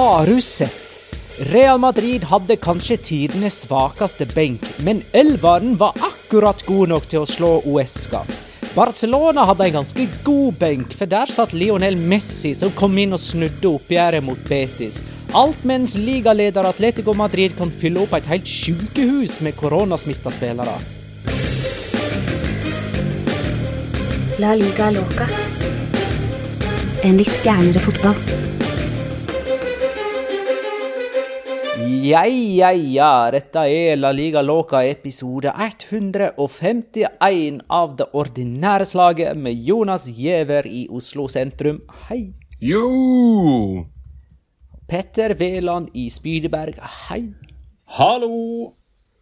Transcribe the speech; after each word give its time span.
Har 0.00 0.26
du 0.26 0.40
sett? 0.40 1.00
Real 1.38 1.78
Madrid 1.78 2.22
hadde 2.24 2.56
kanskje 2.56 2.96
tidenes 2.96 3.58
svakeste 3.60 4.24
benk, 4.26 4.62
men 4.78 5.02
elveren 5.12 5.74
var 5.76 5.92
akkurat 6.00 6.62
god 6.64 6.88
nok 6.88 7.08
til 7.10 7.20
å 7.20 7.28
slå 7.28 7.50
Uesca. 7.68 8.22
Barcelona 8.72 9.44
hadde 9.50 9.66
en 9.66 9.74
ganske 9.74 10.06
god 10.24 10.56
benk, 10.62 10.94
for 10.96 11.10
der 11.10 11.28
satt 11.28 11.52
Lionel 11.52 12.00
Messi, 12.00 12.54
som 12.56 12.72
kom 12.78 12.96
inn 12.96 13.12
og 13.12 13.20
snudde 13.20 13.68
oppgjøret 13.68 14.24
mot 14.24 14.40
Betis. 14.48 15.02
Alt 15.36 15.66
mens 15.68 15.98
ligaleder 16.00 16.70
Atletico 16.70 17.12
Madrid 17.12 17.58
kan 17.58 17.68
fylle 17.68 18.00
opp 18.06 18.16
et 18.16 18.30
helt 18.32 18.48
sykehus 18.48 19.42
med 19.44 19.58
koronasmitta 19.60 20.32
spillere. 20.32 20.78
La 24.40 24.56
liga 24.56 24.88
loca. 24.96 25.28
En 27.04 27.20
litt 27.20 27.44
gærnere 27.44 27.84
fotball. 27.84 28.59
Ja, 32.00 32.22
ja, 32.24 32.70
ja, 32.72 33.28
dette 33.34 33.60
er 33.68 33.98
La 33.98 34.12
Liga 34.14 34.40
Loca 34.40 34.78
episode 34.86 35.50
151 35.52 37.58
av 37.68 37.96
det 37.98 38.06
ordinære 38.16 38.86
slaget 38.88 39.36
med 39.36 39.58
Jonas 39.66 40.06
Giæver 40.08 40.68
i 40.70 40.86
Oslo 40.88 41.26
sentrum. 41.28 41.82
Hei. 42.06 42.30
Jo! 42.62 43.82
Petter 44.88 45.34
Veland 45.36 45.90
i 45.92 46.06
Spydeberg. 46.14 46.78
Hei. 47.08 47.34
Hallo! 47.98 48.70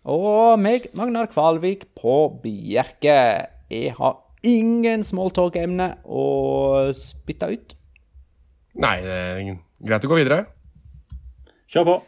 Og 0.05 0.61
meg, 0.61 0.87
Magnar 0.94 1.27
Kvalvik 1.33 1.88
på 1.99 2.19
Bjerke. 2.44 3.49
Jeg 3.72 3.97
har 3.97 4.21
ingen 4.47 5.03
smalltalk-emne 5.03 5.97
å 6.05 6.93
spytte 6.94 7.50
ut. 7.56 7.75
Nei, 8.78 9.00
det 9.03 9.19
er 9.25 9.43
greit 9.83 10.06
å 10.06 10.12
gå 10.15 10.21
videre. 10.21 10.44
Kjør 11.72 11.91
på. 11.91 11.99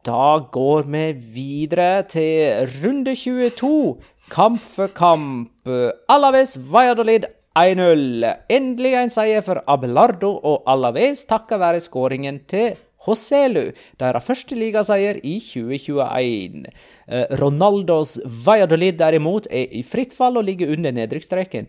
Da 0.00 0.40
går 0.52 0.86
vi 0.88 1.12
videre 1.34 2.02
til 2.08 2.68
runde 2.80 3.12
22. 3.12 3.98
Kamp 4.32 4.56
for 4.56 4.88
kamp. 4.96 5.68
Alaves 6.08 6.54
Valladolid 6.72 7.26
1-0. 7.58 8.24
Endelig 8.48 8.94
en 8.96 9.12
seier 9.12 9.44
for 9.44 9.60
Abelardo 9.68 10.30
og 10.40 10.64
Alaves 10.72 11.26
takket 11.28 11.60
være 11.60 11.84
skåringen 11.84 12.40
til 12.48 12.78
Joselu, 13.04 13.74
deres 14.00 14.24
første 14.24 14.56
ligaseier 14.56 15.20
i 15.20 15.36
2021. 15.40 16.64
Eh, 17.08 17.36
Ronaldos 17.42 18.16
Valladolid 18.24 18.96
derimot 18.96 19.52
er 19.52 19.68
i 19.68 19.84
fritt 19.84 20.16
fall 20.16 20.40
og 20.40 20.48
ligger 20.48 20.72
under 20.72 20.96
nedrykksstreken. 20.96 21.68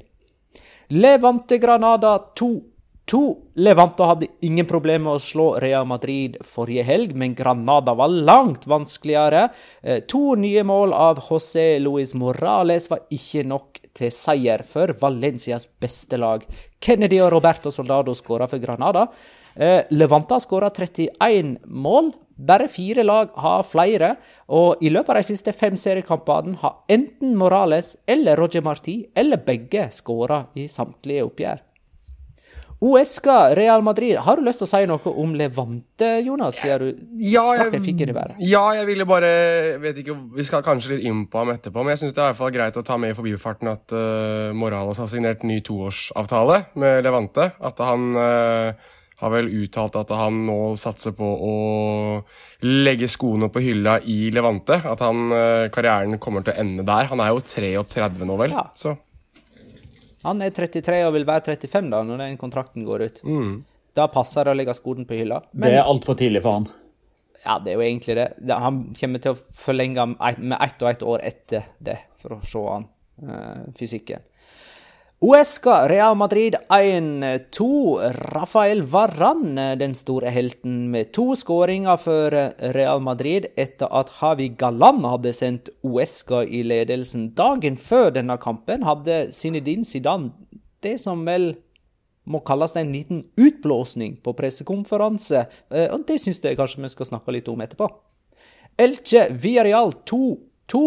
Levante 0.92 1.60
Granada 1.60 2.18
2 2.36 2.52
2. 3.12 3.38
Levante 3.60 4.06
hadde 4.08 4.28
ingen 4.40 4.68
problemer 4.68 5.04
med 5.10 5.20
å 5.20 5.24
slå 5.24 5.48
Real 5.60 5.84
Madrid 5.90 6.38
forrige 6.48 6.86
helg, 6.88 7.12
men 7.18 7.34
Granada 7.36 7.92
var 8.00 8.08
langt 8.08 8.64
vanskeligere. 8.72 9.50
Eh, 9.84 10.00
To 10.08 10.36
nye 10.40 10.64
mål 10.64 10.94
av 10.96 11.20
José 11.28 11.76
Luis 11.84 12.14
Morales 12.16 12.88
var 12.92 13.04
ikke 13.12 13.44
nok 13.44 13.82
til 13.98 14.14
seier 14.16 14.64
for 14.64 14.96
Valencias 15.02 15.68
beste 15.82 16.20
lag. 16.22 16.46
Kennedy 16.80 17.20
og 17.20 17.34
Roberto 17.36 17.72
Soldado 17.72 18.16
skåra 18.16 18.48
for 18.48 18.64
Granada. 18.64 19.10
Eh, 19.56 19.84
Levante 19.92 20.38
har 20.38 20.46
skåra 20.46 20.70
31 20.72 21.58
mål. 21.68 22.14
Bare 22.42 22.70
fire 22.72 23.04
lag 23.04 23.36
har 23.38 23.68
flere, 23.68 24.16
og 24.50 24.80
i 24.82 24.90
løpet 24.90 25.12
av 25.14 25.20
de 25.20 25.28
siste 25.28 25.54
fem 25.54 25.76
seriekampene 25.78 26.56
har 26.64 26.80
enten 26.90 27.36
Morales 27.38 27.98
eller 28.08 28.40
Roger 28.40 28.64
Marti, 28.66 29.04
eller 29.14 29.44
begge, 29.46 29.90
skåra 29.94 30.46
i 30.56 30.66
samtlige 30.72 31.28
oppgjør. 31.28 31.62
Uesca, 32.82 33.56
Real 33.56 33.84
Madrid. 33.86 34.16
Har 34.18 34.40
du 34.40 34.46
lyst 34.46 34.58
til 34.64 34.66
å 34.66 34.70
si 34.72 34.86
noe 34.90 35.12
om 35.22 35.36
Levante, 35.38 36.08
Jonas? 36.26 36.58
Du 36.82 36.88
Ja, 37.22 37.44
jeg, 37.54 37.70
ja, 38.42 38.64
jeg 38.80 38.88
ville 38.88 39.06
bare 39.06 39.30
vet 39.84 40.00
ikke, 40.02 40.16
Vi 40.34 40.46
skal 40.48 40.64
kanskje 40.66 40.96
litt 40.96 41.06
inn 41.06 41.28
på 41.30 41.44
ham 41.44 41.52
etterpå, 41.54 41.84
men 41.84 41.94
jeg 41.94 42.02
syns 42.04 42.16
det 42.18 42.24
er 42.24 42.32
i 42.32 42.34
hvert 42.34 42.40
fall 42.40 42.56
greit 42.56 42.80
å 42.82 42.86
ta 42.88 42.98
med 42.98 43.14
i 43.14 43.18
forbifarten 43.20 43.70
at 43.70 43.94
uh, 43.94 44.50
Morales 44.58 44.98
har 44.98 45.12
signert 45.12 45.46
ny 45.46 45.60
toårsavtale 45.62 46.58
med 46.82 47.06
Levante. 47.06 47.52
At 47.62 47.84
han 47.86 48.18
uh, 48.18 48.74
har 49.22 49.36
vel 49.36 49.52
uttalt 49.62 50.00
at 50.02 50.16
han 50.18 50.42
nå 50.48 50.58
satser 50.82 51.14
på 51.14 51.30
å 51.52 51.54
legge 52.66 53.12
skoene 53.14 53.52
på 53.54 53.62
hylla 53.62 54.00
i 54.02 54.34
Levante. 54.34 54.82
At 54.82 55.06
han, 55.06 55.28
uh, 55.30 55.70
karrieren 55.70 56.18
kommer 56.18 56.42
til 56.42 56.58
å 56.58 56.66
ende 56.66 56.90
der. 56.90 57.14
Han 57.14 57.22
er 57.22 57.30
jo 57.36 57.46
33 57.46 58.26
nå, 58.26 58.42
vel. 58.42 58.58
Ja. 58.58 58.66
Så 58.74 58.98
Han 60.24 60.42
er 60.42 60.50
33 60.54 61.00
og 61.08 61.14
vil 61.16 61.26
være 61.26 61.42
35 61.56 61.90
da, 61.90 62.04
når 62.04 62.18
den 62.26 62.38
kontrakten 62.38 62.86
går 62.86 63.06
ut. 63.08 63.22
Da 63.96 64.06
passer 64.08 64.46
det 64.46 64.54
å 64.54 64.58
legge 64.58 64.74
skoene 64.78 65.06
på 65.08 65.18
hylla. 65.18 65.42
Det 65.54 65.72
er 65.74 65.84
altfor 65.84 66.16
tidlig 66.20 66.42
for 66.46 66.52
han. 66.60 66.68
Ja, 67.44 67.58
det 67.60 67.72
er 67.74 67.80
jo 67.80 67.82
egentlig 67.88 68.16
det. 68.16 68.28
Det- 68.40 68.60
Han 68.62 68.94
kommer 69.00 69.20
til 69.20 69.34
å 69.34 69.40
forlenge 69.58 70.06
med 70.38 70.58
ett 70.62 70.82
og 70.82 70.90
ett 70.92 71.02
år 71.04 71.20
etter 71.24 71.64
det, 71.82 71.98
for 72.22 72.30
å 72.38 72.46
se 72.46 72.60
han 72.70 72.86
eh, 73.24 73.72
fysikken. 73.76 74.22
Uesca 75.22 75.88
Real 75.88 76.16
Madrid 76.16 76.56
1-2. 76.70 78.12
Rafael 78.34 78.82
Varran, 78.82 79.56
den 79.56 79.94
store 79.96 80.32
helten, 80.34 80.90
med 80.90 81.12
to 81.14 81.36
skåringer 81.38 82.00
for 82.02 82.34
Real 82.74 83.04
Madrid 83.06 83.46
etter 83.54 83.86
at 83.94 84.10
Javi 84.18 84.48
Galan 84.58 85.04
hadde 85.06 85.34
sendt 85.38 85.70
Uesca 85.86 86.42
i 86.42 86.64
ledelsen. 86.66 87.36
Dagen 87.38 87.78
før 87.78 88.10
denne 88.16 88.40
kampen 88.42 88.82
hadde 88.88 89.28
Zinedine 89.30 89.86
Zidane 89.86 90.34
det 90.82 90.98
som 91.04 91.22
vel 91.30 91.52
må 92.26 92.42
kalles 92.46 92.74
en 92.78 92.90
liten 92.90 93.22
utblåsning 93.38 94.18
på 94.26 94.34
pressekonferanse, 94.38 95.46
eh, 95.70 95.88
og 95.94 96.06
det 96.10 96.18
syns 96.22 96.42
jeg 96.42 96.58
kanskje 96.58 96.82
vi 96.82 96.94
skal 96.96 97.10
snakke 97.14 97.38
litt 97.38 97.50
om 97.52 97.62
etterpå. 97.62 97.90
Elche 98.82 99.28
Villarreal 99.38 99.94
2-2. 100.02 100.84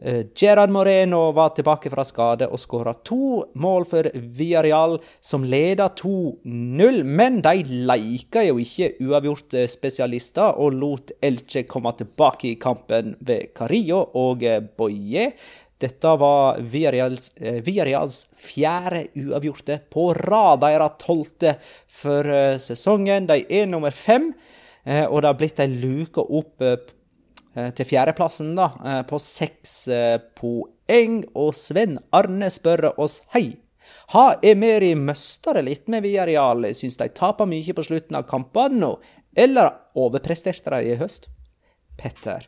Eh, 0.00 0.26
Gerard 0.34 0.70
Moreno 0.70 1.32
var 1.32 1.54
tilbake 1.56 1.90
fra 1.92 2.04
skade 2.04 2.48
og 2.52 2.60
skåra 2.60 2.94
to 3.06 3.44
mål 3.56 3.86
for 3.88 4.08
Villarreal, 4.14 4.98
som 5.20 5.44
leda 5.44 5.88
2-0. 5.98 7.02
Men 7.04 7.42
de 7.44 7.62
leika 7.88 8.44
jo 8.46 8.58
ikke 8.62 8.94
uavgjort 9.04 9.56
spesialister 9.72 10.58
og 10.60 10.76
lot 10.80 11.14
Elche 11.24 11.66
komme 11.68 11.94
tilbake 11.96 12.52
i 12.52 12.58
kampen 12.60 13.14
ved 13.20 13.54
Carillo 13.56 14.04
og 14.14 14.44
Boye. 14.76 15.30
Dette 15.78 16.08
var 16.16 16.56
Villarreals, 16.58 17.32
eh, 17.36 17.60
Villarreals 17.60 18.26
fjerde 18.40 19.06
uavgjorte 19.14 19.80
på 19.92 20.08
rad. 20.16 20.62
Deres 20.64 20.96
tolvte 21.02 21.56
for 21.86 22.24
eh, 22.24 22.56
sesongen. 22.56 23.28
De 23.28 23.42
er 23.44 23.66
nummer 23.68 23.92
fem, 23.92 24.32
eh, 24.86 25.04
og 25.04 25.20
det 25.20 25.28
har 25.28 25.36
blitt 25.36 25.60
ei 25.60 25.68
luke 25.68 26.24
opp 26.24 26.64
til 27.56 27.88
fjerdeplassen, 27.88 28.54
da, 28.58 28.68
på 29.08 29.20
seks 29.22 29.76
poeng. 30.36 31.22
Og 31.34 31.54
Sven 31.56 31.96
Arne 32.16 32.50
spør 32.52 32.90
oss 32.94 33.22
hei. 33.34 33.56
Har 34.12 34.38
Emeri 34.42 34.94
mista 34.98 35.54
det 35.56 35.64
litt 35.66 35.88
med 35.90 36.04
Viareal? 36.04 36.68
Syns 36.76 36.98
de 37.00 37.08
taper 37.14 37.48
mye 37.50 37.74
på 37.74 37.86
slutten 37.86 38.18
av 38.18 38.26
kampene 38.30 38.82
nå, 38.82 38.92
eller 39.36 39.72
overpresterte 39.98 40.74
de 40.74 40.92
i 40.92 41.00
høst? 41.00 41.30
Petter? 41.98 42.46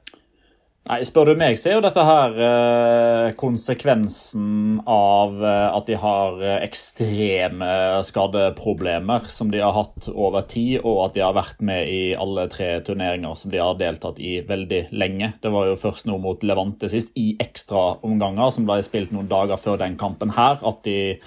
Nei, 0.89 1.03
Spør 1.05 1.29
du 1.29 1.35
meg, 1.37 1.59
så 1.61 1.69
er 1.69 1.75
jo 1.77 1.83
dette 1.85 2.01
her 2.01 2.39
eh, 2.41 3.27
konsekvensen 3.37 4.79
av 4.89 5.35
eh, 5.37 5.67
at 5.77 5.85
de 5.91 5.99
har 6.01 6.41
eh, 6.41 6.63
ekstreme 6.65 7.69
skadeproblemer 8.09 9.27
som 9.29 9.53
de 9.53 9.61
har 9.61 9.75
hatt 9.77 10.09
over 10.15 10.47
tid, 10.49 10.79
og 10.81 11.03
at 11.05 11.19
de 11.19 11.27
har 11.27 11.37
vært 11.37 11.61
med 11.61 11.93
i 11.93 12.01
alle 12.17 12.47
tre 12.49 12.71
turneringer 12.87 13.37
som 13.37 13.53
de 13.53 13.61
har 13.61 13.77
deltatt 13.77 14.17
i 14.17 14.39
veldig 14.49 14.87
lenge. 14.97 15.35
Det 15.45 15.53
var 15.53 15.69
jo 15.69 15.77
først 15.77 16.09
nå 16.09 16.17
mot 16.25 16.49
Levante 16.49 16.89
sist, 16.89 17.13
i 17.21 17.35
ekstraomganger, 17.37 18.49
som 18.57 18.65
ble 18.65 18.81
spilt 18.87 19.13
noen 19.13 19.29
dager 19.29 19.61
før 19.61 19.77
den 19.85 20.01
kampen 20.01 20.33
her, 20.39 20.57
at 20.57 20.81
de 20.89 21.19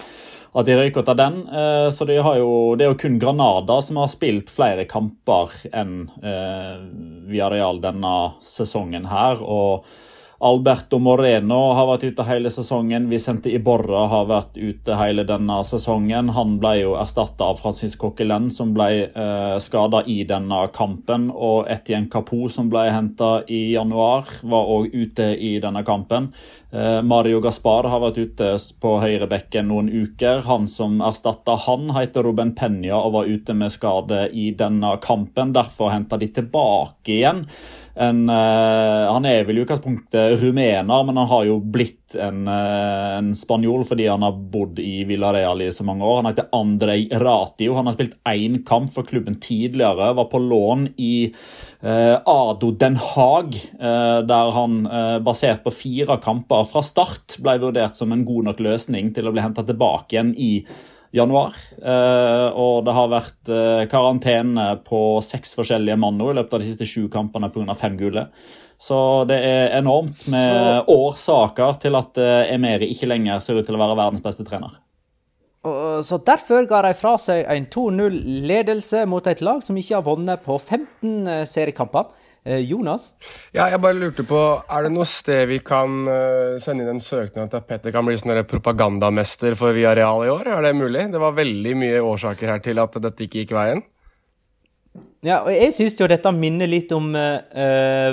at 0.52 0.68
de 0.68 0.76
røyk 0.76 0.98
ut 1.00 1.08
av 1.08 1.16
den. 1.16 1.38
Eh, 1.48 1.88
så 1.94 2.06
de 2.08 2.18
jo, 2.18 2.52
det 2.76 2.86
er 2.86 2.92
jo 2.92 3.00
kun 3.00 3.18
Granada 3.22 3.78
som 3.84 4.00
har 4.02 4.10
spilt 4.12 4.52
flere 4.52 4.84
kamper 4.88 5.54
enn 5.72 6.10
eh, 6.20 6.80
Villarreal 7.30 7.80
denne 7.82 8.16
sesongen 8.44 9.08
her. 9.08 9.40
og 9.40 9.86
Alberto 10.42 10.98
Moreno 10.98 11.58
har 11.78 11.86
vært 11.86 12.04
ute 12.08 12.24
hele 12.26 12.50
sesongen. 12.50 13.04
Vicente 13.12 13.50
Iborra 13.54 14.08
har 14.10 14.24
vært 14.26 14.56
ute 14.58 14.96
hele 14.98 15.22
denne 15.22 15.60
sesongen. 15.62 16.32
Han 16.34 16.56
ble 16.58 16.72
jo 16.80 16.96
erstatta 16.98 17.46
av 17.52 17.60
Francis 17.62 17.94
Coquelin, 18.00 18.48
som 18.50 18.72
ble 18.74 18.88
eh, 19.06 19.54
skada 19.62 20.00
i 20.10 20.24
denne 20.26 20.64
kampen. 20.74 21.28
Og 21.30 21.70
Etienne 21.70 22.10
Capo, 22.10 22.48
som 22.50 22.72
ble 22.72 22.88
henta 22.90 23.44
i 23.46 23.68
januar, 23.76 24.26
var 24.42 24.72
òg 24.74 24.90
ute 24.90 25.28
i 25.38 25.52
denne 25.62 25.84
kampen. 25.86 26.32
Eh, 26.74 26.98
Mario 27.06 27.38
Gaspar 27.44 27.86
har 27.92 28.02
vært 28.02 28.18
ute 28.24 28.50
på 28.82 28.96
høyrebekken 29.04 29.70
noen 29.70 29.92
uker. 29.94 30.42
Han 30.48 30.66
som 30.66 30.98
erstatta 31.06 31.54
han, 31.68 31.86
heter 31.94 32.26
Ruben 32.26 32.50
Penya 32.58 32.98
og 32.98 33.14
var 33.20 33.30
ute 33.30 33.54
med 33.54 33.70
skade 33.70 34.26
i 34.34 34.50
denne 34.58 34.96
kampen. 35.06 35.54
Derfor 35.54 35.94
henta 35.94 36.18
de 36.18 36.32
tilbake 36.34 37.20
igjen 37.20 37.46
en 37.94 38.24
uh, 38.30 39.12
Han 39.12 39.26
er 39.28 39.44
vel 39.44 39.58
i 39.60 39.64
utgangspunktet 39.66 40.40
rumener, 40.40 41.04
men 41.04 41.18
han 41.20 41.28
har 41.28 41.44
jo 41.48 41.58
blitt 41.60 42.16
en, 42.16 42.46
uh, 42.48 43.18
en 43.18 43.32
spanjol 43.36 43.84
fordi 43.88 44.06
han 44.08 44.24
har 44.24 44.38
bodd 44.52 44.80
i 44.82 45.02
Villarreal 45.08 45.64
i 45.64 45.70
så 45.74 45.84
mange 45.84 46.06
år. 46.06 46.22
Han 46.22 46.30
heter 46.30 46.48
Andrej 46.56 47.08
Ratio. 47.20 47.76
Han 47.76 47.90
har 47.90 47.96
spilt 47.96 48.16
én 48.28 48.62
kamp 48.68 48.92
for 48.92 49.08
klubben 49.08 49.36
tidligere. 49.42 50.12
Var 50.16 50.30
på 50.32 50.40
lån 50.40 50.88
i 50.96 51.14
uh, 51.84 52.16
Ado 52.18 52.72
Den 52.80 52.96
Haag, 52.96 53.58
der 53.82 54.50
han, 54.54 54.76
basert 55.24 55.62
på 55.64 55.72
fire 55.74 56.16
kamper 56.22 56.64
fra 56.68 56.82
start, 56.84 57.36
ble 57.42 57.58
vurdert 57.60 57.98
som 57.98 58.12
en 58.14 58.24
god 58.26 58.48
nok 58.48 58.62
løsning 58.62 59.10
til 59.14 59.28
å 59.28 59.32
bli 59.34 59.44
henta 59.44 59.64
tilbake 59.66 60.14
igjen 60.14 60.32
i 60.38 60.52
januar. 61.12 61.56
Eh, 61.78 62.48
og 62.56 62.84
det 62.86 62.94
har 62.96 63.10
vært 63.12 63.50
eh, 63.52 63.84
karantene 63.92 64.68
på 64.86 65.20
seks 65.24 65.54
forskjellige 65.58 65.98
mann 66.00 66.20
i 66.20 66.32
løpet 66.38 66.56
av 66.56 66.62
de 66.62 66.70
siste 66.70 66.88
sju 66.88 67.08
kampene 67.12 67.50
pga. 67.52 67.76
fem 67.78 67.98
gule. 68.00 68.26
Så 68.80 68.96
det 69.30 69.38
er 69.46 69.76
enormt 69.78 70.16
med 70.32 70.48
Så... 70.48 70.96
årsaker 70.96 71.76
til 71.84 71.98
at 72.00 72.18
eh, 72.18 72.54
Emeri 72.54 72.90
ikke 72.94 73.10
lenger 73.12 73.44
ser 73.44 73.60
ut 73.60 73.68
til 73.68 73.78
å 73.78 73.82
være 73.84 73.98
verdens 74.00 74.24
beste 74.24 74.46
trener. 74.48 74.80
Så 76.02 76.16
Derfor 76.26 76.64
ga 76.66 76.80
de 76.82 76.88
fra 76.98 77.12
seg 77.22 77.44
en 77.46 77.68
2-0-ledelse 77.70 79.04
mot 79.06 79.22
et 79.30 79.38
lag 79.46 79.60
som 79.62 79.76
ikke 79.78 79.94
har 79.94 80.02
vunnet 80.02 80.42
på 80.42 80.56
15 80.58 81.46
seriekamper. 81.46 82.08
Eh, 82.44 82.58
Jonas? 82.58 83.12
Ja, 83.54 83.68
jeg 83.70 83.78
bare 83.78 83.94
lurte 83.94 84.24
på, 84.26 84.38
Er 84.66 84.82
det 84.82 84.90
noe 84.90 85.06
sted 85.06 85.44
vi 85.46 85.60
kan 85.62 86.02
uh, 86.08 86.58
sende 86.62 86.82
inn 86.82 86.96
en 86.96 87.02
søknad 87.02 87.52
til 87.52 87.60
at 87.60 87.68
Petter 87.68 87.94
kan 87.94 88.06
bli 88.06 88.16
sånn 88.18 88.34
propagandamester 88.50 89.54
for 89.58 89.76
Villarreal 89.76 90.24
i 90.26 90.32
år? 90.32 90.50
Er 90.50 90.66
det 90.66 90.72
mulig? 90.74 91.06
Det 91.12 91.20
var 91.22 91.36
veldig 91.36 91.74
mye 91.78 92.00
årsaker 92.02 92.50
her 92.50 92.64
til 92.64 92.82
at 92.82 92.98
dette 93.04 93.28
ikke 93.28 93.44
gikk 93.44 93.54
veien. 93.54 93.84
Ja, 95.22 95.44
og 95.44 95.52
jeg 95.54 95.70
syns 95.76 95.94
jo 95.96 96.08
dette 96.10 96.32
minner 96.34 96.66
litt 96.66 96.90
om 96.96 97.12
uh, 97.14 98.10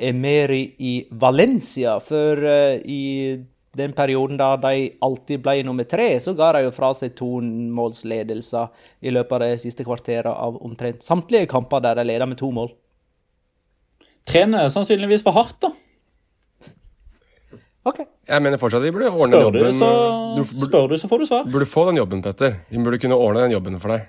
Emeri 0.00 0.62
i 0.80 0.94
Valencia. 1.12 1.98
For 2.00 2.40
uh, 2.40 2.80
i 2.80 3.36
den 3.76 3.92
perioden 3.92 4.40
da 4.40 4.54
de 4.64 4.88
alltid 5.04 5.44
ble 5.44 5.58
nummer 5.68 5.84
tre, 5.84 6.08
så 6.24 6.32
ga 6.32 6.54
de 6.56 6.64
jo 6.64 6.72
fra 6.72 6.94
seg 6.96 7.12
tomålsledelser 7.20 9.04
i 9.04 9.12
løpet 9.12 9.36
av 9.36 9.44
det 9.44 9.62
siste 9.66 9.84
kvarteret 9.84 10.32
av 10.32 10.56
omtrent 10.64 11.04
samtlige 11.04 11.52
kamper 11.52 11.84
der 11.84 12.00
de 12.00 12.08
leda 12.08 12.32
med 12.32 12.40
to 12.40 12.48
mål 12.48 12.72
trener 14.28 14.70
sannsynligvis 14.72 15.24
for 15.26 15.36
hardt, 15.36 15.58
da. 15.62 15.72
Ok. 17.86 18.02
Jeg 18.26 18.42
mener 18.42 18.58
fortsatt 18.58 18.82
vi 18.82 18.90
burde 18.90 19.12
ordne 19.12 19.38
spør 19.38 19.44
jobben. 19.46 19.62
Du, 19.62 19.78
så, 19.78 19.88
du, 20.34 20.42
burde, 20.42 20.66
spør 20.66 20.88
du, 20.90 20.96
så 20.98 21.10
får 21.10 21.22
du 21.22 21.26
svar. 21.28 21.48
Burde 21.54 21.68
få 21.70 21.84
den 21.86 22.00
jobben, 22.00 22.22
Petter. 22.24 22.56
Vi 22.72 22.82
burde 22.82 22.98
kunne 23.02 23.18
ordne 23.22 23.44
den 23.46 23.54
jobben 23.54 23.78
for 23.82 23.94
deg. 23.94 24.08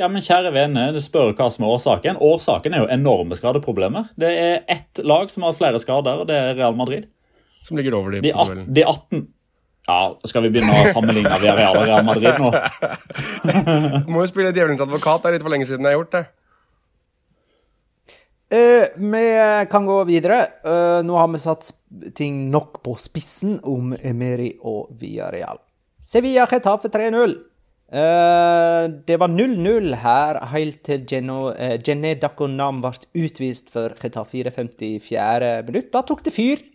Ja, 0.00 0.08
men 0.08 0.24
kjære 0.24 0.52
vene, 0.54 0.86
du 0.94 1.00
spør 1.04 1.34
hva 1.36 1.50
som 1.52 1.66
er 1.66 1.74
årsaken. 1.74 2.20
Årsaken 2.24 2.76
er 2.76 2.84
jo 2.84 2.88
enorme 2.94 3.36
skadeproblemer. 3.36 4.08
Det 4.20 4.30
er 4.30 4.62
ett 4.72 5.02
lag 5.04 5.28
som 5.32 5.44
har 5.44 5.58
flere 5.58 5.82
skader, 5.82 6.22
og 6.22 6.30
det 6.30 6.38
er 6.38 6.56
Real 6.56 6.78
Madrid. 6.78 7.10
Som 7.66 7.76
ligger 7.76 7.98
over 7.98 8.16
de, 8.16 8.22
de, 8.24 8.32
at, 8.32 8.54
de 8.64 8.84
18 8.86 9.26
Ja, 9.90 9.98
skal 10.30 10.46
vi 10.46 10.52
begynne 10.54 10.72
å 10.72 10.92
sammenligne 10.94 11.36
Real 11.42 11.76
og 11.76 11.84
Real 11.84 12.06
Madrid 12.06 12.40
nå? 12.40 12.48
Må 14.12 14.22
jo 14.22 14.30
spille 14.30 14.54
djevelens 14.56 14.80
advokat. 14.80 15.20
Det 15.20 15.28
er 15.28 15.36
litt 15.36 15.44
for 15.44 15.52
lenge 15.52 15.68
siden 15.68 15.84
jeg 15.84 15.92
har 15.92 16.00
gjort 16.00 16.16
det. 16.16 16.24
Uh, 18.50 18.86
vi 18.96 19.26
kan 19.70 19.86
gå 19.86 20.04
videre. 20.08 20.40
Uh, 20.66 20.98
nå 21.06 21.14
har 21.14 21.28
vi 21.30 21.38
satt 21.38 21.68
ting 22.18 22.48
nok 22.50 22.80
på 22.82 22.96
spissen 22.98 23.60
om 23.62 23.92
Emeri 23.94 24.56
og 24.66 24.88
Villarreal. 24.98 25.60
Sevilla 26.02 26.48
Getafe 26.50 26.90
3-0. 26.90 27.36
Uh, 27.90 28.88
det 29.06 29.20
var 29.22 29.30
0-0 29.30 29.94
her 30.02 30.40
helt 30.50 30.80
til 30.86 31.04
Geno, 31.06 31.52
uh, 31.54 31.76
Dakonam 32.18 32.80
ble 32.82 32.90
utvist 33.22 33.70
for 33.70 33.94
Getafe 34.02 34.42
54. 34.50 35.62
minutt. 35.68 35.92
Da 35.94 36.02
tok 36.02 36.24
det 36.26 36.34
fyr. 36.34 36.66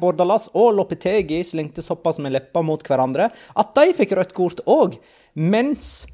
Bordalas 0.00 0.48
og 0.58 0.72
Lopetegi 0.74 1.36
slengte 1.46 1.84
såpass 1.86 2.16
med 2.18 2.32
leppa 2.34 2.64
mot 2.66 2.80
hverandre 2.82 3.28
at 3.30 3.68
de 3.76 3.92
fikk 3.94 4.16
rødt 4.18 4.32
kort 4.34 4.58
òg, 4.66 4.96
mens 5.38 6.08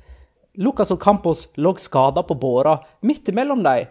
Lucas 0.60 0.92
og 0.92 1.00
Campos 1.00 1.46
lå 1.56 1.72
skada 1.80 2.20
på 2.28 2.36
båra 2.36 2.74
midt 3.08 3.30
imellom 3.32 3.62
dem. 3.64 3.86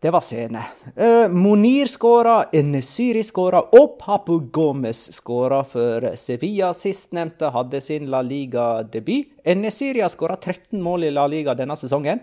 Det 0.00 0.10
var 0.10 0.20
scene. 0.20 0.62
Uh, 1.00 1.28
Monir 1.28 1.86
skåra, 1.86 2.44
Enesyri 2.52 3.24
skåra, 3.26 3.60
og 3.74 3.96
Papu 3.98 4.38
Gomez 4.38 5.00
skåra 5.12 5.64
for 5.66 6.12
Sevilla. 6.14 6.70
Sistnevnte 6.74 7.50
hadde 7.50 7.80
sin 7.82 8.06
La 8.06 8.20
Liga-debut. 8.22 9.32
Enesyri 9.42 10.04
har 10.04 10.12
skåra 10.14 10.36
13 10.36 10.78
mål 10.82 11.08
i 11.08 11.10
La 11.10 11.26
Liga 11.26 11.56
denne 11.58 11.74
sesongen. 11.76 12.22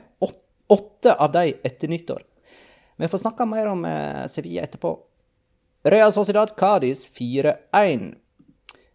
Åtte 0.72 1.18
av 1.20 1.34
dem 1.36 1.60
etter 1.68 1.92
nyttår. 1.92 2.24
Vi 2.96 3.12
får 3.12 3.26
snakke 3.26 3.46
mer 3.46 3.68
om 3.68 3.84
uh, 3.84 4.24
Sevilla 4.32 4.64
etterpå. 4.64 4.96
Real 5.84 6.16
Sociedad 6.16 6.56
Cádiz 6.56 7.10
4-1. 7.20 8.14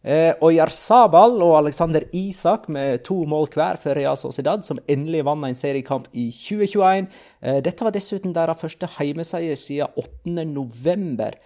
Eh, 0.01 0.33
Jarzabal 0.55 1.35
og 1.45 1.59
Alexander 1.59 2.07
Isak 2.17 2.69
med 2.73 3.03
to 3.05 3.19
mål 3.29 3.51
hver 3.53 3.77
for 3.83 3.99
Real 3.99 4.17
Sociedad, 4.17 4.65
som 4.65 4.81
endelig 4.89 5.27
vant 5.29 5.45
en 5.45 5.59
seriekamp 5.59 6.09
i 6.17 6.31
2021. 6.33 7.11
Eh, 7.43 7.61
dette 7.61 7.85
var 7.85 7.93
dessuten 7.93 8.33
deres 8.33 8.61
første 8.63 8.89
heimeseier 8.97 9.61
siden 9.61 9.93
8.11. 10.01 11.37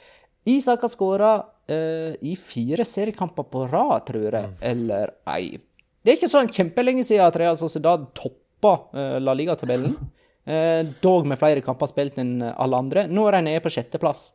Isak 0.47 0.87
har 0.87 0.93
skåra 0.93 1.35
i 1.65 2.35
fire 2.37 2.85
seriekamper 2.85 3.47
på 3.49 3.63
rad, 3.71 4.03
tror 4.05 4.35
jeg, 4.37 4.51
eller 4.69 5.15
ei. 5.33 5.55
Det 6.05 6.13
er 6.13 6.19
ikke 6.19 6.29
sånn 6.29 6.51
kjempelenge 6.53 7.07
siden 7.09 7.25
at 7.25 7.39
Real 7.41 7.57
Sociedad 7.57 8.03
toppa 8.13 8.75
uh, 8.93 9.17
La 9.25 9.33
Liga-tabellen. 9.33 9.95
Uh, 10.45 10.93
dog 11.01 11.25
med 11.25 11.41
flere 11.41 11.65
kamper 11.65 11.89
spilt 11.89 12.21
enn 12.21 12.43
alle 12.45 12.77
andre. 12.77 13.07
Nå 13.09 13.25
er 13.25 13.39
de 13.39 13.47
nede 13.47 13.65
på 13.65 13.73
sjetteplass. 13.73 14.27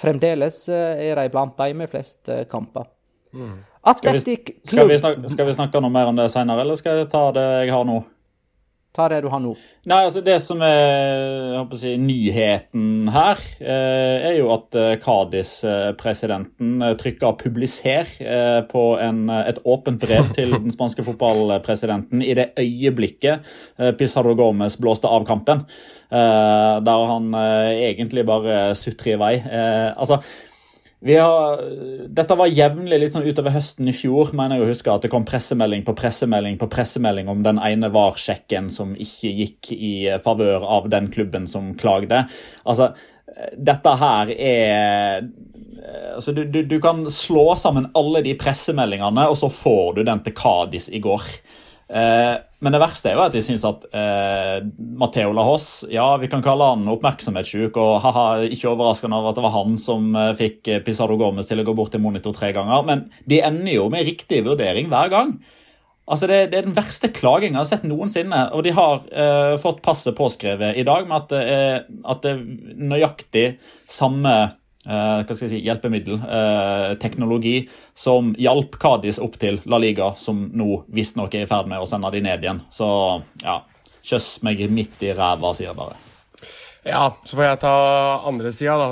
Fremdeles 0.00 0.62
uh, 0.72 0.96
er 0.96 1.20
de 1.20 1.28
blant 1.34 1.52
de 1.60 1.76
med 1.76 1.92
flest 1.92 2.32
kamper. 2.48 2.88
Mm. 3.34 3.56
Atletic 3.86 4.42
skal, 4.44 4.58
vi, 4.58 4.66
skal, 4.66 4.88
vi 4.88 4.98
snakke, 4.98 5.32
skal 5.32 5.46
vi 5.46 5.56
snakke 5.56 5.82
noe 5.82 5.94
mer 5.94 6.10
om 6.10 6.18
det 6.18 6.30
senere, 6.32 6.66
eller 6.66 6.78
skal 6.78 7.02
jeg 7.02 7.10
ta 7.12 7.28
det 7.36 7.46
jeg 7.66 7.74
har 7.74 7.88
nå? 7.88 8.02
Ta 8.96 9.10
det 9.12 9.18
du 9.26 9.28
har 9.28 9.42
nå. 9.44 9.52
Nei, 9.90 9.98
altså 10.06 10.22
Det 10.24 10.38
som 10.40 10.62
er 10.64 11.58
si, 11.76 11.92
nyheten 12.00 13.10
her, 13.12 13.42
eh, 13.60 14.30
er 14.30 14.38
jo 14.38 14.48
at 14.54 14.78
eh, 14.78 14.94
Cádiz-presidenten 15.02 16.80
eh, 16.80 16.94
trykker 16.96 17.36
'publiser' 17.36 18.14
på 18.70 18.84
en, 19.02 19.28
et 19.30 19.60
åpent 19.64 20.00
brev 20.00 20.32
til 20.32 20.56
den 20.64 20.72
spanske 20.72 21.04
fotballpresidenten 21.04 22.24
i 22.24 22.32
det 22.34 22.48
øyeblikket 22.58 23.44
Pizarro 23.98 24.34
Gomez 24.34 24.78
blåste 24.80 25.08
av 25.08 25.26
kampen. 25.26 25.66
Der 26.10 27.06
han 27.10 27.34
egentlig 27.34 28.24
bare 28.26 28.74
sutrer 28.74 29.14
i 29.14 29.18
vei. 29.18 29.34
Altså 29.96 30.22
har, 31.14 31.60
dette 32.10 32.36
var 32.38 32.50
jevnlig 32.50 33.12
sånn 33.12 33.26
utover 33.28 33.54
høsten 33.54 33.86
i 33.86 33.94
fjor. 33.94 34.32
mener 34.34 34.58
jeg 34.58 34.64
å 34.64 34.70
huske 34.72 34.90
At 34.90 35.04
det 35.06 35.10
kom 35.12 35.26
pressemelding 35.28 35.84
på 35.86 35.94
pressemelding 35.94 36.58
på 36.58 36.68
pressemelding 36.72 37.28
om 37.30 37.44
den 37.46 37.60
ene 37.62 37.90
VAR-sjekken 37.94 38.70
som 38.72 38.96
ikke 38.98 39.30
gikk 39.40 39.72
i 39.76 39.92
favør 40.24 40.66
av 40.66 40.88
den 40.90 41.10
klubben 41.14 41.46
som 41.46 41.74
klagde. 41.78 42.24
Altså, 42.64 42.90
dette 43.56 43.92
her 44.00 44.32
er 44.34 45.28
altså, 46.16 46.32
du, 46.32 46.44
du, 46.44 46.62
du 46.66 46.80
kan 46.82 47.04
slå 47.12 47.54
sammen 47.58 47.90
alle 47.94 48.24
de 48.26 48.34
pressemeldingene, 48.38 49.28
og 49.30 49.38
så 49.38 49.50
får 49.52 49.98
du 49.98 50.02
den 50.08 50.24
til 50.24 50.34
Kadis 50.36 50.90
i 50.90 51.02
går. 51.04 51.28
Eh, 51.86 52.34
men 52.58 52.74
det 52.74 52.80
verste 52.82 53.12
er 53.12 53.14
jo 53.14 53.22
at 53.22 53.34
de 53.36 53.42
syns 53.44 53.62
at 53.68 53.84
eh, 53.94 54.64
Matheo 54.98 55.30
Lahos 55.36 55.84
ja, 55.92 56.08
vi 56.18 56.26
kan 56.30 56.42
kalle 56.42 56.72
han 56.72 56.88
oppmerksomhetssjuk, 56.90 57.76
og 57.78 58.00
haha, 58.02 58.24
ikke 58.48 58.72
overraskende 58.72 59.18
av 59.20 59.28
at 59.30 59.38
det 59.38 59.44
var 59.44 59.54
han 59.54 59.76
som 59.78 60.08
eh, 60.18 60.32
fikk 60.38 60.72
Pizarro 60.86 61.18
Gomez 61.20 61.46
til 61.46 61.62
å 61.62 61.66
gå 61.68 61.76
bort 61.78 61.94
til 61.94 62.02
monitor 62.02 62.34
tre 62.36 62.50
ganger. 62.56 62.82
Men 62.88 63.06
de 63.28 63.42
ender 63.44 63.76
jo 63.76 63.86
med 63.92 64.08
riktig 64.08 64.42
vurdering 64.48 64.90
hver 64.90 65.12
gang. 65.12 65.36
Altså 66.06 66.28
det, 66.30 66.52
det, 66.52 66.58
er 66.58 66.68
den 66.68 66.76
verste 66.76 67.10
klagingen 67.14 67.56
jeg 67.58 67.64
har 67.64 67.70
sett 67.70 67.86
noensinne. 67.86 68.44
Og 68.54 68.66
de 68.66 68.74
har 68.74 69.06
eh, 69.10 69.54
fått 69.62 69.82
passet 69.86 70.16
påskrevet 70.18 70.78
i 70.78 70.86
dag 70.86 71.06
med 71.06 71.18
at 71.22 71.32
det 71.34 71.42
er, 71.54 71.82
at 72.06 72.22
det 72.22 72.34
er 72.34 72.86
nøyaktig 72.94 73.48
samme 73.90 74.36
Eh, 74.36 74.65
hva 74.86 75.34
skal 75.34 75.46
jeg 75.48 75.52
si, 75.56 75.62
hjelpemiddel, 75.66 76.20
eh, 76.22 76.94
teknologi, 77.02 77.56
som 77.94 78.32
hjalp 78.38 78.78
Kadis 78.82 79.20
opp 79.22 79.38
til 79.42 79.60
La 79.66 79.80
Liga, 79.82 80.12
som 80.18 80.46
nå 80.54 80.82
visstnok 80.94 81.34
er 81.34 81.46
i 81.46 81.50
ferd 81.50 81.70
med 81.70 81.82
å 81.82 81.88
sende 81.90 82.12
de 82.14 82.22
ned 82.24 82.46
igjen. 82.46 82.62
Så 82.70 82.88
ja, 83.42 83.60
kjøss 84.06 84.36
meg 84.46 84.62
midt 84.70 85.02
i 85.02 85.14
ræva, 85.16 85.52
sier 85.56 85.72
jeg 85.72 85.78
bare. 85.78 85.98
Ja, 86.86 87.08
så 87.26 87.34
får 87.34 87.48
jeg 87.48 87.62
ta 87.64 87.76
andre 88.30 88.52
sida, 88.54 88.90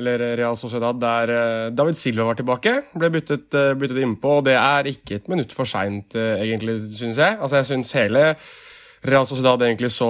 eller 0.00 0.24
Real 0.40 0.56
Sociedad, 0.58 0.98
der 0.98 1.30
eh, 1.30 1.70
David 1.78 1.98
Silva 2.00 2.26
var 2.26 2.38
tilbake. 2.38 2.76
Ble 2.98 3.12
byttet, 3.14 3.54
byttet 3.78 4.02
innpå, 4.02 4.40
og 4.40 4.48
det 4.48 4.58
er 4.58 4.90
ikke 4.90 5.20
et 5.20 5.30
minutt 5.30 5.54
for 5.54 5.68
seint, 5.70 6.18
egentlig, 6.18 6.80
syns 6.98 7.22
jeg. 7.22 7.38
Altså, 7.38 7.60
jeg 7.60 7.70
syns 7.70 7.94
hele 7.94 8.32
Real 9.04 9.26
Sociedad 9.28 9.62
egentlig 9.62 9.90
så 9.94 10.08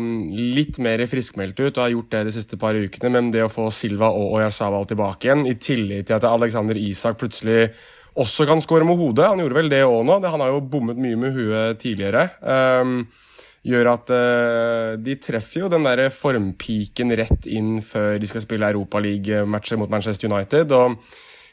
mm, 0.00 0.16
litt 0.56 0.80
mer 0.82 1.02
friskmeldt 1.08 1.60
ut 1.60 1.76
og 1.78 1.82
har 1.84 1.92
gjort 1.94 2.10
det 2.12 2.24
de 2.28 2.34
siste 2.36 2.58
par 2.60 2.76
ukene, 2.76 3.10
men 3.12 3.30
det 3.34 3.44
å 3.46 3.52
få 3.52 3.68
Silva 3.74 4.10
og 4.12 4.36
Oyarzabal 4.38 4.88
tilbake 4.90 5.28
igjen, 5.28 5.46
i 5.48 5.56
tillegg 5.56 6.06
til 6.06 6.18
at 6.18 6.26
Alexander 6.28 6.78
Isak 6.78 7.20
plutselig 7.22 7.70
også 8.16 8.46
kan 8.48 8.62
skåre 8.64 8.86
med 8.88 8.96
hodet 8.96 9.26
Han 9.28 9.42
gjorde 9.42 9.58
vel 9.58 9.68
det 9.68 9.82
òg 9.84 10.02
nå. 10.08 10.18
Han 10.24 10.40
har 10.40 10.54
jo 10.54 10.64
bommet 10.72 10.96
mye 11.00 11.18
med 11.20 11.36
huet 11.36 11.80
tidligere. 11.82 12.30
Um, 12.40 13.02
gjør 13.66 13.90
at 13.92 14.12
uh, 14.14 14.90
de 14.96 15.16
treffer 15.20 15.64
jo 15.64 15.70
den 15.72 15.84
der 15.84 16.06
formpiken 16.14 17.12
rett 17.18 17.48
inn 17.50 17.80
før 17.84 18.16
de 18.22 18.30
skal 18.30 18.44
spille 18.44 18.70
Europaliga-matcher 18.72 19.80
mot 19.80 19.92
Manchester 19.92 20.30
United. 20.30 20.72
og 20.72 20.96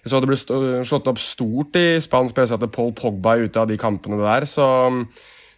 jeg 0.04 0.12
så 0.12 0.20
det 0.20 0.28
ble 0.28 0.84
slått 0.84 1.08
opp 1.08 1.20
stort 1.24 1.78
i 1.80 1.86
spansk 2.04 2.36
presse 2.36 2.56
at 2.58 2.63
Paul 2.75 2.92
Pogba 2.96 3.38
er 3.38 3.48
ute 3.48 3.62
av 3.62 3.70
de 3.70 3.78
kampene 3.80 4.18
der. 4.20 4.44
Så 4.44 4.66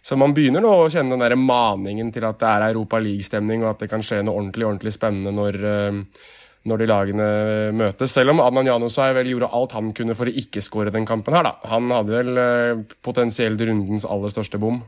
så 0.06 0.14
man 0.14 0.30
begynner 0.36 0.62
nå 0.62 0.70
å 0.70 0.90
kjenne 0.92 1.16
den 1.16 1.24
der 1.24 1.34
maningen 1.34 2.12
til 2.14 2.22
at 2.28 2.38
det 2.38 2.46
er 2.46 2.64
Europa 2.68 3.00
League-stemning, 3.02 3.64
og 3.64 3.72
at 3.72 3.80
det 3.82 3.88
kan 3.90 4.04
skje 4.06 4.20
noe 4.22 4.38
ordentlig 4.38 4.68
ordentlig 4.68 4.92
spennende 4.94 5.32
når, 5.34 5.56
eh, 5.66 6.28
når 6.70 6.78
de 6.82 6.86
lagene 6.86 7.26
møtes. 7.74 8.14
Selv 8.14 8.36
om 8.36 8.42
Adnan 8.44 8.70
Janusay 8.70 9.16
vel 9.16 9.32
gjorde 9.32 9.50
alt 9.58 9.74
han 9.74 9.90
kunne 9.96 10.14
for 10.14 10.30
å 10.30 10.36
ikke 10.42 10.62
skåre 10.62 10.92
den 10.94 11.08
kampen 11.10 11.34
her, 11.34 11.48
da. 11.48 11.56
Han 11.72 11.90
hadde 11.90 12.14
vel 12.14 12.38
eh, 12.38 12.84
potensielt 13.02 13.66
rundens 13.66 14.06
aller 14.06 14.30
største 14.30 14.62
bom. 14.62 14.78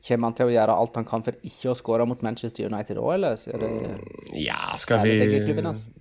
Kommer 0.00 0.30
han 0.30 0.36
til 0.40 0.48
å 0.48 0.54
gjøre 0.56 0.74
alt 0.82 0.98
han 0.98 1.06
kan 1.06 1.22
for 1.22 1.38
ikke 1.46 1.70
å 1.70 1.76
skåre 1.78 2.08
mot 2.10 2.26
Manchester 2.26 2.66
United 2.66 2.98
òg, 2.98 3.12
eller? 3.20 3.38
Det, 3.38 3.70
ja, 4.40 4.74
skal 4.80 5.04
vi 5.04 5.14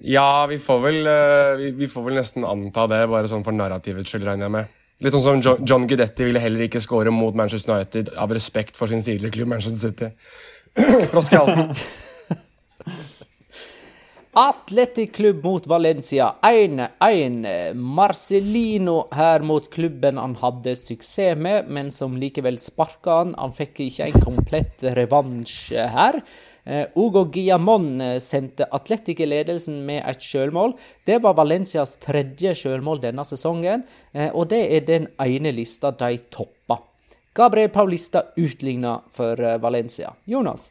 Ja, 0.10 0.48
vi 0.50 0.58
får, 0.58 0.84
vel, 0.89 1.00
eh, 1.13 1.53
vi, 1.62 1.72
vi 1.84 1.93
får 1.93 2.10
vel 2.10 2.22
nesten 2.24 2.50
anta 2.50 2.89
det, 2.89 3.03
bare 3.13 3.29
sånn 3.29 3.46
for 3.46 3.53
narrativets 3.53 4.10
skyld, 4.10 4.25
regner 4.25 4.50
jeg 4.50 4.58
med. 4.58 4.75
Litt 5.00 5.15
sånn 5.15 5.24
som 5.24 5.39
John, 5.39 5.62
John 5.63 5.86
Guidetti 5.88 6.25
ville 6.27 6.41
heller 6.44 6.65
ikke 6.65 6.82
skåre 6.84 7.12
mot 7.13 7.36
Manchester 7.38 7.77
United 7.77 8.10
av 8.20 8.34
respekt 8.36 8.75
for 8.75 8.91
sin 8.91 9.03
tidligere 9.03 9.38
klubb 9.38 9.53
Manchester 9.53 9.79
City. 9.89 10.10
Frosk 11.13 11.34
i 11.34 11.39
halsen. 11.39 11.72
Atletic 14.39 15.13
klubb 15.15 15.39
mot 15.44 15.65
Valencia 15.68 16.36
1-1. 16.46 17.74
Marcelino 17.74 19.08
her 19.15 19.39
mot 19.41 19.72
klubben 19.74 20.20
han 20.22 20.36
hadde 20.39 20.75
suksess 20.77 21.39
med, 21.39 21.72
men 21.72 21.89
som 21.96 22.20
likevel 22.20 22.60
sparka 22.62 23.22
han. 23.24 23.34
Han 23.39 23.56
fikk 23.56 23.82
ikke 23.88 24.12
en 24.12 24.27
komplett 24.27 24.84
revansj 25.00 25.79
her. 25.96 26.22
Uh, 26.68 26.86
Ugo 27.00 27.24
Guillamon 27.32 28.01
eh, 28.01 28.18
sendte 28.22 28.68
Atletic 28.75 29.22
i 29.24 29.28
ledelsen 29.30 29.80
med 29.88 30.04
et 30.06 30.22
sjølmål. 30.22 30.75
Det 31.08 31.22
var 31.24 31.38
Valencias 31.39 31.96
tredje 32.04 32.54
sjølmål 32.60 33.01
denne 33.06 33.25
sesongen, 33.25 33.86
uh, 34.16 34.30
og 34.34 34.50
det 34.51 34.60
er 34.75 34.84
den 34.88 35.08
ene 35.24 35.54
lista 35.56 35.94
de 35.96 36.20
toppa. 36.30 36.82
Gabriel 37.39 37.72
Paulista 37.72 38.25
utligna 38.38 38.98
for 39.16 39.39
Valencia. 39.62 40.12
Jonas? 40.28 40.66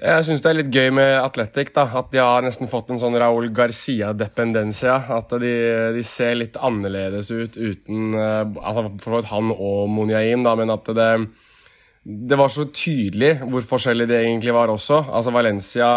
Jeg 0.00 0.24
syns 0.24 0.40
det 0.40 0.48
er 0.48 0.56
litt 0.56 0.70
gøy 0.72 0.88
med 0.94 1.10
Atletic. 1.20 1.74
At 1.76 2.12
de 2.14 2.22
har 2.22 2.46
nesten 2.46 2.70
fått 2.70 2.94
en 2.94 3.00
sånn 3.02 3.18
Raúl 3.20 3.50
Garcia-dependencia. 3.52 4.94
At 5.18 5.34
de, 5.42 5.52
de, 5.98 6.04
ser 6.06 6.38
litt 6.38 6.56
annerledes 6.56 7.28
ut 7.34 7.58
uten 7.58 8.14
altså 8.16 8.86
For 9.02 9.26
han 9.28 9.52
og 9.52 9.90
Moniain, 9.92 10.46
da, 10.46 10.54
men 10.56 10.72
at 10.72 10.88
det 10.96 11.10
det 12.02 12.38
var 12.38 12.50
så 12.50 12.66
tydelig 12.74 13.36
hvor 13.46 13.64
forskjellig 13.66 14.08
det 14.10 14.22
egentlig 14.24 14.54
var 14.54 14.72
også. 14.72 15.04
Altså 15.14 15.30
Valencia 15.34 15.88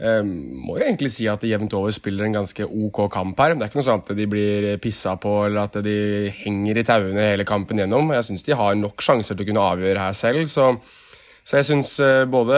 eh, 0.00 0.22
må 0.24 0.78
jo 0.78 0.86
egentlig 0.86 1.12
si 1.12 1.28
at 1.28 1.44
de 1.44 1.52
jevnt 1.52 1.76
over 1.76 1.92
spiller 1.92 2.24
en 2.28 2.38
ganske 2.40 2.64
ok 2.64 3.04
kamp 3.12 3.40
her. 3.44 3.54
Det 3.54 3.66
er 3.66 3.72
ikke 3.72 3.82
noe 3.82 3.88
sånn 3.90 4.04
at 4.04 4.12
de 4.16 4.28
blir 4.30 4.68
pissa 4.82 5.18
på 5.20 5.36
eller 5.46 5.66
at 5.66 5.80
de 5.84 5.96
henger 6.40 6.80
i 6.80 6.86
tauene 6.88 7.30
hele 7.30 7.48
kampen 7.48 7.82
gjennom. 7.82 8.14
Jeg 8.16 8.30
syns 8.30 8.46
de 8.46 8.56
har 8.56 8.76
nok 8.80 9.04
sjanser 9.04 9.36
til 9.36 9.44
å 9.44 9.50
kunne 9.52 9.70
avgjøre 9.74 10.06
her 10.08 10.20
selv. 10.24 10.46
så 10.50 10.74
så 11.44 11.58
jeg 11.58 11.66
syns 11.68 11.90
eh, 12.00 12.22
både 12.24 12.56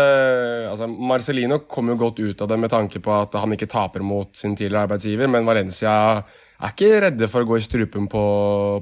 altså 0.70 0.86
Marcelino 0.86 1.58
kom 1.66 1.88
jo 1.90 1.96
godt 1.98 2.20
ut 2.22 2.42
av 2.44 2.52
det 2.52 2.58
med 2.62 2.70
tanke 2.70 3.00
på 3.02 3.10
at 3.16 3.34
han 3.34 3.50
ikke 3.56 3.66
taper 3.66 4.04
mot 4.06 4.30
sin 4.38 4.54
tidligere 4.54 4.84
arbeidsgiver, 4.86 5.26
men 5.26 5.48
Valencia 5.48 5.94
er 6.22 6.70
ikke 6.70 7.00
redde 7.08 7.28
for 7.32 7.42
å 7.42 7.48
gå 7.50 7.58
i 7.58 7.64
strupen 7.66 8.06
på, 8.10 8.22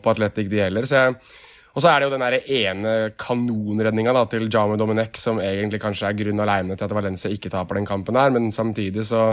på 0.05 0.13
Atletic, 0.13 0.51
de 0.53 0.61
heller. 0.61 0.85
Så 0.85 1.01
jeg, 1.01 1.17
og 1.75 1.83
så 1.83 1.91
er 1.91 2.01
det 2.01 2.07
jo 2.07 2.15
den 2.15 2.23
der 2.23 2.51
ene 2.55 2.91
kanonredninga 3.19 4.25
til 4.31 4.47
Jaume 4.47 4.79
Domenech 4.79 5.19
som 5.19 5.41
egentlig 5.43 5.83
kanskje 5.83 6.07
er 6.11 6.19
grunn 6.21 6.43
aleine 6.45 6.77
til 6.79 6.87
at 6.87 6.95
Valencia 6.95 7.33
ikke 7.35 7.51
taper 7.51 7.81
den 7.81 7.89
kampen 7.89 8.19
her, 8.19 8.31
men 8.31 8.53
samtidig 8.55 9.07
så 9.09 9.33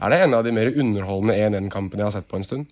er 0.00 0.12
det 0.12 0.22
en 0.24 0.38
av 0.38 0.46
de 0.46 0.54
mer 0.56 0.72
underholdende 0.72 1.36
1-1-kampene 1.36 2.00
jeg 2.00 2.08
har 2.08 2.14
sett 2.16 2.30
på 2.30 2.40
en 2.40 2.48
stund. 2.48 2.70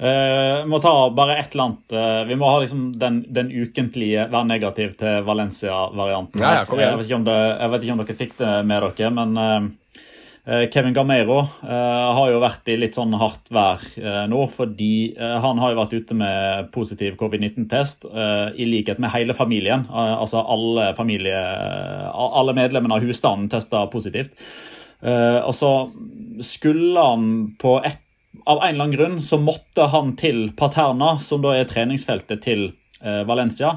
Uh, 0.00 0.64
må 0.64 0.78
ta 0.80 0.94
bare 1.12 1.34
et 1.42 1.52
eller 1.52 1.66
annet 1.66 1.92
uh, 1.92 2.22
Vi 2.24 2.36
må 2.40 2.48
ha 2.48 2.60
liksom 2.62 2.86
den, 2.96 3.18
den 3.36 3.50
ukentlige 3.52 4.22
være 4.32 4.48
negativ 4.48 4.94
til 4.96 5.26
Valencia-varianten. 5.26 6.40
Ja, 6.40 6.54
ja, 6.54 6.62
jeg, 6.64 6.86
jeg, 6.86 6.96
vet 6.96 7.84
ikke 7.84 7.92
om 7.92 8.00
dere 8.00 8.16
fikk 8.16 8.32
det 8.38 8.54
med 8.64 8.86
dere, 8.86 9.10
men 9.18 9.36
uh, 9.36 9.89
Kevin 10.44 10.94
Gamero 10.96 11.42
uh, 11.42 12.10
har 12.16 12.30
jo 12.32 12.40
vært 12.40 12.70
i 12.72 12.76
litt 12.80 12.96
sånn 12.96 13.12
hardt 13.20 13.50
vær 13.52 13.82
uh, 14.00 14.24
nå, 14.30 14.40
fordi 14.48 15.12
han 15.18 15.60
har 15.60 15.74
jo 15.74 15.78
vært 15.82 15.96
ute 15.98 16.16
med 16.16 16.70
positiv 16.74 17.18
covid-19-test, 17.20 18.06
i 18.56 18.66
likhet 18.66 19.00
med 19.02 19.12
hele 19.12 19.34
familien. 19.36 19.86
altså 19.90 20.40
alle, 20.40 20.90
familie, 20.96 21.36
alle 22.10 22.54
medlemmene 22.56 22.96
av 22.96 23.04
husstanden 23.04 23.50
testa 23.52 23.84
positivt. 23.92 24.32
og 25.00 25.52
så 25.54 25.72
skulle 26.44 27.00
han 27.00 27.26
på 27.60 27.80
et 27.84 28.06
Av 28.46 28.60
en 28.62 28.68
eller 28.68 28.84
annen 28.84 28.94
grunn 28.94 29.16
så 29.20 29.40
måtte 29.42 29.88
han 29.90 30.12
til 30.16 30.52
Paterna, 30.56 31.16
som 31.18 31.42
da 31.42 31.50
er 31.58 31.66
treningsfeltet 31.66 32.40
til 32.44 32.68
Valencia. 33.26 33.72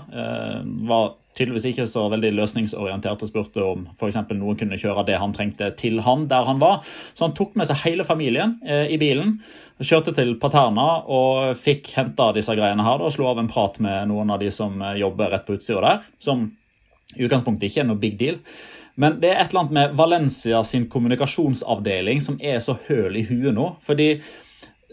var 0.88 1.16
tydeligvis 1.38 1.66
ikke 1.72 1.86
så 1.90 2.06
veldig 2.14 2.32
løsningsorientert 2.38 3.24
og 3.26 3.30
spurte 3.30 3.64
om 3.66 3.88
f.eks. 3.94 4.20
noen 4.34 4.60
kunne 4.60 4.80
kjøre 4.80 5.06
det 5.08 5.20
han 5.22 5.34
trengte 5.36 5.72
til 5.80 6.02
han 6.06 6.28
der 6.32 6.46
han 6.48 6.62
var. 6.62 6.82
Så 7.14 7.28
han 7.28 7.36
tok 7.38 7.56
med 7.60 7.70
seg 7.70 7.82
hele 7.86 8.06
familien 8.08 8.58
eh, 8.66 8.86
i 8.94 9.00
bilen, 9.02 9.40
kjørte 9.84 10.14
til 10.16 10.36
Paterna 10.42 11.04
og 11.12 11.58
fikk 11.60 11.96
henta 11.98 12.32
disse 12.38 12.54
greiene 12.58 12.86
her. 12.86 13.02
og 13.02 13.14
Slo 13.16 13.32
av 13.32 13.42
en 13.42 13.52
prat 13.52 13.80
med 13.84 14.12
noen 14.12 14.34
av 14.34 14.44
de 14.44 14.52
som 14.54 14.78
eh, 14.82 15.00
jobber 15.02 15.34
rett 15.34 15.48
på 15.48 15.58
utsida 15.58 15.82
der, 15.84 16.08
som 16.22 16.48
i 17.14 17.26
utgangspunktet 17.26 17.70
ikke 17.70 17.84
er 17.84 17.90
noe 17.90 18.02
big 18.02 18.18
deal. 18.22 18.40
Men 19.00 19.18
det 19.22 19.32
er 19.32 19.42
et 19.42 19.50
eller 19.50 19.64
annet 19.64 19.76
med 19.78 19.94
Valencia 19.98 20.62
sin 20.68 20.86
kommunikasjonsavdeling 20.92 22.22
som 22.22 22.38
er 22.38 22.60
så 22.62 22.76
høl 22.88 23.18
i 23.18 23.26
huet 23.26 23.56
nå. 23.58 23.72
fordi 23.82 24.20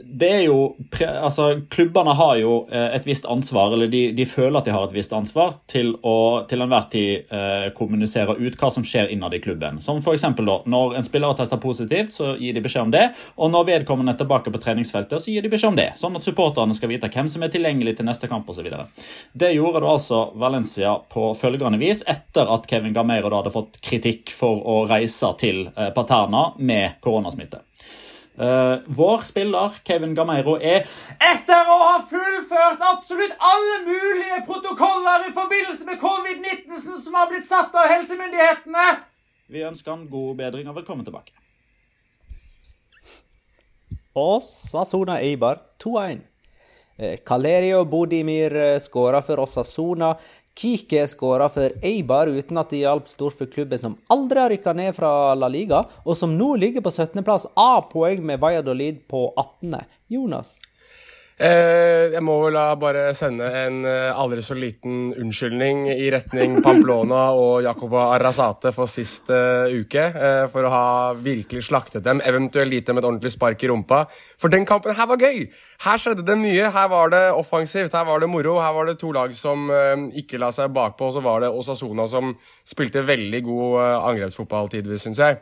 det 0.05 0.29
er 0.31 0.43
jo, 0.45 0.75
altså 1.01 1.61
Klubbene 1.71 2.15
har 2.17 2.37
jo 2.41 2.55
eh, 2.73 2.95
et 2.97 3.07
visst 3.07 3.27
ansvar, 3.29 3.73
eller 3.75 3.91
de, 3.91 4.03
de, 4.17 4.27
føler 4.27 4.59
at 4.59 4.69
de 4.69 4.75
har 4.75 4.87
et 4.87 4.95
visst 4.95 5.13
ansvar, 5.17 5.57
til 5.71 5.93
å 6.07 6.17
til 6.51 6.65
enhver 6.65 6.87
tid 6.93 7.33
eh, 7.35 7.67
kommunisere 7.77 8.37
ut 8.39 8.57
hva 8.61 8.71
som 8.75 8.87
skjer 8.87 9.13
innad 9.15 9.35
i 9.37 9.43
klubben. 9.43 9.81
Som 9.85 10.01
for 10.05 10.17
eksempel 10.17 10.49
da, 10.49 10.59
Når 10.71 10.97
en 10.99 11.07
spiller 11.07 11.37
testa 11.39 11.59
positivt, 11.61 12.15
så 12.17 12.35
gir 12.41 12.57
de 12.57 12.65
beskjed 12.65 12.89
om 12.89 12.95
det. 12.95 13.07
Og 13.37 13.53
når 13.53 13.69
vedkommende 13.71 14.15
er 14.15 14.21
tilbake 14.23 14.53
på 14.53 14.63
treningsfeltet, 14.63 15.23
så 15.23 15.33
gir 15.33 15.45
de 15.45 15.53
beskjed 15.53 15.75
om 15.75 15.81
det. 15.81 15.89
Sånn 16.01 16.17
at 16.19 16.27
supporterne 16.27 16.77
skal 16.77 16.93
vite 16.93 17.11
hvem 17.13 17.31
som 17.31 17.45
er 17.45 17.53
tilgjengelig 17.53 17.99
til 17.99 18.09
neste 18.09 18.31
kamp 18.31 18.49
osv. 18.51 18.69
Det 19.33 19.55
gjorde 19.55 19.85
da 19.85 19.95
altså 19.95 20.23
Valencia 20.41 20.97
på 21.13 21.33
følgende 21.39 21.81
vis 21.81 22.05
etter 22.09 22.51
at 22.51 22.69
Kevin 22.71 22.97
Gameiro 22.97 23.31
da 23.31 23.43
hadde 23.43 23.55
fått 23.55 23.81
kritikk 23.85 24.33
for 24.35 24.63
å 24.65 24.83
reise 24.91 25.35
til 25.41 25.67
eh, 25.75 25.91
Paterna 25.97 26.51
med 26.59 27.01
koronasmitte. 27.05 27.65
Uh, 28.39 28.79
vår 28.87 29.25
spiller, 29.27 29.75
Kevin 29.85 30.15
Gameiro, 30.15 30.55
er 30.57 30.87
etter 31.19 31.67
å 31.69 31.77
ha 31.83 31.97
fullført 32.09 32.81
absolutt 32.93 33.35
alle 33.37 33.81
mulige 33.89 34.39
protokoller 34.47 35.27
i 35.27 35.35
forbindelse 35.35 35.85
med 35.89 35.99
covid-19 36.01 37.03
som 37.03 37.19
har 37.19 37.29
blitt 37.29 37.49
satt 37.49 37.75
av 37.75 37.91
helsemyndighetene 37.91 38.87
Vi 39.51 39.67
ønsker 39.67 39.93
han 39.93 40.07
god 40.09 40.39
bedring 40.39 40.71
og 40.71 40.79
velkommen 40.79 41.05
tilbake. 41.05 41.35
Og 44.15 44.43
Eibar 45.19 45.61
2-1. 45.83 46.23
Kalerio 47.25 47.81
eh, 47.81 47.87
Bodimir 47.89 48.57
eh, 48.57 48.81
skåra 48.81 49.23
for 49.23 49.41
Osasona. 49.41 50.15
Kike 50.61 51.07
skåra 51.09 51.49
for 51.49 51.73
Eibar 51.81 52.29
uten 52.29 52.59
at 52.61 52.69
det 52.69 52.83
hjalp 52.83 53.07
stort 53.09 53.39
for 53.39 53.49
klubben 53.49 53.81
som 53.81 53.95
aldri 54.13 54.43
har 54.43 54.53
rykka 54.53 54.75
ned 54.77 54.93
fra 54.93 55.33
La 55.33 55.49
Liga, 55.49 55.87
og 56.05 56.19
som 56.21 56.35
nå 56.37 56.51
ligger 56.61 56.85
på 56.85 56.93
17.-plass 56.93 57.47
A-poeng 57.57 58.21
med 58.29 58.43
Valladolid 58.43 59.01
på 59.09 59.31
18. 59.41 59.79
Jonas? 60.13 60.59
Eh, 61.41 62.11
jeg 62.13 62.21
må 62.21 62.35
vel 62.43 62.53
da 62.59 62.75
bare 62.77 63.03
sende 63.17 63.47
en 63.63 63.79
eh, 63.89 64.11
aldri 64.13 64.43
så 64.45 64.53
liten 64.53 65.15
unnskyldning 65.17 65.87
i 65.95 66.11
retning 66.13 66.59
Pamplona 66.61 67.31
og 67.33 67.63
Jacoba 67.65 68.11
Arrazate 68.13 68.75
for 68.77 68.91
sist 68.91 69.33
uh, 69.33 69.65
uke. 69.73 70.03
For 70.53 70.69
å 70.69 70.73
ha 70.75 70.83
virkelig 71.17 71.65
slaktet 71.71 72.05
dem, 72.05 72.21
eventuelt 72.29 72.77
gitt 72.77 72.91
dem 72.91 73.01
et 73.01 73.09
ordentlig 73.09 73.33
spark 73.33 73.65
i 73.65 73.71
rumpa. 73.73 74.03
For 74.41 74.53
den 74.53 74.69
kampen 74.69 74.93
her 74.99 75.09
var 75.09 75.23
gøy! 75.23 75.47
Her 75.87 76.03
skjedde 76.03 76.27
det 76.29 76.37
mye. 76.37 76.69
Her 76.75 76.93
var 76.93 77.15
det 77.15 77.25
offensivt, 77.33 77.97
her 77.97 78.05
var 78.05 78.21
det 78.21 78.29
moro. 78.29 78.59
Her 78.61 78.77
var 78.77 78.91
det 78.91 78.99
to 79.01 79.15
lag 79.17 79.33
som 79.37 79.73
ikke 80.21 80.43
la 80.43 80.53
seg 80.53 80.75
bakpå, 80.77 81.09
og 81.09 81.17
så 81.17 81.25
var 81.25 81.41
det 81.41 81.53
Osasona 81.57 82.05
som 82.11 82.35
spilte 82.69 83.07
veldig 83.07 83.41
god 83.49 83.81
angrepsfotball 84.11 84.69
tidvis, 84.77 85.09
syns 85.09 85.25
jeg. 85.25 85.41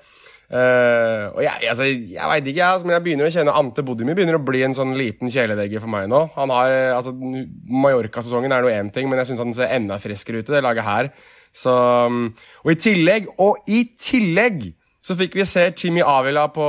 Uh, 0.49 1.29
og 1.35 1.43
jeg, 1.45 1.69
altså, 1.69 1.85
jeg 1.85 2.29
veit 2.31 2.47
ikke, 2.49 2.61
jeg, 2.63 2.85
men 2.89 2.95
jeg 2.95 3.05
begynner 3.05 3.27
å 3.29 3.33
kjenne 3.35 3.57
Ante 3.61 3.83
Bodimi 3.85 4.15
begynner 4.17 4.39
å 4.39 4.47
bli 4.47 4.63
en 4.65 4.77
sånn 4.77 4.95
liten 4.97 5.29
kjæledegge 5.33 5.83
for 5.83 5.93
meg 5.93 6.07
nå. 6.09 6.23
Han 6.39 6.53
har, 6.55 6.73
eh, 6.73 6.93
altså, 6.97 7.13
Mallorca-sesongen 7.13 8.55
er 8.57 8.65
noe 8.65 8.73
én 8.73 8.89
ting, 8.95 9.11
men 9.11 9.21
jeg 9.21 9.31
syns 9.33 9.43
han 9.45 9.53
ser 9.57 9.75
enda 9.77 10.01
friskere 10.01 10.41
ut 10.41 10.49
i 10.49 10.57
det 10.57 10.65
laget 10.65 10.89
her. 10.89 11.11
Så, 11.53 11.75
um, 12.09 12.31
og 12.65 12.73
i 12.73 12.79
tillegg, 12.81 13.29
og 13.45 13.61
i 13.69 13.83
tillegg, 14.01 14.71
så 15.05 15.17
fikk 15.21 15.37
vi 15.37 15.47
se 15.49 15.67
Timmy 15.77 16.01
Avila 16.01 16.47
på, 16.53 16.69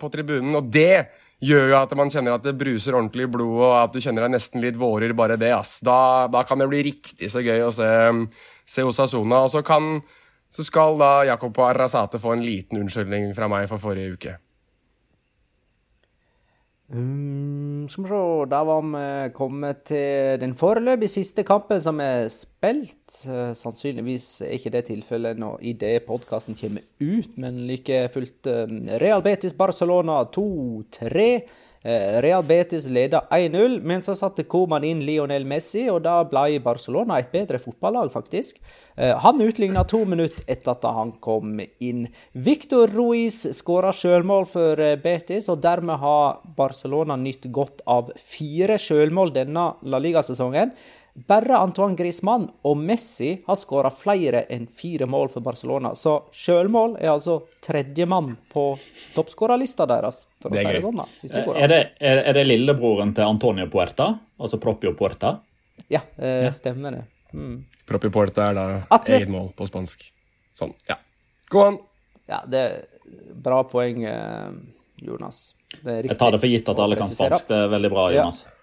på 0.00 0.10
tribunen, 0.10 0.58
og 0.58 0.66
det 0.74 1.06
gjør 1.40 1.70
jo 1.70 1.78
at 1.78 1.94
man 1.96 2.10
kjenner 2.12 2.34
at 2.34 2.44
det 2.44 2.58
bruser 2.58 2.98
ordentlig 2.98 3.28
i 3.28 3.32
blodet, 3.32 3.62
og 3.62 3.76
at 3.78 3.94
du 3.94 4.02
kjenner 4.02 4.26
deg 4.26 4.34
nesten 4.34 4.64
litt 4.64 4.78
vårer 4.80 5.14
bare 5.16 5.38
det. 5.40 5.54
ass. 5.56 5.78
Da, 5.86 6.26
da 6.32 6.42
kan 6.48 6.60
det 6.60 6.68
bli 6.70 6.82
riktig 6.90 7.30
så 7.32 7.42
gøy 7.46 7.62
å 7.64 7.72
se, 7.74 7.90
se 8.68 8.84
Osasona. 8.86 9.44
Og 9.46 9.54
så 9.54 9.62
kan 9.66 10.00
så 10.50 10.66
skal 10.66 10.98
da 11.00 11.12
Jakob 11.30 11.58
og 11.58 11.70
Arrazate 11.70 12.18
få 12.20 12.34
en 12.34 12.44
liten 12.44 12.80
unnskyldning 12.82 13.30
fra 13.36 13.48
meg 13.50 13.68
for 13.70 13.82
forrige 13.82 14.16
uke. 14.16 14.38
Um, 16.90 17.86
skal 17.86 18.02
vi 18.02 18.10
se, 18.10 18.22
da 18.50 18.64
var 18.66 18.82
vi 18.82 19.30
kommet 19.36 19.84
til 19.86 20.40
den 20.42 20.56
foreløpig 20.58 21.06
siste 21.12 21.44
kampen 21.46 21.78
som 21.78 22.00
er 22.02 22.26
spilt. 22.34 23.14
Uh, 23.30 23.52
sannsynligvis 23.54 24.40
er 24.42 24.56
ikke 24.56 24.72
det 24.74 24.88
tilfellet 24.88 25.38
nå 25.38 25.52
idet 25.62 26.02
podkasten 26.08 26.58
kommer 26.58 26.82
ut, 26.98 27.36
men 27.38 27.62
like 27.70 28.08
fullt 28.10 28.50
um, 28.50 28.80
Real 28.98 29.22
Betis 29.22 29.54
Barcelona 29.54 30.24
2-3. 30.34 31.28
Eh, 31.82 32.20
Real 32.20 32.42
Betis 32.44 32.88
leda 32.92 33.22
1-0, 33.30 33.80
men 33.80 34.02
så 34.02 34.12
satte 34.14 34.44
Coman 34.44 34.84
inn 34.84 35.00
Lionel 35.00 35.46
Messi, 35.48 35.86
og 35.88 36.02
da 36.04 36.18
ble 36.28 36.58
Barcelona 36.60 37.16
et 37.16 37.30
bedre 37.32 37.56
fotballag, 37.62 38.10
faktisk. 38.12 38.58
Eh, 38.96 39.14
han 39.16 39.40
utligna 39.40 39.86
to 39.88 40.02
minutter 40.04 40.44
etter 40.44 40.74
at 40.74 40.84
han 40.84 41.14
kom 41.24 41.56
inn. 41.80 42.04
Victor 42.32 42.92
Ruiz 42.92 43.46
skåra 43.56 43.94
sjølmål 43.96 44.48
for 44.52 44.84
eh, 44.84 44.98
Betis, 45.00 45.48
og 45.48 45.62
dermed 45.64 46.02
har 46.04 46.42
Barcelona 46.56 47.16
nytt 47.16 47.48
godt 47.48 47.80
av 47.88 48.12
fire 48.20 48.76
sjølmål 48.76 49.32
denne 49.40 49.70
La 49.88 50.02
Liga-sesongen. 50.04 50.76
Bare 51.26 51.58
Antoine 51.58 51.96
Griezmann 51.96 52.46
og 52.62 52.76
Messi 52.78 53.32
har 53.46 53.56
skåra 53.58 53.90
flere 53.90 54.44
enn 54.52 54.66
fire 54.66 55.08
mål 55.10 55.28
for 55.32 55.44
Barcelona. 55.44 55.92
Så 55.98 56.16
sjølmål 56.32 56.96
er 57.00 57.10
altså 57.12 57.40
tredjemann 57.64 58.36
på 58.52 58.64
toppskårerlista 59.14 59.86
deres. 59.90 60.22
For 60.40 60.54
det 60.54 60.62
er, 60.62 60.68
si 60.68 60.78
det 60.78 60.84
sånn, 60.84 61.00
da, 61.02 61.06
det 61.22 61.42
er, 61.42 61.72
det, 61.72 61.80
er, 61.98 62.22
er, 62.22 62.38
det, 62.38 62.44
lillebroren 62.46 63.14
til 63.16 63.26
Antonio 63.26 63.66
Puerta? 63.72 64.12
Altså 64.40 64.60
Propio 64.62 64.94
Puerta? 64.96 65.34
Ja, 65.92 66.04
eh, 66.16 66.46
ja. 66.46 66.54
stemmer 66.56 67.00
det. 67.00 67.04
Mm. 67.34 67.58
Propio 67.88 68.12
Puerta 68.14 68.48
er 68.48 68.56
da 68.56 68.66
Atlet 68.88 69.20
eget 69.20 69.34
mål 69.34 69.50
på 69.56 69.68
spansk. 69.68 70.06
Sånn, 70.56 70.72
ja. 70.88 70.96
Gå 71.50 71.66
an! 71.66 71.80
Ja, 72.30 72.44
det 72.46 72.62
er 72.62 73.34
bra 73.42 73.64
poeng, 73.66 74.04
eh, 74.06 74.48
Jonas. 75.02 75.50
Jeg 75.82 76.16
tar 76.18 76.32
det 76.34 76.40
for 76.40 76.50
gitt 76.50 76.68
at 76.70 76.80
alle 76.82 76.98
kan 76.98 77.10
spansk. 77.10 77.50
Det 77.50 77.60
er 77.66 77.70
veldig 77.74 77.92
bra, 77.92 78.08
Jonas. 78.14 78.44
Ja. 78.46 78.56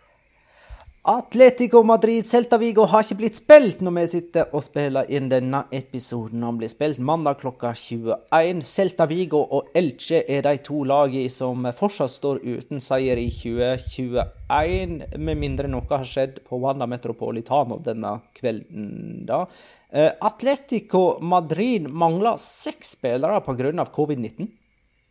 Atletico 1.09 1.83
Madrid 1.83 2.25
Celta 2.25 2.57
Vigo 2.59 2.83
har 2.91 3.05
ikke 3.05 3.15
blitt 3.21 3.37
spilt 3.39 3.79
når 3.79 3.93
vi 3.95 4.01
sitter 4.11 4.49
og 4.51 4.59
spiller 4.65 5.07
inn 5.07 5.29
denne 5.31 5.61
episoden. 5.71 6.41
Han 6.43 6.57
blir 6.59 6.67
spilt 6.67 6.99
mandag 6.99 7.37
klokka 7.39 7.69
21. 7.71 8.59
Celta 8.67 9.05
Vigo 9.07 9.39
og 9.39 9.69
Elche 9.71 10.19
er 10.27 10.41
de 10.43 10.51
to 10.65 10.81
lagene 10.83 11.31
som 11.31 11.63
fortsatt 11.77 12.11
står 12.11 12.41
uten 12.43 12.83
seier 12.83 13.21
i 13.21 13.29
2021, 13.31 14.97
med 15.15 15.39
mindre 15.39 15.71
noe 15.71 15.87
har 15.93 16.03
skjedd 16.03 16.41
på 16.43 16.59
Wanda 16.59 16.89
Metropolitano 16.91 17.77
denne 17.85 18.11
kvelden. 18.35 19.23
da. 19.29 19.45
Eh, 19.87 20.11
Atletico 20.11 21.21
Madrid 21.23 21.87
mangler 21.87 22.35
seks 22.35 22.97
spillere 22.97 23.39
pga. 23.47 23.87
covid-19. 23.95 24.51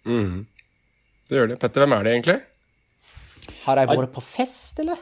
Mm. 0.04 0.44
Det 1.24 1.40
gjør 1.40 1.54
det. 1.54 1.58
Petter, 1.58 1.86
hvem 1.86 1.96
er 1.96 2.04
det 2.04 2.12
egentlig? 2.12 2.38
Har 3.64 3.80
jeg 3.80 3.90
vært 3.90 4.14
på 4.14 4.24
fest, 4.24 4.80
eller? 4.82 5.00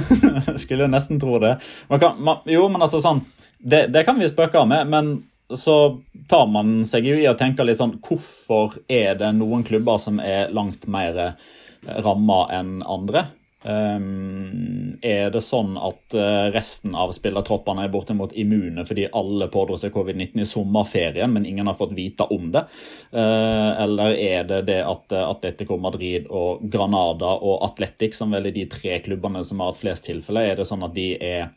Skulle 0.62 0.88
nesten 0.90 1.20
tro 1.22 1.38
det. 1.42 1.56
Man 1.90 2.02
kan, 2.02 2.20
man, 2.22 2.44
jo, 2.50 2.66
men 2.72 2.84
altså 2.84 3.02
sånn 3.04 3.24
det, 3.58 3.86
det, 3.92 4.04
kan 4.08 4.18
vi 4.20 4.28
spøke 4.30 4.62
med, 4.68 4.88
men 4.88 5.10
så 5.56 6.00
tar 6.30 6.46
man 6.48 6.80
seg 6.88 7.08
jo 7.10 7.18
i 7.18 7.26
å 7.28 7.36
tenke 7.36 7.66
litt 7.66 7.80
sånn 7.80 7.96
Hvorfor 8.06 8.78
er 8.88 9.18
det 9.18 9.32
noen 9.36 9.64
klubber 9.66 9.98
som 10.00 10.20
er 10.22 10.52
langt 10.54 10.86
mer 10.88 11.34
ramma 11.82 12.44
enn 12.54 12.78
andre? 12.86 13.26
Um, 13.62 14.96
er 15.04 15.28
det 15.34 15.42
sånn 15.44 15.74
at 15.76 16.14
uh, 16.16 16.48
resten 16.48 16.94
av 16.96 17.10
spillertroppene 17.12 17.84
er 17.84 17.92
bortimot 17.92 18.32
immune 18.40 18.86
fordi 18.88 19.04
alle 19.12 19.50
pådro 19.52 19.76
seg 19.80 19.92
covid-19 19.92 20.40
i 20.40 20.46
sommerferien, 20.48 21.28
men 21.34 21.44
ingen 21.44 21.68
har 21.68 21.76
fått 21.76 21.92
vite 21.96 22.24
om 22.32 22.48
det? 22.54 22.64
Uh, 23.12 23.76
eller 23.84 24.16
er 24.16 24.48
det 24.48 24.62
det 24.70 24.80
at 24.80 25.12
uh, 25.12 25.26
Atletico 25.26 25.76
Madrid 25.76 26.30
og 26.32 26.64
Granada 26.72 27.34
og 27.36 27.60
Atletic, 27.68 28.16
som 28.16 28.32
vel 28.32 28.48
er 28.48 28.56
de 28.56 28.64
tre 28.72 28.96
klubbene 29.04 29.44
som 29.44 29.60
har 29.60 29.74
hatt 29.74 29.82
flest 29.82 30.08
tilfeller, 30.08 30.54
er 30.54 30.60
det 30.60 30.68
sånn 30.70 30.88
at 30.88 30.96
de 30.96 31.10
er 31.20 31.50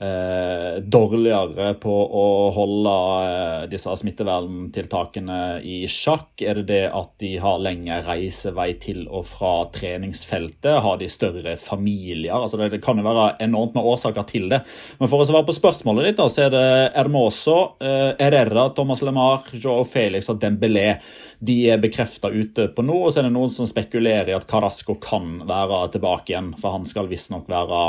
eh, 0.00 0.78
dårligere 0.82 1.72
på 1.80 1.92
å 1.92 2.24
holde 2.54 2.94
eh, 3.26 3.62
disse 3.72 3.92
smitteverntiltakene 4.00 5.38
i 5.64 5.78
sjakk? 5.90 6.42
Er 6.44 6.60
det 6.60 6.66
det 6.70 6.82
at 6.90 7.14
de 7.22 7.32
har 7.42 7.62
lengre 7.62 8.02
reisevei 8.06 8.68
til 8.82 9.04
og 9.08 9.26
fra 9.30 9.54
treningsfeltet? 9.74 10.82
Har 10.84 11.00
de 11.00 11.08
større 11.12 11.56
familier? 11.60 12.34
Altså 12.36 12.60
det, 12.60 12.82
kan 12.84 13.00
jo 13.00 13.06
være 13.06 13.28
enormt 13.44 13.76
med 13.76 13.88
årsaker 13.88 14.26
til 14.28 14.50
det. 14.52 14.62
Men 15.00 15.12
for 15.12 15.22
å 15.22 15.28
svare 15.28 15.48
på 15.48 15.56
spørsmålet 15.56 16.10
ditt, 16.10 16.24
så 16.32 16.46
er 16.46 16.52
det 16.54 16.66
Hermoso, 16.96 17.58
eh, 17.80 18.12
Herrera, 18.20 18.68
Thomas 18.76 19.04
LeMar, 19.06 19.48
Joe 19.56 19.86
Felix 19.88 20.30
og 20.32 20.40
Dembélé. 20.42 20.98
De 21.38 21.56
er 21.72 21.80
bekrefta 21.80 22.30
ute 22.32 22.68
på 22.72 22.84
nå, 22.84 22.96
og 23.06 23.12
så 23.12 23.20
er 23.20 23.28
det 23.28 23.34
noen 23.34 23.52
som 23.52 23.68
spekulerer 23.68 24.32
i 24.32 24.36
at 24.36 24.46
Carasco 24.48 24.96
kan 25.00 25.42
være 25.48 25.82
tilbake 25.96 26.32
igjen, 26.32 26.52
for 26.60 26.76
han 26.76 26.86
skal 26.88 27.08
visstnok 27.10 27.48
være 27.50 27.82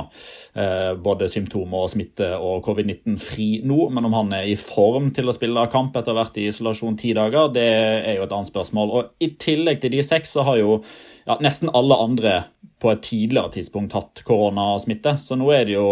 eh, 0.59 0.91
både 0.99 1.29
symptomer 1.31 1.85
og 1.85 1.91
smitte 1.91 1.96
og 2.37 2.61
covid-19-fri 2.65 3.47
nå. 3.67 3.79
Men 3.93 4.07
om 4.09 4.15
han 4.17 4.33
er 4.37 4.49
i 4.49 4.57
form 4.59 5.11
til 5.15 5.29
å 5.29 5.35
spille 5.35 5.67
kamp 5.73 5.97
etter 5.99 6.17
vært 6.17 6.39
i 6.41 6.47
isolasjon 6.51 6.97
ti 6.99 7.13
dager, 7.17 7.51
det 7.55 7.67
er 7.67 8.17
jo 8.17 8.27
et 8.27 8.37
annet 8.37 8.51
spørsmål. 8.51 8.93
Og 8.93 9.23
I 9.23 9.33
tillegg 9.41 9.81
til 9.83 9.95
de 9.97 10.05
seks 10.05 10.35
så 10.37 10.45
har 10.47 10.61
jo 10.61 10.79
ja, 11.27 11.37
nesten 11.43 11.73
alle 11.75 11.99
andre 11.99 12.39
på 12.81 12.91
et 12.93 13.03
tidligere 13.05 13.55
tidspunkt 13.57 13.95
hatt 13.97 14.23
koronasmitte. 14.27 15.17
Så 15.21 15.37
nå 15.39 15.49
er 15.55 15.69
det 15.69 15.77
jo 15.77 15.87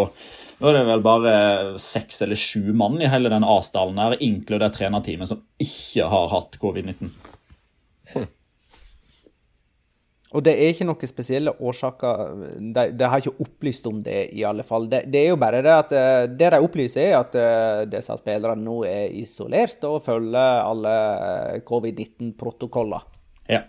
nå 0.56 0.70
er 0.70 0.78
det 0.78 0.86
vel 0.88 1.04
bare 1.04 1.34
seks 1.82 2.22
eller 2.24 2.40
sju 2.40 2.72
mann 2.78 2.96
i 3.04 3.10
hele 3.12 3.32
den 3.32 3.44
A-stallen 3.44 4.00
her, 4.00 4.16
inkludert 4.24 4.78
trenerteamet, 4.78 5.28
som 5.28 5.42
ikke 5.60 6.08
har 6.12 6.30
hatt 6.32 6.56
covid-19. 6.62 7.12
Hm. 8.14 8.28
Og 10.36 10.44
det 10.44 10.56
er 10.60 10.72
ikke 10.74 10.88
noen 10.90 11.10
spesielle 11.10 11.54
årsaker 11.64 12.24
De, 12.60 12.86
de, 12.92 13.08
har 13.08 13.22
ikke 13.22 13.46
opplyst 13.46 13.88
om 13.88 14.02
det, 14.04 14.18
i 14.36 14.44
alle 14.48 14.66
fall. 14.68 14.90
Det, 14.92 15.06
det, 15.12 15.22
er 15.22 15.34
jo 15.34 15.40
bare 15.42 15.62
det 15.66 15.76
at 15.76 15.94
eh, 15.96 16.24
det 16.28 16.52
de 16.56 16.62
opplyser, 16.66 17.12
er 17.12 17.20
at 17.22 17.38
eh, 17.40 17.84
disse 17.92 18.18
spillerne 18.20 18.66
nå 18.66 18.82
er 18.90 19.16
isolert 19.22 19.84
og 19.88 20.02
følger 20.06 20.66
alle 20.66 20.96
eh, 21.30 21.62
covid-19-protokoller. 21.68 23.08
Ja. 23.52 23.64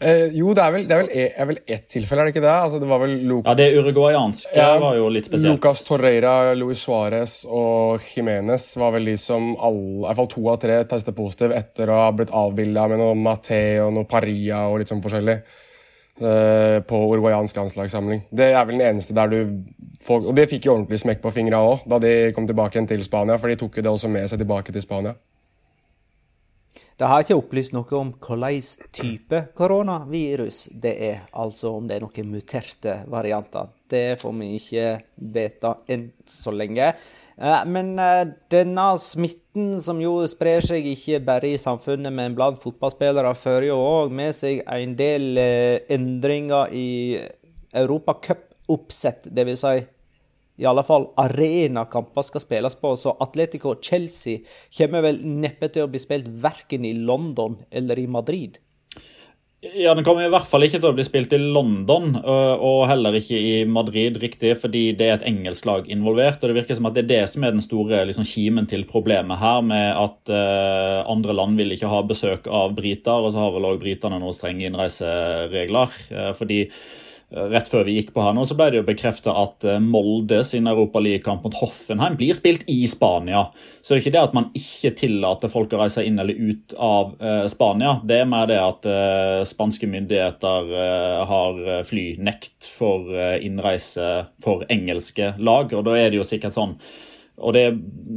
Eh, 0.00 0.32
jo, 0.34 0.50
det 0.56 0.64
er 0.64 0.72
vel, 0.74 0.84
det 0.88 0.96
er 0.96 1.02
vel, 1.04 1.10
e, 1.14 1.24
er 1.30 1.48
vel 1.50 1.58
ett 1.62 1.86
tilfelle, 1.92 2.24
er 2.24 2.28
det 2.28 2.34
ikke 2.34 2.42
det? 2.42 2.50
Altså, 2.50 2.80
det 2.82 2.88
var 2.90 3.02
vel 3.04 3.12
Lu 3.28 3.36
ja, 3.38 3.54
det 3.54 3.68
uruguayanske 3.78 4.56
ja, 4.56 4.72
var 4.82 4.96
jo 4.98 5.06
litt 5.12 5.28
spesielt. 5.30 5.60
Lucas 5.60 5.84
Torreira, 5.86 6.34
Luis 6.58 6.82
Suárez 6.82 7.36
og 7.46 8.02
Jiménez 8.02 8.66
var 8.80 8.96
vel 8.96 9.12
de 9.12 9.16
som 9.20 9.52
alle, 9.54 10.02
i 10.02 10.04
hvert 10.08 10.20
fall 10.22 10.30
to 10.34 10.44
av 10.50 10.60
tre 10.64 10.80
testet 10.90 11.16
positiv 11.16 11.54
etter 11.54 11.92
å 11.92 12.02
ha 12.02 12.10
blitt 12.16 12.34
avbilda 12.34 12.88
med 12.90 13.02
noe 13.02 13.16
Maté 13.18 13.62
og 13.84 13.94
noe 13.94 14.10
Paria 14.10 14.66
og 14.72 14.80
litt 14.82 14.90
sånn 14.90 15.04
forskjellig 15.04 15.38
eh, 15.38 16.78
på 16.90 17.02
uruguayansk 17.14 17.62
landslagssamling. 17.62 18.26
Det 18.30 18.50
er 18.50 18.66
vel 18.66 18.80
den 18.80 18.88
eneste 18.90 19.16
der 19.16 19.30
du 19.30 19.40
får 20.00 20.30
Og 20.30 20.32
det 20.34 20.46
fikk 20.48 20.66
jo 20.66 20.78
ordentlig 20.78 21.02
smekk 21.02 21.20
på 21.22 21.34
fingra 21.34 21.60
òg 21.60 21.84
da 21.90 21.98
de 22.02 22.14
kom 22.34 22.46
tilbake 22.48 22.78
igjen 22.78 22.88
til 22.90 23.04
Spania, 23.06 23.38
for 23.38 23.52
de 23.52 23.60
tok 23.60 23.78
jo 23.78 23.86
det 23.86 23.92
også 23.92 24.10
med 24.10 24.26
seg 24.32 24.42
tilbake 24.42 24.74
til 24.74 24.82
Spania. 24.82 25.14
Det 27.00 27.08
har 27.08 27.22
ikke 27.24 27.38
opplyst 27.38 27.72
noe 27.72 27.96
om 27.96 28.10
hvilken 28.12 28.90
type 28.92 29.38
koronavirus 29.56 30.66
det 30.82 30.90
er, 31.06 31.22
altså 31.32 31.70
om 31.78 31.86
det 31.88 31.96
er 31.96 32.02
noen 32.04 32.26
muterte 32.28 32.96
varianter. 33.08 33.70
Det 33.88 34.18
får 34.20 34.34
vi 34.36 34.48
ikke 34.58 34.90
vite 35.32 35.70
enn 35.88 36.02
så 36.28 36.52
lenge. 36.52 36.90
Eh, 37.40 37.62
men 37.72 37.94
eh, 37.96 38.34
denne 38.52 38.84
smitten, 39.00 39.78
som 39.80 40.02
jo 40.04 40.18
sprer 40.28 40.60
seg 40.68 40.90
ikke 40.92 41.22
bare 41.24 41.54
i 41.54 41.62
samfunnet, 41.62 42.12
men 42.12 42.36
blant 42.36 42.60
fotballspillere, 42.60 43.32
fører 43.32 43.70
jo 43.70 43.78
òg 43.80 44.12
med 44.20 44.36
seg 44.36 44.60
en 44.68 44.92
del 44.98 45.40
eh, 45.40 45.80
endringer 45.96 46.68
i 46.76 46.90
europacupoppsett, 47.80 49.30
Dvs. 49.32 49.64
Si 49.64 49.88
i 50.60 50.66
alle 50.68 50.84
fall 50.84 51.08
arenakamper 51.20 52.26
skal 52.26 52.44
spilles 52.44 52.76
på. 52.76 52.94
Så 53.00 53.16
Atletico 53.24 53.74
Chelsea 53.82 54.44
kommer 54.76 55.06
vel 55.08 55.22
neppe 55.24 55.70
til 55.72 55.86
å 55.86 55.92
bli 55.92 56.02
spilt 56.02 56.28
verken 56.42 56.84
i 56.84 56.92
London 56.98 57.58
eller 57.70 57.98
i 57.98 58.08
Madrid. 58.10 58.60
Ja, 59.60 59.92
Den 59.94 60.04
kommer 60.04 60.24
i 60.24 60.30
hvert 60.32 60.48
fall 60.48 60.64
ikke 60.64 60.78
til 60.80 60.88
å 60.88 60.96
bli 60.96 61.04
spilt 61.04 61.34
i 61.36 61.38
London, 61.38 62.14
og 62.16 62.86
heller 62.88 63.18
ikke 63.18 63.36
i 63.36 63.66
Madrid, 63.68 64.16
riktig, 64.22 64.54
fordi 64.56 64.86
det 64.96 65.04
er 65.04 65.18
et 65.18 65.26
engelsk 65.28 65.66
lag 65.68 65.90
involvert. 65.92 66.38
og 66.40 66.48
Det 66.48 66.56
virker 66.62 66.78
som 66.78 66.88
at 66.88 66.96
det 66.96 67.02
er 67.02 67.10
det 67.10 67.26
som 67.28 67.44
er 67.44 67.52
den 67.52 67.64
store 67.64 68.00
liksom, 68.08 68.24
kimen 68.24 68.70
til 68.70 68.86
problemet 68.88 69.36
her, 69.36 69.60
med 69.60 69.90
at 70.00 70.32
uh, 70.32 71.04
andre 71.12 71.36
land 71.36 71.60
vil 71.60 71.76
ikke 71.76 71.92
ha 71.92 72.00
besøk 72.08 72.48
av 72.48 72.72
briter, 72.78 73.20
og 73.20 73.34
så 73.34 73.44
har 73.44 73.52
vel 73.52 73.68
òg 73.68 73.84
britene 73.84 74.22
noen 74.22 74.36
strenge 74.38 74.64
innreiseregler. 74.70 76.00
Uh, 76.08 76.32
fordi 76.40 76.62
Rett 77.30 77.68
før 77.70 77.84
vi 77.86 77.92
gikk 77.94 78.08
på 78.10 78.24
her 78.24 78.34
nå, 78.34 78.42
så 78.42 78.56
ble 78.58 78.72
det 78.72 78.80
jo 78.80 78.86
bekrefta 78.88 79.30
at 79.38 79.62
eh, 79.62 79.78
Molde 79.78 80.40
sin 80.46 80.66
Europaligakamp 80.66 81.44
mot 81.46 81.58
Hoffenheim 81.60 82.16
blir 82.18 82.34
spilt 82.34 82.64
i 82.66 82.80
Spania. 82.90 83.44
Så 83.78 83.94
det 83.94 84.00
er 84.00 84.02
ikke 84.02 84.14
det 84.16 84.24
at 84.24 84.34
man 84.34 84.48
ikke 84.58 84.90
tillater 84.98 85.52
folk 85.52 85.76
å 85.76 85.82
reise 85.84 86.02
inn 86.06 86.18
eller 86.18 86.34
ut 86.34 86.74
av 86.74 87.12
eh, 87.22 87.44
Spania. 87.52 88.00
Det 88.02 88.18
er 88.18 88.30
mer 88.30 88.50
det 88.50 88.58
at 88.58 88.88
eh, 88.90 89.36
spanske 89.46 89.86
myndigheter 89.90 90.74
har 91.30 91.60
flynekt 91.86 92.66
for 92.66 93.06
innreise 93.38 94.08
for 94.42 94.66
engelske 94.72 95.34
lag. 95.38 95.70
Og 95.76 95.86
da 95.86 95.94
er 96.00 96.10
det 96.10 96.18
jo 96.18 96.26
sikkert 96.26 96.56
sånn 96.56 96.74
og 97.40 97.54
det 97.56 97.64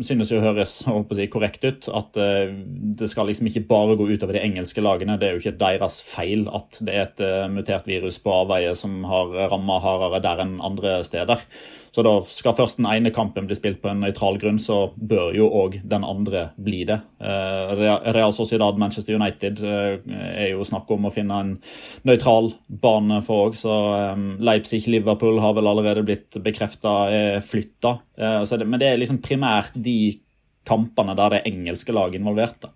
synes 0.04 0.32
jo 0.32 0.42
høres 0.44 0.76
si, 0.84 1.28
korrekt 1.32 1.64
ut. 1.66 1.88
At 1.88 2.20
uh, 2.20 2.52
det 3.00 3.10
skal 3.12 3.30
liksom 3.30 3.50
ikke 3.50 3.66
bare 3.70 3.98
gå 4.00 4.10
utover 4.12 4.38
de 4.38 4.44
engelske 4.44 4.84
lagene. 4.84 5.18
Det 5.20 5.30
er 5.30 5.38
jo 5.38 5.44
ikke 5.44 5.60
deres 5.62 6.02
feil 6.06 6.48
at 6.52 6.82
det 6.84 6.96
er 6.96 7.08
et 7.08 7.24
uh, 7.24 7.52
mutert 7.52 7.88
virus 7.90 8.20
på 8.24 8.34
avveie 8.44 8.76
som 8.78 9.02
har 9.08 9.34
ramma 9.54 9.80
hardere 9.84 10.22
der 10.24 10.44
enn 10.46 10.60
andre 10.64 11.00
steder. 11.08 11.44
Så 11.94 12.04
da 12.04 12.12
skal 12.26 12.56
først 12.58 12.80
den 12.80 12.88
ene 12.90 13.14
kampen 13.14 13.46
bli 13.48 13.56
spilt 13.56 13.78
på 13.84 13.92
en 13.92 14.02
nøytral 14.02 14.40
grunn, 14.42 14.58
så 14.60 14.90
bør 14.98 15.30
jo 15.38 15.48
òg 15.62 15.78
den 15.88 16.04
andre 16.04 16.48
bli 16.58 16.82
det. 16.90 17.00
Uh, 17.22 18.10
Real 18.16 18.34
Sociedad 18.34 18.80
Manchester 18.82 19.16
United 19.16 19.62
er 19.64 20.50
jo 20.50 20.66
snakk 20.68 20.90
om 20.92 21.06
å 21.06 21.14
finne 21.14 21.38
en 21.40 21.54
nøytral 22.08 22.52
bane 22.68 23.22
for 23.24 23.48
òg, 23.48 23.60
så 23.60 23.78
um, 24.18 24.26
Leipzig-Liverpool 24.44 25.38
har 25.44 25.54
vel 25.56 25.70
allerede 25.70 26.04
blitt 26.08 26.42
bekrefta 26.44 26.96
flytta. 27.46 27.94
men 28.66 28.80
det 28.82 28.90
er 28.90 28.98
liksom 29.00 29.14
liksom 29.14 29.22
primært 29.22 29.74
de 29.76 30.20
kampene 30.66 31.16
der 31.16 31.30
det 31.30 31.42
er 31.42 31.52
engelske 31.52 31.94
lag 31.94 32.16
involvert. 32.16 32.62
da. 32.62 32.70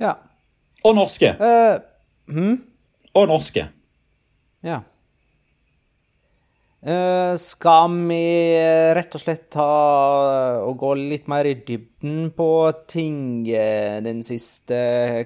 Ja. 0.00 0.14
Og 0.84 0.94
norske. 0.94 1.36
Uh, 1.38 1.80
hmm? 2.32 2.64
Og 3.14 3.28
norske. 3.28 3.68
Ja. 4.62 4.80
Uh, 6.80 7.36
skal 7.36 7.92
vi 8.08 8.56
rett 8.96 9.12
og 9.12 9.20
slett 9.20 9.50
ta 9.52 9.64
og 10.64 10.78
gå 10.80 10.94
litt 10.96 11.26
mer 11.28 11.44
i 11.44 11.58
dybden 11.60 12.30
på 12.32 12.46
ting? 12.88 13.44
Den 14.00 14.22
siste 14.24 14.78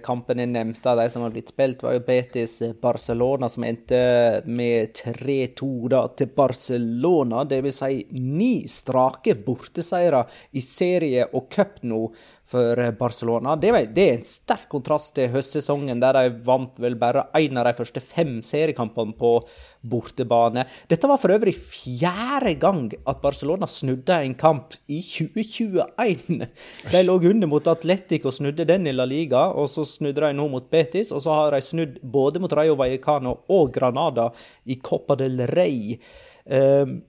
kampen 0.02 0.42
jeg 0.42 0.50
nevnte 0.50 0.90
av 0.90 0.98
de 0.98 1.06
som 1.14 1.22
har 1.22 1.30
blitt 1.30 1.52
spilt, 1.54 1.84
var 1.86 1.94
jo 1.94 2.02
Betis 2.08 2.56
Barcelona, 2.82 3.46
som 3.46 3.68
endte 3.68 4.00
med 4.50 4.98
3-2 4.98 5.70
til 6.18 6.32
Barcelona. 6.34 7.44
Det 7.46 7.62
vil 7.62 7.76
si 7.76 8.02
ni 8.18 8.66
strake 8.66 9.36
borteseire 9.46 10.24
i 10.58 10.64
serie 10.64 11.28
og 11.30 11.46
cup 11.54 11.84
nå 11.86 12.08
for 12.54 12.80
Barcelona. 12.98 13.56
Det, 13.58 13.70
er 13.74 14.12
en 14.14 14.24
sterk 14.26 14.68
kontrast 14.70 15.14
til 15.16 15.32
høstsesongen, 15.32 16.00
der 16.02 16.14
de 16.14 16.32
vant 16.46 16.78
vel 16.82 16.96
bare 16.98 17.26
én 17.38 17.58
av 17.58 17.66
de 17.66 17.74
første 17.78 18.02
fem 18.04 18.36
seriekampene 18.46 19.16
på 19.18 19.32
bortebane. 19.82 20.66
Dette 20.90 21.10
var 21.10 21.18
for 21.20 21.34
øvrig 21.34 21.56
fjerde 21.58 22.54
gang 22.62 22.92
at 23.10 23.22
Barcelona 23.24 23.66
snudde 23.70 24.20
en 24.22 24.36
kamp 24.38 24.76
i 24.86 25.00
2021. 25.02 26.46
De 26.92 27.02
lå 27.04 27.18
under 27.32 27.50
mot 27.50 27.72
Atletico 27.74 28.32
snudde 28.34 28.68
den 28.68 28.86
i 28.86 28.94
La 28.94 29.06
Liga, 29.08 29.48
og 29.50 29.70
så 29.72 29.86
snudde 29.88 30.22
de 30.22 30.34
nå 30.36 30.46
mot 30.52 30.68
Betis, 30.70 31.10
og 31.12 31.24
så 31.24 31.34
har 31.34 31.56
de 31.56 31.64
snudd 31.64 31.98
både 32.02 32.42
mot 32.42 32.54
Rayo 32.54 32.78
Vallecano 32.78 33.40
og 33.50 33.74
Granada 33.74 34.30
i 34.70 34.78
Copa 34.82 35.18
del 35.18 35.42
Rey. 35.50 35.98
Um, 36.44 37.00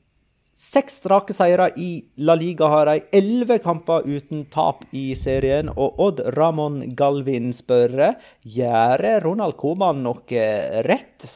Seks 0.56 1.02
strake 1.02 1.34
seire 1.36 1.66
i 1.76 1.90
La 2.24 2.32
Liga 2.40 2.70
har 2.72 2.88
de. 2.88 3.02
Elleve 3.18 3.58
kamper 3.60 4.06
uten 4.08 4.46
tap 4.48 4.86
i 4.96 5.10
serien. 5.20 5.68
Og 5.76 6.00
Odd 6.00 6.22
Ramon 6.38 6.78
Galvin 6.96 7.52
spør 7.52 8.14
gjør 8.56 9.04
Ronald 9.26 9.58
Koman 9.60 10.00
noe 10.06 10.46
rett. 10.88 11.28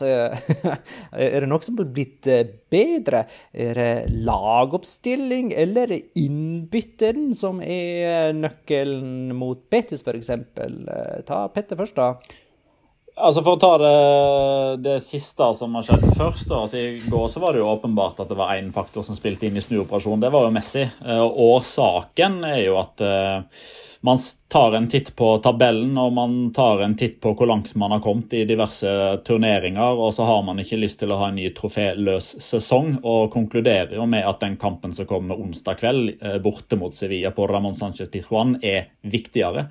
er 1.25 1.35
det 1.43 1.51
noe 1.51 1.67
som 1.67 1.81
har 1.83 1.91
blitt 1.91 2.31
eh, 2.31 2.47
bedre? 2.71 3.25
Er 3.51 3.75
det 3.75 3.91
lagoppstilling 4.23 5.51
eller 5.51 5.97
innbytteren 5.99 7.33
som 7.35 7.59
er 7.59 8.31
nøkkelen 8.39 9.35
mot 9.35 9.67
Betis, 9.67 10.07
f.eks.? 10.07 10.31
Eh, 10.31 11.17
ta 11.27 11.43
Petter 11.51 11.83
først, 11.83 11.99
da. 11.99 12.13
Altså 13.19 13.41
For 13.43 13.57
å 13.57 13.59
ta 13.59 13.71
det, 13.81 13.95
det 14.85 14.95
siste 15.03 15.49
som 15.57 15.75
har 15.75 15.85
skjedd 15.85 16.05
først. 16.15 16.51
Altså 16.55 16.79
I 16.79 17.01
går 17.03 17.27
så 17.31 17.41
var 17.43 17.55
det 17.55 17.61
jo 17.61 17.67
åpenbart 17.71 18.21
at 18.23 18.31
det 18.31 18.37
var 18.39 18.55
én 18.55 18.71
faktor 18.71 19.03
som 19.03 19.17
spilte 19.17 19.49
inn 19.49 19.59
i 19.59 19.63
snuoperasjonen. 19.63 20.23
Det 20.23 20.31
var 20.33 20.47
jo 20.47 20.53
Messi. 20.55 20.85
Eh, 20.85 21.25
og 21.27 21.59
saken 21.67 22.39
er 22.47 22.61
jo 22.63 22.77
at 22.79 23.03
uh, 23.03 23.65
man 24.01 24.17
tar 24.47 24.75
en 24.77 24.87
titt 24.87 25.11
på 25.15 25.37
tabellen 25.43 25.97
og 25.99 26.13
man 26.15 26.35
tar 26.55 26.83
en 26.85 26.95
titt 26.95 27.17
på 27.21 27.33
hvor 27.35 27.49
langt 27.49 27.73
man 27.75 27.91
har 27.91 28.03
kommet 28.03 28.33
i 28.33 28.45
diverse 28.47 28.89
turneringer, 29.27 29.99
og 29.99 30.13
så 30.15 30.27
har 30.29 30.43
man 30.47 30.61
ikke 30.63 30.79
lyst 30.79 31.01
til 31.01 31.11
å 31.11 31.19
ha 31.19 31.29
en 31.29 31.39
ny 31.39 31.49
troféløs 31.55 32.31
sesong, 32.43 32.95
og 33.03 33.31
konkluderer 33.35 33.97
jo 33.99 34.07
med 34.09 34.27
at 34.27 34.39
den 34.43 34.55
kampen 34.61 34.95
som 34.95 35.09
kommer 35.09 35.39
onsdag 35.39 35.81
kveld, 35.81 36.13
uh, 36.23 36.37
borte 36.43 36.79
mot 36.79 36.95
Sevilla 36.95 37.33
på 37.35 37.47
Ramón 37.51 37.75
Sánchez 37.75 38.11
Pizjuan, 38.13 38.55
er 38.63 38.93
viktigere. 39.03 39.67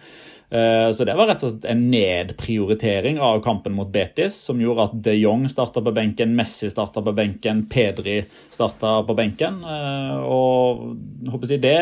Eh, 0.51 0.93
så 0.93 1.05
det 1.05 1.13
var 1.13 1.29
rett 1.29 1.43
og 1.45 1.51
slett 1.53 1.67
en 1.69 1.83
nedprioritering 1.93 3.19
av 3.21 3.43
kampen 3.45 3.75
mot 3.77 3.91
Betis, 3.93 4.37
som 4.47 4.61
gjorde 4.61 4.87
at 4.89 4.95
de 5.05 5.13
Jong 5.19 5.45
starta 5.53 5.83
på 5.85 5.93
benken, 5.93 6.33
Messi 6.37 6.71
starta 6.73 7.03
på 7.05 7.13
benken, 7.17 7.67
Pedri 7.69 8.23
starta 8.49 9.03
på 9.05 9.17
benken. 9.19 9.61
Eh, 9.61 10.17
og 10.25 11.29
håper 11.29 11.53
jeg 11.53 11.65
det, 11.67 11.79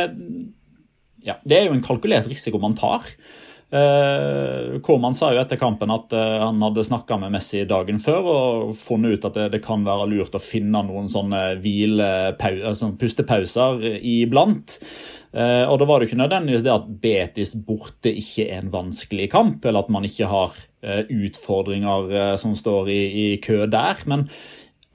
ja, 1.27 1.41
det 1.45 1.59
er 1.59 1.69
jo 1.69 1.75
en 1.77 1.85
kalkulert 1.85 2.29
risiko 2.31 2.61
man 2.63 2.77
tar. 2.79 3.05
Eh, 3.67 4.77
sa 5.19 5.33
jo 5.35 5.41
etter 5.41 5.59
kampen 5.59 5.91
at 5.91 6.13
eh, 6.15 6.37
han 6.39 6.63
hadde 6.63 6.85
snakka 6.87 7.19
med 7.19 7.35
Messi 7.35 7.65
dagen 7.67 7.99
før 7.99 8.29
og 8.31 8.77
funnet 8.79 9.17
ut 9.17 9.27
at 9.27 9.35
det, 9.35 9.47
det 9.57 9.63
kan 9.65 9.83
være 9.87 10.07
lurt 10.13 10.39
å 10.39 10.43
finne 10.43 10.85
noen 10.87 11.11
sånne 11.11 11.59
hvilepau- 11.65 12.63
altså 12.71 12.93
pustepauser 13.01 13.83
iblant. 13.99 14.79
Eh, 15.35 15.65
og 15.67 15.81
da 15.81 15.89
var 15.89 15.99
det 15.99 16.09
ikke 16.09 16.23
nødvendigvis 16.23 16.63
det 16.65 16.77
at 16.77 16.87
Betis 17.03 17.57
borte 17.67 18.15
ikke 18.15 18.47
er 18.47 18.63
en 18.63 18.73
vanskelig 18.73 19.27
kamp, 19.35 19.67
eller 19.67 19.83
at 19.83 19.91
man 19.93 20.07
ikke 20.07 20.31
har 20.31 20.55
eh, 20.87 21.03
utfordringer 21.27 22.15
eh, 22.15 22.37
som 22.41 22.55
står 22.57 22.93
i, 22.95 23.03
i 23.25 23.27
kø 23.43 23.65
der. 23.67 24.07
men 24.07 24.29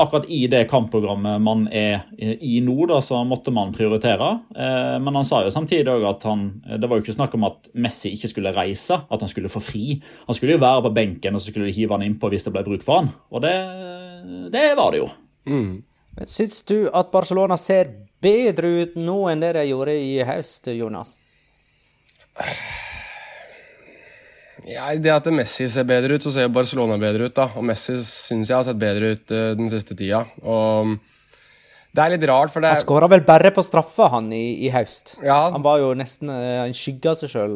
akkurat 0.02 0.26
i 0.32 0.42
det 0.52 0.64
kampprogrammet 0.72 1.42
man 1.44 1.68
er 1.68 2.08
i 2.18 2.60
nå, 2.66 2.76
da, 2.90 3.00
så 3.04 3.22
måtte 3.28 3.54
man 3.56 3.74
prioritere. 3.76 4.32
Eh, 4.56 4.98
men 5.04 5.20
han 5.20 5.28
sa 5.28 5.44
jo 5.46 5.54
samtidig 5.54 5.96
at 6.10 6.26
han, 6.28 6.48
det 6.76 6.90
var 6.90 6.98
jo 7.00 7.06
ikke 7.06 7.18
snakk 7.18 7.38
om 7.38 7.48
at 7.50 7.72
Messi 7.74 8.14
ikke 8.16 8.32
skulle 8.34 8.56
reise, 8.56 9.00
at 9.02 9.24
han 9.24 9.32
skulle 9.32 9.52
få 9.52 9.64
fri. 9.64 9.86
Han 10.28 10.38
skulle 10.38 10.58
jo 10.58 10.64
være 10.64 10.86
på 10.88 10.94
benken, 10.98 11.38
og 11.38 11.44
så 11.44 11.54
skulle 11.54 11.70
de 11.70 11.78
hive 11.78 11.96
han 11.96 12.06
innpå 12.06 12.32
hvis 12.34 12.48
det 12.48 12.56
ble 12.56 12.66
bruk 12.68 12.86
for 12.86 13.02
han. 13.02 13.14
Og 13.32 13.46
det, 13.46 13.56
det 14.54 14.68
var 14.80 14.94
det 14.94 15.04
jo. 15.04 15.10
Men 16.18 16.28
Syns 16.30 16.62
du 16.68 16.90
at 16.94 17.12
Barcelona 17.14 17.58
ser 17.58 17.94
bedre 18.22 18.68
ut 18.84 18.98
nå 19.00 19.18
enn 19.32 19.42
det 19.42 19.56
de 19.58 19.70
gjorde 19.72 19.96
i 19.98 20.16
høst, 20.28 20.68
Jonas? 20.76 21.16
Ja, 24.70 24.90
det 24.98 25.10
at 25.14 25.26
Messi 25.34 25.66
ser 25.72 25.88
bedre 25.90 26.18
ut, 26.18 26.24
så 26.26 26.32
ser 26.36 26.52
Barcelona 26.54 26.98
bedre 27.02 27.30
ut. 27.30 27.36
da. 27.38 27.48
Og 27.58 27.64
Messi 27.66 27.96
syns 28.06 28.50
jeg 28.52 28.58
har 28.58 28.68
sett 28.68 28.78
bedre 28.82 29.14
ut 29.16 29.34
uh, 29.34 29.54
den 29.58 29.70
siste 29.72 29.96
tida. 29.98 30.24
Og 30.44 30.98
det 31.92 32.04
er 32.06 32.14
litt 32.14 32.24
rart, 32.30 32.52
for 32.54 32.64
det 32.64 32.70
Han 32.72 32.84
skåra 32.86 33.10
vel 33.12 33.24
bare 33.28 33.50
på 33.52 33.64
straffa, 33.66 34.08
han, 34.14 34.30
i, 34.32 34.62
i 34.64 34.70
høst. 34.72 35.18
Ja. 35.26 35.50
Han 35.52 35.64
var 35.66 35.82
jo 35.82 35.90
nesten 35.98 36.30
uh, 36.32 36.62
en 36.68 36.76
skygge 36.78 37.12
av 37.12 37.18
seg 37.20 37.34
sjøl, 37.34 37.56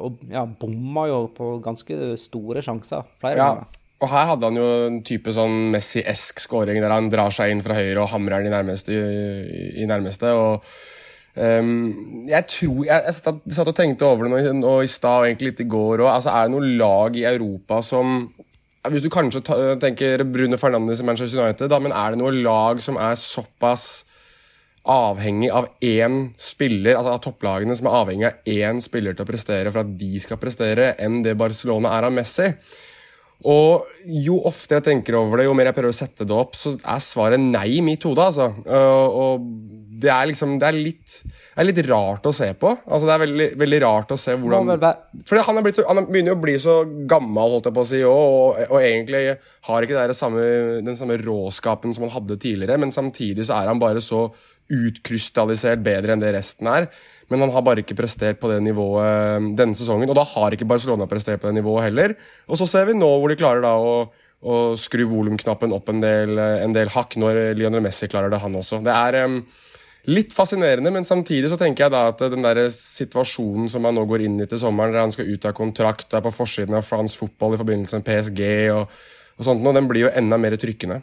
og 0.00 0.24
ja, 0.32 0.42
bomma 0.48 1.04
jo 1.10 1.20
på 1.36 1.58
ganske 1.62 2.14
store 2.18 2.64
sjanser. 2.64 3.04
Flere 3.22 3.38
Ja, 3.38 3.50
ganger. 3.52 3.78
og 4.02 4.10
her 4.16 4.26
hadde 4.32 4.50
han 4.50 4.58
jo 4.58 4.66
en 4.88 4.98
type 5.06 5.30
sånn 5.36 5.56
Messi-esk 5.76 6.42
scoring 6.42 6.80
der 6.82 6.90
han 6.96 7.08
drar 7.12 7.30
seg 7.34 7.50
inn 7.54 7.62
fra 7.62 7.76
høyre 7.78 8.02
og 8.02 8.10
hamrer 8.16 8.42
den 8.42 8.50
i 8.50 8.56
nærmeste. 8.56 8.94
I, 8.98 9.68
i 9.84 9.86
nærmeste 9.90 10.32
og 10.34 10.64
ehm, 11.38 12.26
jeg 12.28 12.46
tror 12.50 12.82
Jeg, 12.86 13.04
jeg 13.06 13.14
satt, 13.16 13.40
satt 13.56 13.70
og 13.70 13.76
tenkte 13.76 14.08
over 14.08 14.28
det 14.28 14.52
nå 14.58 14.74
i 14.82 14.90
stad 14.90 15.22
og 15.22 15.28
egentlig 15.28 15.52
litt 15.52 15.64
i 15.64 15.70
går 15.70 16.04
òg. 16.04 16.10
Altså, 16.12 16.34
er 16.34 16.48
det 16.48 16.54
noe 16.56 16.74
lag 16.80 17.16
i 17.18 17.24
Europa 17.28 17.80
som 17.86 18.28
Hvis 18.88 19.04
du 19.04 19.10
kanskje 19.12 19.42
ta, 19.44 19.56
tenker 19.80 20.24
Brune 20.24 20.58
Fernandes 20.60 21.02
i 21.02 21.06
Manchester 21.06 21.42
United, 21.42 21.68
da, 21.70 21.80
men 21.82 21.92
er 21.92 22.14
det 22.14 22.22
noe 22.22 22.34
lag 22.34 22.82
som 22.84 22.96
er 22.96 23.18
såpass 23.20 23.88
avhengig 24.88 25.50
av 25.52 25.66
én 25.84 26.30
spiller, 26.40 26.96
altså 26.96 27.12
av 27.12 27.20
topplagene 27.20 27.74
som 27.76 27.90
er 27.90 27.96
avhengig 27.98 28.28
av 28.30 28.46
én 28.48 28.78
spiller 28.80 29.16
til 29.16 29.26
å 29.26 29.28
prestere 29.28 29.72
for 29.72 29.82
at 29.82 29.90
de 30.00 30.22
skal 30.22 30.40
prestere, 30.40 30.94
enn 30.96 31.20
det 31.26 31.36
Barcelona 31.36 31.92
er 31.98 32.08
av 32.08 32.14
Messi? 32.16 32.48
Og 33.46 33.86
jo 34.24 34.40
oftere 34.48 34.80
jeg 34.80 34.88
tenker 34.88 35.14
over 35.14 35.38
det, 35.38 35.46
jo 35.46 35.54
mer 35.54 35.68
jeg 35.70 35.76
prøver 35.76 35.94
å 35.94 35.98
sette 35.98 36.26
det 36.26 36.34
opp, 36.34 36.56
så 36.58 36.72
er 36.80 37.04
svaret 37.04 37.42
nei 37.42 37.76
i 37.76 37.84
mitt 37.84 38.02
hode, 38.08 38.24
altså. 38.24 38.48
Og, 38.64 39.18
og 39.22 39.87
det 39.98 40.10
er 40.12 40.28
liksom 40.30 40.56
Det 40.60 40.68
er 40.68 40.76
litt, 40.76 41.16
det 41.24 41.62
er 41.62 41.68
litt 41.68 41.80
rart 41.88 42.26
å 42.28 42.32
se 42.34 42.50
på. 42.58 42.70
Altså, 42.86 43.08
det 43.08 43.14
er 43.14 43.22
veldig, 43.24 43.48
veldig 43.62 43.80
rart 43.84 44.12
å 44.14 44.18
se 44.20 44.36
hvordan 44.38 44.68
for 45.28 45.40
han, 45.48 45.60
er 45.60 45.74
så, 45.74 45.86
han 45.88 46.06
begynner 46.06 46.32
jo 46.32 46.36
å 46.38 46.42
bli 46.42 46.54
så 46.62 46.76
gammel, 47.10 47.54
holdt 47.56 47.70
jeg 47.70 47.76
på 47.78 47.84
å 47.84 47.88
si, 47.88 48.02
og, 48.06 48.60
og 48.68 48.78
egentlig 48.78 49.24
har 49.68 49.86
ikke 49.86 50.06
det 50.10 50.18
samme, 50.18 50.44
den 50.86 50.98
samme 50.98 51.18
råskapen 51.20 51.96
som 51.96 52.06
han 52.06 52.14
hadde 52.14 52.38
tidligere, 52.40 52.78
men 52.80 52.94
samtidig 52.94 53.48
så 53.48 53.58
er 53.58 53.72
han 53.72 53.82
bare 53.82 54.02
så 54.04 54.28
utkrystallisert 54.68 55.80
bedre 55.80 56.12
enn 56.14 56.22
det 56.22 56.34
resten 56.36 56.68
er. 56.70 56.88
Men 57.32 57.44
han 57.44 57.52
har 57.54 57.64
bare 57.64 57.82
ikke 57.84 57.96
prestert 57.98 58.40
på 58.40 58.50
det 58.52 58.60
nivået 58.64 59.04
eh, 59.04 59.50
denne 59.58 59.76
sesongen, 59.78 60.10
og 60.10 60.16
da 60.18 60.26
har 60.28 60.54
ikke 60.54 60.68
Barcelona 60.68 61.08
prestert 61.10 61.42
på 61.42 61.50
det 61.50 61.58
nivået 61.58 61.88
heller. 61.88 62.16
Og 62.48 62.60
så 62.60 62.68
ser 62.68 62.88
vi 62.88 62.96
nå 62.96 63.08
hvor 63.08 63.32
de 63.32 63.38
klarer 63.40 63.64
da 63.64 63.74
å, 63.80 63.94
og 64.48 64.76
skru 64.78 65.02
volumknappen 65.10 65.72
opp 65.74 65.88
en 65.90 66.02
del, 66.02 66.38
en 66.38 66.74
del 66.76 66.92
hakk 66.94 67.16
når 67.18 67.56
Lionel 67.58 67.82
Messi 67.82 68.06
klarer 68.10 68.30
det, 68.30 68.38
han 68.42 68.54
også. 68.54 68.78
Det 68.86 68.94
er 68.94 69.24
em, 69.24 69.40
Litt 70.08 70.32
fascinerende, 70.32 70.88
men 70.94 71.04
samtidig 71.04 71.50
så 71.52 71.58
tenker 71.60 71.84
jeg 71.84 71.92
da 71.92 72.06
at 72.08 72.22
den 72.32 72.44
der 72.44 72.62
situasjonen 72.72 73.68
som 73.68 73.84
han 73.84 73.96
nå 73.98 74.06
går 74.08 74.24
inn 74.24 74.38
i 74.40 74.46
til 74.48 74.60
sommeren, 74.62 74.94
der 74.94 75.04
han 75.04 75.12
skal 75.12 75.28
ut 75.28 75.44
av 75.44 75.52
kontrakt, 75.58 76.14
er 76.16 76.24
på 76.24 76.32
forsiden 76.32 76.78
av 76.78 76.86
France 76.86 77.18
Football 77.18 77.56
i 77.56 77.60
forbindelse 77.60 78.00
med 78.00 78.06
PSG 78.08 78.42
og, 78.72 78.94
og 79.36 79.48
sånt, 79.50 79.60
og 79.60 79.76
den 79.76 79.90
blir 79.90 80.06
jo 80.06 80.14
enda 80.16 80.40
mer 80.40 80.56
trykkende. 80.56 81.02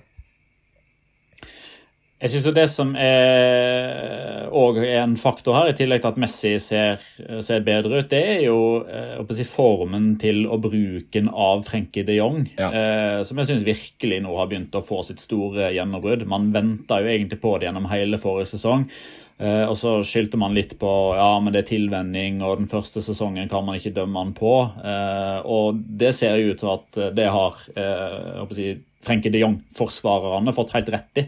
Jeg 2.24 2.32
synes 2.32 2.46
jo 2.48 2.52
Det 2.56 2.66
som 2.72 2.94
er, 2.96 4.46
er 4.48 5.02
en 5.02 5.18
faktor 5.20 5.58
her, 5.58 5.72
i 5.72 5.76
tillegg 5.76 6.00
til 6.02 6.14
at 6.14 6.20
Messi 6.22 6.54
ser, 6.64 7.02
ser 7.44 7.66
bedre 7.66 8.00
ut, 8.00 8.08
det 8.10 8.22
er 8.38 8.46
jo 8.46 8.60
eh, 8.88 9.20
si, 9.36 9.44
formen 9.50 10.14
til 10.22 10.46
og 10.48 10.64
bruken 10.64 11.28
av 11.30 11.66
Frenkie 11.68 12.08
de 12.08 12.16
Jong. 12.16 12.46
Ja. 12.56 12.70
Eh, 12.72 13.20
som 13.28 13.42
jeg 13.42 13.50
syns 13.52 13.68
virkelig 13.68 14.22
nå 14.24 14.32
har 14.40 14.48
begynt 14.48 14.80
å 14.80 14.86
få 14.86 15.02
sitt 15.04 15.20
store 15.24 15.74
gjennombrudd. 15.76 16.24
Man 16.32 16.54
venta 16.56 17.02
jo 17.04 17.12
egentlig 17.12 17.42
på 17.44 17.58
det 17.60 17.68
gjennom 17.68 17.92
hele 17.92 18.22
forrige 18.22 18.54
sesong. 18.56 18.88
Eh, 19.36 19.66
og 19.68 19.76
så 19.76 19.98
skyldte 20.08 20.40
man 20.40 20.56
litt 20.56 20.78
på 20.80 20.90
ja, 21.18 21.28
men 21.44 21.52
det 21.52 21.66
er 21.66 21.72
tilvenning, 21.74 22.40
og 22.40 22.62
den 22.62 22.72
første 22.72 23.04
sesongen 23.04 23.52
kan 23.52 23.66
man 23.68 23.76
ikke 23.76 23.98
dømme 23.98 24.24
han 24.24 24.36
på. 24.38 24.56
Eh, 24.80 25.40
og 25.44 25.84
det 26.00 26.16
ser 26.16 26.40
jo 26.40 26.54
ut 26.54 26.64
til 26.64 26.72
at 26.78 27.02
det 27.20 27.28
har 27.36 27.60
eh, 27.76 27.84
jeg 27.84 28.40
håper 28.40 28.56
å 28.56 28.60
si, 28.62 28.70
Frenkie 29.06 29.34
de 29.34 29.44
Jong-forsvarerne 29.44 30.54
fått 30.56 30.76
helt 30.76 30.92
rett 30.94 31.24
i. 31.24 31.26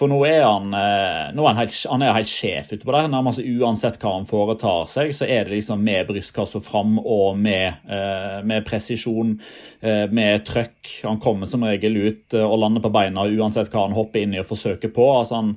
For 0.00 0.08
nå 0.08 0.20
er 0.24 0.44
han, 0.46 0.70
eh, 0.72 1.32
nå 1.36 1.44
er 1.44 1.50
han, 1.50 1.58
helt, 1.60 1.76
han 1.90 2.04
er 2.04 2.14
helt 2.16 2.30
sjef 2.30 2.70
ute 2.72 2.86
på 2.86 2.94
det. 2.94 3.02
Nærmest 3.12 3.42
uansett 3.42 3.98
hva 4.00 4.14
han 4.14 4.28
foretar 4.28 4.86
seg, 4.88 5.12
så 5.16 5.26
er 5.28 5.44
det 5.44 5.58
liksom 5.58 5.82
med 5.84 6.08
brystkassa 6.08 6.62
fram 6.64 6.96
og 7.02 7.36
med, 7.36 7.82
eh, 7.90 8.38
med 8.46 8.64
presisjon, 8.64 9.34
eh, 9.82 10.06
med 10.08 10.46
trøkk. 10.48 10.94
Han 11.04 11.20
kommer 11.20 11.50
som 11.50 11.66
regel 11.66 11.98
ut 12.00 12.38
og 12.38 12.58
lander 12.62 12.80
på 12.80 12.92
beina 12.94 13.26
uansett 13.28 13.68
hva 13.68 13.88
han 13.88 13.96
hopper 13.98 14.22
inn 14.22 14.34
i 14.34 14.40
og 14.40 14.48
forsøker 14.48 14.94
på. 14.94 15.10
Altså 15.18 15.40
han, 15.42 15.54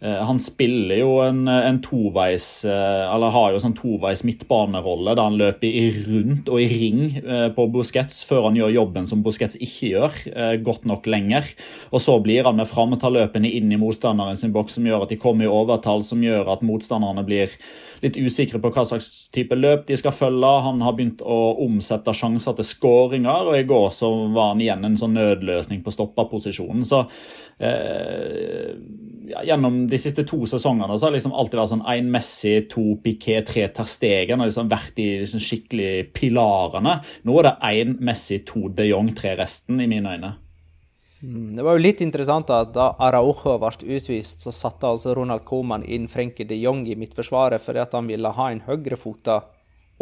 han 0.00 0.36
spiller 0.42 0.98
jo 1.00 1.12
en, 1.24 1.46
en 1.48 1.78
toveis 1.80 2.66
eh, 2.68 3.04
Eller 3.08 3.32
har 3.32 3.54
jo 3.54 3.60
sånn 3.62 3.76
toveis 3.78 4.20
midtbanerolle 4.28 5.14
der 5.16 5.24
han 5.24 5.38
løper 5.40 6.02
rundt 6.04 6.50
og 6.52 6.60
i 6.60 6.66
ring 6.68 7.00
eh, 7.22 7.46
på 7.56 7.64
Busquets 7.72 8.20
før 8.28 8.50
han 8.50 8.58
gjør 8.58 8.74
jobben 8.74 9.08
som 9.08 9.22
Busquets 9.24 9.56
ikke 9.56 9.90
gjør, 9.94 10.20
eh, 10.34 10.52
godt 10.60 10.84
nok 10.88 11.08
lenger. 11.08 11.48
Og 11.96 12.02
så 12.04 12.18
blir 12.20 12.44
han 12.44 12.60
med 12.60 12.68
fram 12.68 12.92
og 12.92 13.00
tar 13.00 13.14
løpene 13.14 13.48
inn 13.48 13.72
i 13.72 13.80
motstanderen 13.80 14.36
sin 14.36 14.52
boks, 14.52 14.76
som 14.76 14.86
gjør 14.86 15.06
at 15.06 15.14
de 15.14 15.20
kommer 15.20 15.46
i 15.46 15.50
overtall, 15.52 16.04
som 16.04 16.20
gjør 16.22 16.52
at 16.52 16.64
motstanderne 16.66 17.24
blir 17.26 17.56
litt 18.02 18.18
usikre 18.20 18.60
på 18.60 18.70
hva 18.74 18.84
slags 18.88 19.28
type 19.32 19.56
løp 19.56 19.86
de 19.88 19.96
skal 19.98 20.14
følge. 20.14 20.52
Han 20.66 20.84
har 20.84 20.96
begynt 20.96 21.24
å 21.24 21.40
omsette 21.64 22.14
sjanser 22.16 22.56
til 22.58 22.68
skåringer, 22.68 23.50
og 23.50 23.58
i 23.58 23.66
går 23.68 23.88
så 23.96 24.12
var 24.34 24.52
han 24.52 24.62
igjen 24.64 24.84
en 24.86 24.98
sånn 25.00 25.16
nødløsning 25.16 25.82
på 25.84 25.94
stopperposisjonen. 25.94 26.84
Så 26.88 27.04
eh, 27.58 28.74
ja, 29.30 29.42
gjennom 29.48 29.85
de 29.90 29.98
siste 30.00 30.24
to 30.28 30.38
sesongene 30.48 30.96
så 30.96 31.06
har 31.06 31.12
det 31.12 31.20
liksom 31.20 31.34
alltid 31.36 31.60
vært 31.60 31.72
sånn 31.72 31.84
én 31.92 32.08
Messi, 32.12 32.54
to 32.70 32.84
Piqué, 33.02 33.40
tre 33.46 33.68
Ter 33.74 33.88
Stegen. 33.90 34.40
har 34.40 34.50
liksom 34.50 34.70
vært 34.70 34.94
de 34.98 35.06
liksom 35.22 35.42
skikkelig 35.42 35.92
pilarene. 36.16 36.98
Nå 37.26 37.38
er 37.40 37.48
det 37.48 37.54
én 37.72 37.96
Messi, 38.00 38.40
to 38.46 38.68
de 38.68 38.90
Jong, 38.90 39.12
tre 39.16 39.36
resten, 39.38 39.80
i 39.80 39.88
mine 39.90 40.16
øyne. 40.16 40.32
Det 41.26 41.64
var 41.64 41.78
jo 41.78 41.82
litt 41.82 42.02
interessant 42.04 42.50
at 42.52 42.74
da 42.76 42.90
Araujo 43.02 43.56
ble 43.58 43.96
utvist, 43.96 44.44
så 44.44 44.52
satte 44.52 44.86
altså 44.86 45.14
Ronald 45.16 45.46
Koeman 45.48 45.82
inn 45.82 46.10
Frenkie 46.12 46.46
de 46.46 46.58
Jong 46.60 46.84
i 46.86 46.96
midtforsvaret 46.98 47.62
fordi 47.64 47.80
at 47.82 47.96
han 47.96 48.10
ville 48.10 48.32
ha 48.36 48.50
en 48.52 48.60
høyrefota 48.66 49.40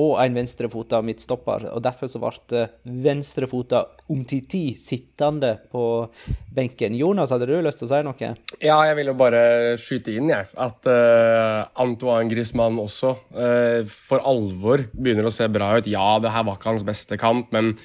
og 0.01 0.17
en 0.19 0.35
venstrefota 0.35 0.99
midtstopper. 1.07 1.69
og 1.71 1.83
Derfor 1.85 2.11
så 2.11 2.21
ble 2.23 2.65
venstrefota 3.05 3.85
Omtiti 4.11 4.75
sittende 4.77 5.55
på 5.73 5.85
benken. 6.55 6.97
Jonas, 6.99 7.31
hadde 7.33 7.47
du 7.49 7.55
lyst 7.63 7.81
til 7.81 7.89
å 7.89 7.93
si 7.93 8.01
noe? 8.05 8.33
Ja, 8.59 8.81
jeg 8.89 8.99
vil 8.99 9.13
jo 9.13 9.17
bare 9.17 9.45
skyte 9.81 10.17
inn, 10.17 10.33
jeg. 10.33 10.51
At 10.61 10.91
uh, 10.91 11.71
Antoine 11.81 12.29
Griezmann 12.31 12.81
også 12.83 13.15
uh, 13.39 13.81
for 13.89 14.25
alvor 14.27 14.85
begynner 14.93 15.31
å 15.31 15.35
se 15.35 15.49
bra 15.53 15.77
ut. 15.79 15.89
Ja, 15.91 16.19
det 16.21 16.35
her 16.35 16.47
var 16.49 16.59
ikke 16.59 16.73
hans 16.75 16.87
beste 16.87 17.19
kamp, 17.21 17.55
men 17.55 17.77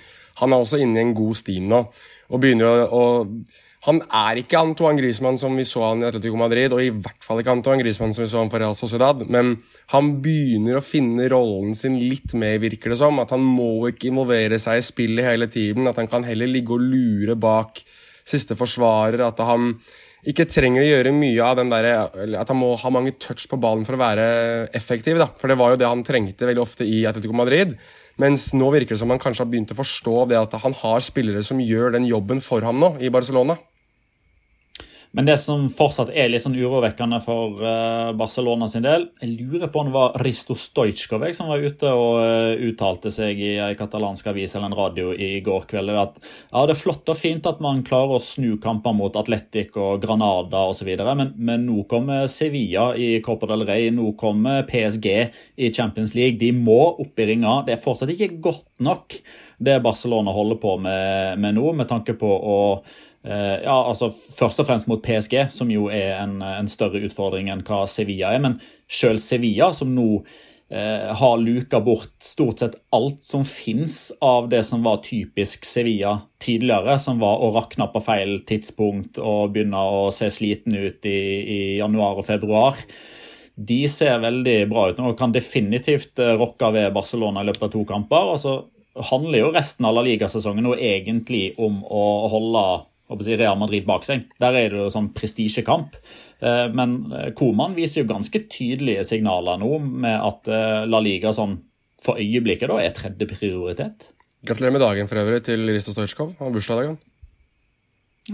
han 0.42 0.54
er 0.56 0.64
også 0.64 0.82
inne 0.82 1.00
i 1.00 1.06
en 1.08 1.18
god 1.18 1.38
steam 1.38 1.70
nå. 1.70 1.86
Og 2.30 2.42
begynner 2.42 2.90
å, 2.90 2.90
å 2.90 3.69
Han 3.88 4.02
er 4.12 4.42
ikke 4.42 4.60
Antoine 4.60 5.00
Griezmann 5.00 5.38
som 5.40 5.54
vi 5.56 5.64
så 5.68 5.86
han 5.86 6.02
i 6.04 6.08
Atletico 6.10 6.36
Madrid, 6.40 6.74
og 6.76 6.82
i 6.84 6.92
hvert 6.92 7.24
fall 7.24 7.40
ikke 7.40 7.54
Antoine 7.56 7.80
Griezmann 7.80 8.12
som 8.16 8.26
vi 8.26 8.30
så 8.32 8.42
han 8.42 8.52
for 8.52 8.60
Real 8.60 8.76
Sociedad, 8.76 9.24
men 9.32 9.54
han 9.94 10.10
begynner 10.24 10.80
å 10.80 10.84
finne 10.84 11.30
rollen 11.32 11.72
sin 11.78 11.96
litt 12.02 12.36
mer, 12.36 12.58
virker 12.60 12.92
det 12.92 13.00
som. 13.00 13.22
At 13.24 13.32
han 13.36 13.46
må 13.46 13.88
ikke 13.88 14.10
involvere 14.12 14.60
seg 14.60 14.82
i 14.82 14.86
spillet 14.86 15.30
hele 15.30 15.48
tiden. 15.52 15.88
At 15.88 16.02
han 16.02 16.12
kan 16.12 16.28
heller 16.28 16.52
ligge 16.52 16.76
og 16.76 16.84
lure 16.84 17.38
bak 17.40 17.80
siste 18.28 18.58
forsvarer. 18.60 19.24
At 19.30 19.40
han 19.48 19.78
ikke 20.28 20.48
trenger 20.52 20.84
å 20.84 20.88
gjøre 20.90 21.14
mye 21.16 21.46
av 21.46 21.56
den 21.60 21.72
der, 21.72 21.86
At 22.36 22.50
han 22.52 22.60
må 22.60 22.74
ha 22.76 22.90
mange 22.92 23.16
touch 23.18 23.48
på 23.48 23.60
ballen 23.60 23.86
for 23.88 23.96
å 23.96 24.02
være 24.02 24.70
effektiv. 24.76 25.18
da, 25.18 25.30
For 25.40 25.48
det 25.48 25.58
var 25.58 25.72
jo 25.72 25.80
det 25.80 25.88
han 25.88 26.04
trengte 26.04 26.46
veldig 26.46 26.62
ofte 26.62 26.84
i 26.84 27.06
Atletico 27.08 27.34
Madrid. 27.34 27.78
Mens 28.20 28.52
nå 28.54 28.68
virker 28.74 28.96
det 28.96 29.00
som 29.00 29.10
han 29.10 29.22
kanskje 29.22 29.46
har 29.46 29.52
begynt 29.52 29.72
å 29.72 29.80
forstå 29.80 30.28
det 30.28 30.40
at 30.40 30.60
han 30.60 30.74
har 30.74 31.00
spillere 31.00 31.44
som 31.44 31.60
gjør 31.64 31.96
den 31.96 32.06
jobben 32.10 32.42
for 32.44 32.62
ham 32.62 32.80
nå, 32.80 32.98
i 33.00 33.10
Barcelona. 33.10 33.56
Men 35.12 35.26
det 35.26 35.40
som 35.42 35.64
fortsatt 35.74 36.12
er 36.14 36.28
litt 36.30 36.44
sånn 36.44 36.58
urovekkende 36.60 37.18
for 37.24 37.58
uh, 37.64 38.12
Barcelona 38.18 38.68
sin 38.70 38.84
del 38.86 39.08
Jeg 39.24 39.32
lurer 39.40 39.72
på 39.74 39.82
om 39.82 39.88
det 39.90 39.96
var 39.96 40.20
Risto 40.22 40.54
Stojkov 40.54 41.26
som 41.34 41.50
var 41.50 41.64
ute 41.66 41.90
og 41.98 42.20
uh, 42.22 42.62
uttalte 42.70 43.10
seg 43.14 43.42
i 43.42 43.56
en 43.58 43.78
katalansk 43.80 44.30
avis 44.30 44.54
eller 44.54 44.70
en 44.70 44.78
radio 44.78 45.10
i 45.14 45.42
går 45.46 45.66
kveld. 45.72 45.90
At 45.98 46.22
ja, 46.22 46.62
det 46.70 46.76
er 46.76 46.82
flott 46.84 47.10
og 47.10 47.18
fint 47.18 47.50
at 47.50 47.64
man 47.64 47.82
klarer 47.88 48.20
å 48.20 48.22
snu 48.22 48.60
kamper 48.62 48.94
mot 48.94 49.18
Atletic 49.18 49.74
og 49.82 49.98
Granada 50.04 50.68
osv., 50.70 50.92
men, 51.10 51.34
men 51.36 51.66
nå 51.66 51.84
kommer 51.90 52.30
Sevilla 52.30 52.92
i 52.94 53.16
Copa 53.26 53.50
del 53.50 53.66
Rey, 53.66 53.90
nå 53.96 54.14
kommer 54.20 54.62
PSG 54.70 55.10
i 55.10 55.74
Champions 55.74 56.14
League. 56.18 56.38
De 56.42 56.54
må 56.54 56.80
opp 57.02 57.20
i 57.20 57.30
ringa. 57.32 57.64
Det 57.66 57.76
er 57.76 57.82
fortsatt 57.82 58.14
ikke 58.14 58.36
godt 58.44 58.68
nok, 58.86 59.18
det 59.60 59.82
Barcelona 59.84 60.32
holder 60.32 60.60
på 60.62 60.78
med, 60.80 61.40
med 61.42 61.58
nå, 61.58 61.72
med 61.76 61.90
tanke 61.90 62.14
på 62.20 62.30
å 62.30 62.60
Eh, 62.84 63.09
ja, 63.24 63.76
altså 63.76 64.08
Først 64.14 64.62
og 64.62 64.70
fremst 64.70 64.88
mot 64.88 65.02
PSG, 65.04 65.50
som 65.52 65.72
jo 65.74 65.90
er 65.92 66.22
en, 66.22 66.40
en 66.46 66.70
større 66.72 67.02
utfordring 67.04 67.50
enn 67.52 67.66
hva 67.68 67.84
Sevilla 67.90 68.32
er. 68.36 68.44
Men 68.44 68.60
selv 68.88 69.20
Sevilla, 69.24 69.74
som 69.76 69.92
nå 69.96 70.22
eh, 70.70 71.10
har 71.20 71.42
luka 71.44 71.82
bort 71.84 72.14
stort 72.24 72.64
sett 72.64 72.78
alt 72.96 73.24
som 73.26 73.46
fins 73.48 74.14
av 74.24 74.50
det 74.50 74.64
som 74.68 74.84
var 74.86 75.02
typisk 75.06 75.68
Sevilla 75.68 76.20
tidligere, 76.42 76.96
som 77.02 77.20
var 77.22 77.44
å 77.44 77.52
rakne 77.56 77.90
på 77.92 78.04
feil 78.06 78.40
tidspunkt 78.48 79.20
og 79.20 79.54
begynne 79.56 79.84
å 79.84 80.10
se 80.16 80.32
sliten 80.34 80.78
ut 80.78 81.06
i, 81.10 81.20
i 81.44 81.62
januar 81.80 82.22
og 82.22 82.28
februar. 82.30 82.80
De 83.60 83.82
ser 83.92 84.22
veldig 84.24 84.60
bra 84.72 84.88
ut 84.88 85.00
nå 85.00 85.12
og 85.12 85.20
kan 85.20 85.36
definitivt 85.36 86.22
eh, 86.24 86.38
rokke 86.40 86.72
ved 86.76 86.94
Barcelona 86.96 87.44
i 87.44 87.50
løpet 87.52 87.68
av 87.68 87.74
to 87.76 87.88
kamper. 87.90 88.36
altså 88.36 88.60
handler 89.00 89.40
jo 89.40 89.52
resten 89.54 89.86
av 89.88 89.94
La 89.96 90.04
Liga-sesongen 90.04 90.66
nå 90.66 90.74
egentlig 90.76 91.54
om 91.62 91.82
å 91.86 92.06
holde 92.32 92.64
Real 93.10 93.58
Madrid 93.58 93.88
bak 93.88 94.06
seg. 94.06 94.28
Der 94.42 94.56
er 94.56 94.70
det 94.70 94.78
jo 94.78 94.90
sånn 94.94 95.10
prestisjekamp. 95.18 95.98
Eh, 96.40 96.68
men 96.76 97.00
eh, 97.12 97.32
Koman 97.38 97.76
viser 97.78 98.04
jo 98.04 98.12
ganske 98.12 98.44
tydelige 98.52 99.04
signaler 99.08 99.60
nå 99.62 99.80
med 99.80 100.16
at 100.16 100.48
eh, 100.48 100.86
La 100.90 101.02
Liga 101.04 101.34
sånn 101.36 101.58
for 102.00 102.22
øyeblikket 102.22 102.72
da 102.72 102.78
er 102.80 102.96
tredje 102.96 103.28
prioritet. 103.28 104.12
Gratulerer 104.48 104.78
med 104.78 104.86
dagen 104.86 105.10
for 105.10 105.20
øvrig 105.20 105.42
til 105.44 105.66
Risto 105.68 105.92
Stojkov. 105.92 106.36
Han 106.40 106.48
har 106.48 106.56
bursdag 106.56 106.86
i 106.86 106.92
dag. 106.94 106.98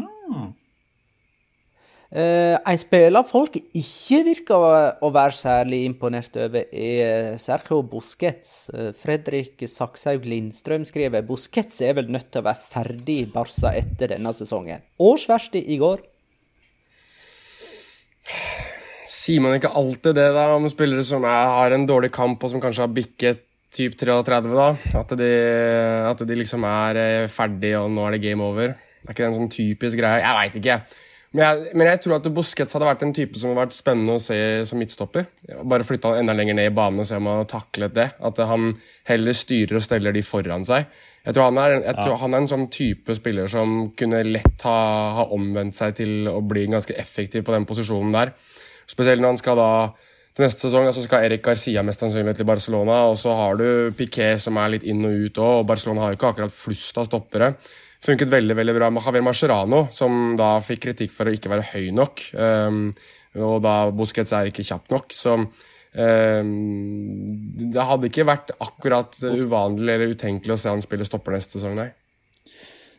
Ah. 0.06 0.52
Uh, 2.14 2.54
en 2.62 2.78
spiller 2.78 3.26
folk 3.26 3.56
ikke 3.58 4.20
virker 4.28 4.66
å, 5.02 5.10
være 5.10 5.36
særlig 5.36 5.82
imponert 5.88 6.38
over, 6.40 6.68
er 6.70 7.40
Sergio 7.42 7.82
Busquets. 7.90 8.70
Uh, 8.70 8.92
Fredrik 8.96 9.66
Sakshaug 9.68 10.28
Lindstrøm 10.30 10.86
skriver 10.88 11.26
Busquets 11.26 11.82
er 11.84 11.98
vel 11.98 12.12
nødt 12.14 12.30
til 12.30 12.44
å 12.44 12.48
være 12.50 12.70
ferdig 12.76 13.18
i 13.24 13.32
Barca 13.32 13.74
etter 13.74 14.14
denne 14.14 14.36
sesongen. 14.38 14.86
Årsverste 15.02 15.60
i 15.60 15.80
går. 15.82 16.06
Sier 19.10 19.42
man 19.42 19.58
ikke 19.58 19.74
alltid 19.74 20.18
det 20.18 20.30
da 20.36 20.48
om 20.54 20.70
spillere 20.70 21.04
som 21.06 21.26
er, 21.26 21.52
har 21.58 21.74
en 21.76 21.90
dårlig 21.90 22.12
kamp, 22.14 22.42
og 22.42 22.54
som 22.54 22.62
kanskje 22.62 22.86
har 22.86 22.94
bikket 22.94 23.44
typ 23.76 23.98
33, 24.00 24.54
da? 24.56 24.70
At 24.98 25.12
de, 25.20 25.32
at 26.10 26.24
de 26.28 26.38
liksom 26.38 26.64
er 26.70 27.02
eh, 27.02 27.28
ferdig, 27.32 27.76
og 27.80 27.90
nå 27.94 28.06
er 28.08 28.16
det 28.16 28.24
game 28.24 28.46
over? 28.46 28.76
Det 28.76 29.10
Er 29.10 29.14
ikke 29.14 29.24
det 29.24 29.30
en 29.30 29.38
sånn 29.42 29.54
typisk 29.54 30.00
greie? 30.00 30.24
Jeg 30.24 30.38
veit 30.40 30.58
ikke. 30.62 30.78
Men 31.36 31.42
jeg, 31.44 31.74
men 31.76 31.90
jeg, 31.90 32.00
tror 32.00 32.16
at 32.16 32.28
Busquets 32.32 32.76
hadde 32.78 32.88
vært 32.88 33.02
en 33.04 33.12
type 33.16 33.36
som 33.36 33.52
hadde 33.52 33.66
vært 33.66 33.76
spennende 33.76 34.14
å 34.16 34.22
se 34.24 34.38
som 34.70 34.80
midtstopper. 34.80 35.26
Bare 35.68 35.84
flytta 35.84 36.14
han 36.14 36.22
enda 36.24 36.36
lenger 36.38 36.56
ned 36.56 36.70
i 36.70 36.76
banen 36.76 37.04
og 37.04 37.10
se 37.10 37.18
om 37.20 37.28
han 37.28 37.42
har 37.42 37.50
taklet 37.52 37.96
det. 37.98 38.06
At 38.24 38.40
han 38.48 38.70
heller 39.10 39.36
styrer 39.36 39.82
og 39.82 39.84
steller 39.84 40.16
de 40.16 40.24
foran 40.24 40.64
seg. 40.68 40.88
Jeg 41.26 41.36
tror 41.36 41.50
han 41.50 41.60
er, 41.60 41.76
jeg 41.82 41.98
tror 42.00 42.20
han 42.22 42.38
er 42.38 42.44
en 42.44 42.52
sånn 42.54 42.66
type 42.72 43.18
spiller 43.18 43.52
som 43.52 43.90
kunne 44.00 44.24
lett 44.30 44.64
ha, 44.64 44.80
ha, 45.18 45.28
omvendt 45.36 45.76
seg 45.76 45.98
til 46.00 46.30
å 46.32 46.38
bli 46.46 46.68
ganske 46.72 46.96
effektiv 47.02 47.44
på 47.44 47.56
den 47.56 47.68
posisjonen 47.68 48.16
der. 48.16 48.36
Spesielt 48.88 49.20
når 49.20 49.34
han 49.34 49.42
skal 49.42 49.60
da 49.60 49.72
til 50.36 50.46
neste 50.46 50.68
sesong 50.68 50.88
så 50.94 51.04
skal 51.04 51.26
Erik 51.26 51.44
Garcia 51.44 51.84
mest 51.84 52.00
sannsynlig 52.04 52.38
til 52.40 52.48
Barcelona. 52.48 53.02
Og 53.10 53.20
så 53.20 53.36
har 53.36 53.60
du 53.60 53.68
Piquet 53.98 54.40
som 54.44 54.56
er 54.62 54.78
litt 54.78 54.88
inn 54.88 55.04
og 55.04 55.26
ut 55.26 55.42
òg, 55.42 55.64
og 55.64 55.68
Barcelona 55.68 56.06
har 56.06 56.14
jo 56.14 56.22
ikke 56.22 56.32
akkurat 56.32 56.56
flust 56.64 57.02
av 57.02 57.10
stoppere 57.10 57.58
funket 58.06 58.32
veldig 58.32 58.56
veldig 58.58 58.76
bra 58.78 58.90
med 58.94 59.06
Javier 59.06 59.26
Mascherano, 59.26 59.86
som 59.96 60.36
da 60.40 60.56
fikk 60.64 60.86
kritikk 60.88 61.14
for 61.14 61.28
å 61.28 61.36
ikke 61.36 61.52
være 61.52 61.70
høy 61.74 61.92
nok. 61.96 62.26
Um, 62.38 62.90
og 63.36 63.60
da 63.66 63.90
Busquets 63.96 64.34
er 64.36 64.50
ikke 64.50 64.66
kjapp 64.66 64.92
nok. 64.94 65.16
Så 65.16 65.36
um, 65.36 66.52
det 67.74 67.88
hadde 67.90 68.12
ikke 68.12 68.28
vært 68.28 68.56
akkurat 68.64 69.18
uvanlig 69.26 69.98
eller 69.98 70.16
utenkelig 70.16 70.56
å 70.56 70.62
se 70.62 70.74
han 70.74 70.84
spille 70.86 71.08
stopper 71.08 71.36
neste 71.36 71.58
sesong, 71.58 71.78
nei. 71.80 71.90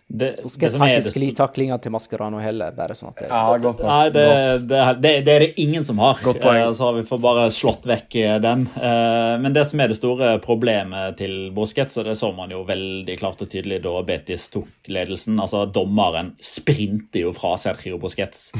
Det, 0.08 0.36
Busquets 0.42 0.76
har 0.78 0.92
ikke 0.94 1.10
sklitaklinga 1.10 1.76
til 1.82 1.90
Mascherano 1.90 2.38
heller. 2.38 2.70
bare 2.76 2.94
sånn 2.94 3.10
at 3.10 3.24
det, 3.24 3.26
ja, 3.26 3.56
godt 3.58 3.80
Nei, 3.82 4.10
det, 4.14 4.26
det, 4.70 4.82
det, 5.02 5.12
det, 5.26 5.32
er 5.32 5.42
det 5.42 5.48
ingen 5.58 5.82
som 5.84 5.98
har. 5.98 6.20
Godt 6.22 6.38
poeng. 6.44 6.60
Eh, 6.62 6.70
så 6.78 6.86
har 6.86 6.94
vi 6.94 7.02
får 7.08 7.18
bare 7.24 7.46
slått 7.50 7.88
vekk 7.90 8.14
eh, 8.20 8.36
den. 8.42 8.62
Eh, 8.78 9.32
men 9.42 9.56
det 9.56 9.64
som 9.66 9.82
er 9.82 9.90
det 9.90 9.98
store 9.98 10.28
problemet 10.44 11.18
til 11.18 11.50
Busquets, 11.56 11.98
og 11.98 12.06
det 12.06 12.14
så 12.20 12.30
man 12.36 12.54
jo 12.54 12.62
veldig 12.68 13.16
klart 13.18 13.42
og 13.42 13.50
tydelig 13.50 13.80
da 13.82 13.94
Betis 14.06 14.46
tok 14.54 14.92
ledelsen 14.94 15.40
altså 15.42 15.64
Dommeren 15.74 16.36
sprinter 16.38 17.24
jo 17.24 17.32
fra 17.34 17.56
Sergio 17.58 17.98
Busquets. 17.98 18.52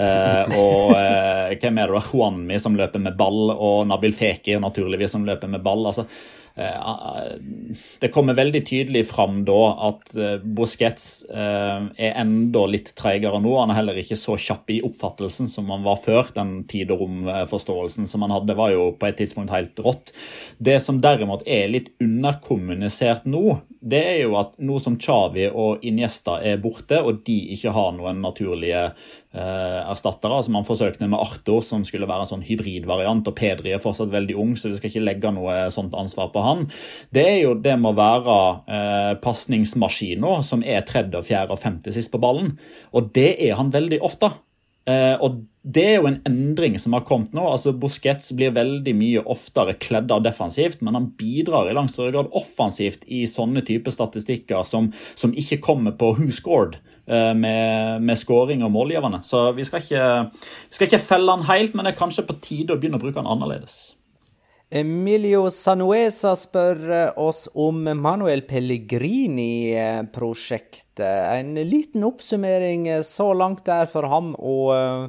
og 0.00 0.94
hvem 0.94 1.82
er 1.82 1.92
det 1.92 1.98
da? 1.98 2.02
Juanmi 2.14 2.56
som 2.62 2.80
løper 2.80 3.02
med 3.02 3.18
ball, 3.20 3.52
og 3.52 3.84
Nabil 3.90 4.16
Fekir 4.16 4.62
naturligvis 4.64 5.12
som 5.12 5.28
løper 5.28 5.52
med 5.52 5.62
ball. 5.64 5.84
altså 5.92 6.06
det 6.54 8.12
kommer 8.14 8.34
veldig 8.34 8.66
tydelig 8.66 9.08
fram 9.10 9.40
da 9.46 9.60
at 9.88 10.12
eh, 10.14 10.36
Busquets 10.94 11.24
eh, 11.30 12.06
er 12.06 12.14
enda 12.20 12.64
litt 12.66 12.94
treigere 12.96 13.40
nå. 13.42 13.52
Han 13.58 13.70
er 13.70 13.80
heller 13.80 13.98
ikke 13.98 14.16
så 14.16 14.36
kjapp 14.38 14.70
i 14.70 14.80
oppfattelsen 14.84 15.48
som 15.48 15.68
han 15.70 15.82
var 15.84 15.96
før. 15.96 16.30
Den 16.34 16.64
tid- 16.64 16.90
og 16.90 17.00
romforståelsen 17.00 18.06
som 18.06 18.22
han 18.22 18.30
hadde, 18.30 18.54
var 18.54 18.72
jo 18.72 18.92
på 18.98 19.08
et 19.08 19.18
tidspunkt 19.18 19.50
helt 19.50 19.78
rått. 19.78 20.12
Det 20.58 20.80
som 20.82 21.00
derimot 21.00 21.42
er 21.46 21.68
litt 21.68 21.90
underkommunisert 22.00 23.26
nå, 23.26 23.60
det 23.84 24.00
er 24.00 24.20
jo 24.24 24.36
at 24.40 24.54
nå 24.58 24.78
som 24.80 24.96
Chavi 24.98 25.48
og 25.50 25.84
Iniesta 25.84 26.38
er 26.40 26.60
borte, 26.62 27.02
og 27.02 27.24
de 27.26 27.36
ikke 27.54 27.74
har 27.74 27.92
noen 27.96 28.22
naturlige 28.24 28.92
erstattere 29.34 30.38
altså 30.38 30.52
Man 30.54 30.66
forsøkte 30.66 31.08
med 31.08 31.18
Arthur, 31.18 31.62
som 31.66 31.82
skulle 31.86 32.08
være 32.08 32.26
en 32.26 32.30
sånn 32.30 32.46
hybridvariant, 32.46 33.26
og 33.26 33.36
Pedri 33.38 33.74
er 33.74 33.82
fortsatt 33.82 34.12
veldig 34.12 34.36
ung, 34.38 34.54
så 34.56 34.70
vi 34.70 34.78
skal 34.78 34.92
ikke 34.92 35.04
legge 35.04 35.34
noe 35.34 35.56
sånt 35.74 35.96
ansvar 35.98 36.30
på 36.34 36.44
han. 36.44 36.66
Det 37.14 37.24
er 37.32 37.40
jo 37.42 37.54
det 37.58 37.74
med 37.80 37.92
å 37.92 37.98
være 37.98 38.38
eh, 38.78 39.12
pasningsmaskina 39.24 40.38
som 40.46 40.62
er 40.62 40.86
tredje, 40.86 41.24
fjerde 41.26 41.56
og 41.56 41.62
femte 41.62 41.94
sist 41.94 42.12
på 42.12 42.22
ballen, 42.22 42.54
og 42.94 43.12
det 43.16 43.32
er 43.42 43.58
han 43.58 43.74
veldig 43.74 44.02
ofte. 44.06 44.30
Eh, 44.84 45.14
og 45.24 45.44
det 45.64 45.84
er 45.88 45.94
jo 45.96 46.08
en 46.10 46.18
endring 46.28 46.74
som 46.80 46.92
har 46.92 47.06
kommet 47.08 47.32
nå. 47.32 47.44
altså 47.48 47.72
Busquets 47.72 48.34
blir 48.36 48.52
veldig 48.52 48.92
mye 48.98 49.22
oftere 49.32 49.76
kledd 49.80 50.12
av 50.12 50.24
defensivt, 50.26 50.82
men 50.84 50.98
han 50.98 51.06
bidrar 51.16 51.70
i 51.70 51.76
langt 51.76 51.94
større 51.94 52.12
grad 52.12 52.28
offensivt 52.36 53.06
i 53.08 53.22
sånne 53.30 53.64
type 53.64 53.92
statistikker 53.94 54.66
som, 54.68 54.90
som 55.16 55.32
ikke 55.32 55.62
kommer 55.64 55.96
på 55.96 56.12
who 56.18 56.28
scored 56.28 56.76
eh, 57.08 57.32
med, 57.32 58.04
med 58.04 58.20
scoring 58.20 58.64
og 58.66 58.74
målgivende. 58.76 59.22
Så 59.24 59.46
vi 59.56 59.64
skal, 59.64 59.84
ikke, 59.84 60.46
vi 60.68 60.78
skal 60.78 60.90
ikke 60.90 61.04
felle 61.06 61.38
han 61.38 61.48
helt, 61.48 61.72
men 61.72 61.88
det 61.88 61.94
er 61.94 62.02
kanskje 62.02 62.28
på 62.28 62.40
tide 62.44 62.76
å 62.76 62.80
begynne 62.80 63.00
å 63.00 63.04
bruke 63.06 63.22
han 63.22 63.32
annerledes. 63.32 63.94
Emilio 64.74 65.44
Sanuesa 65.54 66.32
spør 66.34 66.80
eh, 66.90 67.14
oss 67.22 67.44
om 67.54 67.84
Manuel 67.94 68.42
Pellegrini-prosjektet. 68.42 70.98
En 71.30 71.54
liten 71.54 72.02
oppsummering 72.02 72.90
eh, 72.90 72.98
så 73.06 73.30
langt 73.38 73.62
der 73.68 73.86
for 73.92 74.02
ham 74.10 74.34
og 74.34 74.74
eh, 74.74 75.06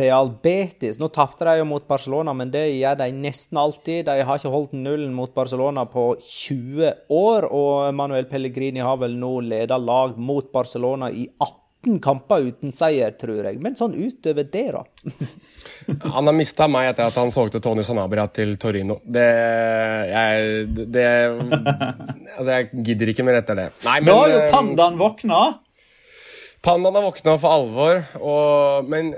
Real 0.00 0.32
Betis. 0.40 0.96
Nå 0.96 1.12
tapte 1.12 1.44
de 1.44 1.60
jo 1.60 1.68
mot 1.68 1.84
Barcelona, 1.84 2.32
men 2.32 2.48
det 2.54 2.72
gjør 2.72 2.96
de 3.02 3.12
nesten 3.12 3.60
alltid. 3.60 4.08
De 4.08 4.24
har 4.24 4.40
ikke 4.40 4.48
holdt 4.54 4.72
nullen 4.72 5.12
mot 5.12 5.28
Barcelona 5.36 5.84
på 5.92 6.16
20 6.16 7.12
år, 7.12 7.52
og 7.52 7.92
Manuel 7.98 8.24
Pellegrini 8.32 8.80
har 8.80 8.96
vel 9.02 9.12
nå 9.20 9.44
leda 9.44 9.76
lag 9.76 10.16
mot 10.16 10.48
Barcelona 10.56 11.12
i 11.12 11.28
18 11.36 11.61
18 11.82 12.00
kamper 12.00 12.46
uten 12.46 12.72
seier, 12.72 13.10
tror 13.18 13.42
jeg. 13.44 13.58
Men 13.62 13.74
sånn 13.78 13.94
utover 13.98 14.46
det, 14.46 14.64
da? 14.74 14.84
han 16.14 16.30
har 16.30 16.36
mista 16.36 16.68
meg 16.70 16.92
etter 16.92 17.10
at 17.10 17.18
han 17.18 17.32
solgte 17.34 17.60
Tony 17.62 17.82
Sanabria 17.86 18.28
til 18.30 18.54
Torino. 18.60 19.00
Det 19.04 19.26
Jeg, 20.12 20.66
det, 20.94 21.06
altså 22.36 22.48
jeg 22.52 22.84
gidder 22.86 23.12
ikke 23.12 23.26
mer 23.26 23.40
etter 23.40 23.58
det. 23.58 23.68
Nei, 23.82 23.98
men, 24.00 24.10
Nå 24.10 24.16
har 24.20 24.32
jo 24.32 24.40
eh, 24.44 24.50
pandaen 24.52 24.98
våkna! 25.00 25.42
Pandaen 26.62 26.94
har 26.94 27.06
våkna 27.08 27.34
for 27.42 27.56
alvor, 27.56 28.02
og, 28.22 28.90
men 28.90 29.10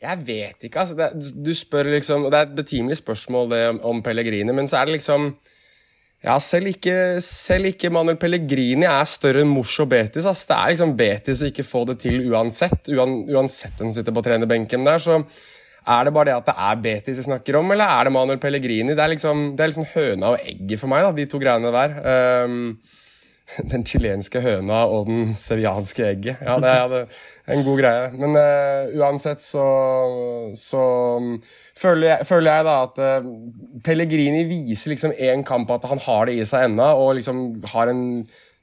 jeg 0.00 0.24
vet 0.24 0.64
ikke, 0.68 0.80
altså. 0.80 0.96
Det, 0.96 1.32
du 1.44 1.50
spør 1.56 1.90
liksom 1.92 2.28
Det 2.30 2.38
er 2.38 2.46
et 2.46 2.56
betimelig 2.56 3.00
spørsmål 3.02 3.50
det 3.52 3.62
om 3.84 4.00
Pellegrini, 4.04 4.54
men 4.56 4.70
så 4.70 4.80
er 4.80 4.88
det 4.88 5.00
liksom 5.00 5.32
ja, 6.24 6.34
selv 6.42 6.72
ikke, 6.72 6.94
selv 7.22 7.70
ikke, 7.70 7.92
Manuel 7.94 8.18
Pellegrini 8.18 8.88
er 8.90 9.06
større 9.06 9.44
enn 9.44 9.52
Mors 9.52 9.76
og 9.78 9.90
Betis. 9.92 10.26
Ass. 10.26 10.48
Det 10.48 10.56
er 10.56 10.72
liksom 10.74 10.96
Betis 10.98 11.44
å 11.44 11.50
ikke 11.52 11.66
få 11.66 11.84
det 11.92 12.00
til 12.02 12.24
uansett. 12.32 12.90
Uan, 12.90 13.20
uansett 13.30 13.78
den 13.78 13.94
sitter 13.94 14.16
på 14.16 14.24
trenerbenken 14.26 14.86
der. 14.88 14.98
Så 15.02 15.20
er 15.88 16.08
det 16.08 16.14
bare 16.16 16.30
det 16.32 16.38
at 16.40 16.48
det 16.50 16.56
er 16.68 16.80
Betis 16.88 17.20
vi 17.20 17.26
snakker 17.28 17.60
om, 17.60 17.70
eller 17.72 17.94
er 17.94 18.08
det 18.08 18.14
Manuel 18.16 18.40
Pellegrini? 18.42 18.96
Det 18.98 19.04
er 19.04 19.14
liksom, 19.14 19.44
det 19.56 19.64
er 19.64 19.70
liksom 19.70 19.86
høna 19.94 20.34
og 20.34 20.42
egget 20.42 20.82
for 20.82 20.90
meg, 20.90 21.06
da, 21.06 21.14
de 21.14 21.28
to 21.30 21.40
greiene 21.40 21.72
der. 21.72 21.94
Um, 22.50 22.58
den 23.72 23.84
chilenske 23.86 24.42
høna 24.44 24.82
og 24.90 25.08
den 25.08 25.32
sevianske 25.38 26.04
egget. 26.10 26.42
Ja, 26.44 26.58
det 26.62 26.72
er, 26.72 27.22
en 27.48 27.64
god 27.64 27.80
greie. 27.80 28.10
Men 28.20 28.36
uh, 28.36 28.90
uansett 29.00 29.40
så, 29.44 29.64
så 30.58 30.82
um, 31.16 31.30
føler, 31.78 32.10
jeg, 32.10 32.28
føler, 32.28 32.50
jeg, 32.52 32.66
da 32.68 32.74
at 32.84 33.00
uh, 33.00 33.30
Pellegrini 33.84 34.44
viser 34.50 34.92
liksom 34.92 35.16
én 35.16 35.46
kamp 35.48 35.72
at 35.72 35.88
han 35.88 36.02
har 36.04 36.28
det 36.28 36.36
i 36.36 36.44
seg 36.48 36.68
ennå, 36.68 36.90
og 37.00 37.16
liksom 37.18 37.46
har 37.72 37.92
en 37.92 38.04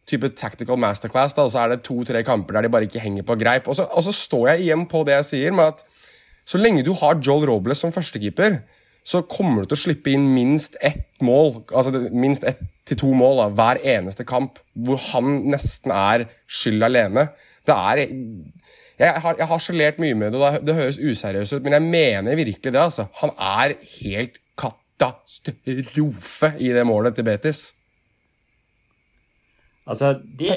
type 0.06 0.30
tactical 0.38 0.78
masterclass, 0.78 1.34
da, 1.34 1.48
og 1.48 1.54
så 1.54 1.64
er 1.64 1.74
det 1.74 1.84
to-tre 1.86 2.22
kamper 2.26 2.60
der 2.60 2.68
de 2.68 2.74
bare 2.76 2.86
ikke 2.86 3.02
henger 3.02 3.26
på 3.26 3.40
greip. 3.42 3.68
Og 3.72 3.78
så, 3.80 3.88
og 3.90 4.06
så 4.06 4.14
står 4.14 4.52
jeg 4.54 4.68
igjen 4.68 4.86
på 4.92 5.02
det 5.08 5.18
jeg 5.18 5.30
sier, 5.32 5.56
med 5.56 5.74
at 5.74 5.86
så 6.46 6.62
lenge 6.62 6.86
du 6.86 6.94
har 7.00 7.18
Joel 7.26 7.48
Robles 7.50 7.82
som 7.82 7.94
førstekeeper, 7.94 8.60
så 9.06 9.22
kommer 9.30 9.64
du 9.64 9.70
til 9.70 9.78
å 9.78 9.84
slippe 9.84 10.14
inn 10.16 10.26
minst 10.34 10.80
ett 10.82 11.22
mål, 11.24 11.60
altså 11.70 12.08
minst 12.10 12.46
ett 12.48 12.64
til 12.86 13.00
to 13.02 13.12
mål 13.18 13.40
da, 13.40 13.46
hver 13.58 13.82
eneste 13.96 14.26
kamp, 14.28 14.60
hvor 14.74 15.00
han 15.12 15.44
nesten 15.50 15.94
er 15.94 16.26
skyld 16.46 16.86
alene. 16.86 17.30
Det 17.66 17.76
er 17.76 18.04
Jeg 18.96 19.22
har, 19.22 19.36
jeg 19.36 19.48
har 19.50 19.60
sjalert 19.60 19.98
mye 20.00 20.16
med 20.16 20.32
det, 20.32 20.40
og 20.40 20.66
det 20.66 20.76
høres 20.78 20.98
useriøst 21.02 21.58
ut, 21.58 21.64
men 21.66 21.74
jeg 21.76 21.84
mener 21.84 22.38
virkelig 22.40 22.72
det. 22.72 22.80
altså. 22.80 23.10
Han 23.20 23.34
er 23.36 23.74
helt 24.00 24.40
katastrofe 24.56 26.54
i 26.64 26.70
det 26.72 26.86
målet 26.88 27.18
til 27.18 27.28
Betis. 27.28 27.74
Altså, 29.86 30.16
de, 30.40 30.48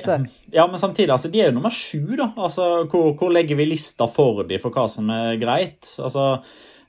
ja, 0.55 0.65
men 0.67 0.79
samtidig, 0.79 1.11
altså, 1.11 1.29
de 1.29 1.41
er 1.41 1.51
jo 1.51 1.57
nummer 1.59 1.75
sju, 1.75 2.15
da. 2.17 2.31
Altså, 2.37 2.85
hvor, 2.89 3.11
hvor 3.19 3.35
legger 3.35 3.59
vi 3.59 3.67
lista 3.69 4.07
for 4.09 4.47
de 4.49 4.61
for 4.63 4.73
hva 4.73 4.87
som 4.89 5.11
er 5.13 5.37
greit? 5.43 5.91
Altså, 5.99 6.39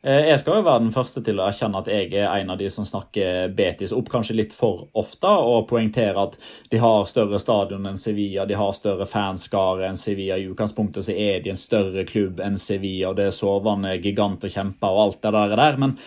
jeg 0.01 0.39
skal 0.39 0.59
jo 0.59 0.63
være 0.63 0.83
den 0.85 0.93
første 0.95 1.19
til 1.25 1.41
å 1.41 1.47
erkjenne 1.49 1.81
at 1.81 1.89
jeg 1.91 2.13
er 2.13 2.29
en 2.31 2.53
av 2.53 2.59
de 2.61 2.69
som 2.71 2.85
snakker 2.87 3.51
Betis 3.55 3.91
opp 3.91 4.07
kanskje 4.13 4.37
litt 4.37 4.53
for 4.55 4.85
ofte, 4.97 5.27
og 5.27 5.67
poengterer 5.67 6.21
at 6.21 6.37
de 6.71 6.79
har 6.79 7.03
større 7.09 7.41
stadion 7.41 7.89
enn 7.89 7.99
Sevilla, 7.99 8.45
de 8.47 8.55
har 8.55 8.71
større 8.77 9.07
fanskare 9.09 9.89
enn 9.89 9.99
Sevilla. 9.99 10.37
I 10.39 10.47
utgangspunktet 10.53 11.09
så 11.09 11.11
er 11.11 11.43
de 11.43 11.51
en 11.51 11.59
større 11.59 12.05
klubb 12.07 12.39
enn 12.39 12.55
Sevilla, 12.55 13.11
og 13.11 13.19
det 13.19 13.27
er 13.27 13.35
sovende 13.35 13.97
giganter 13.99 14.53
kjemper 14.53 14.95
og 14.95 15.03
alt 15.03 15.21
det 15.27 15.35
der. 15.35 15.79
Men 15.83 15.97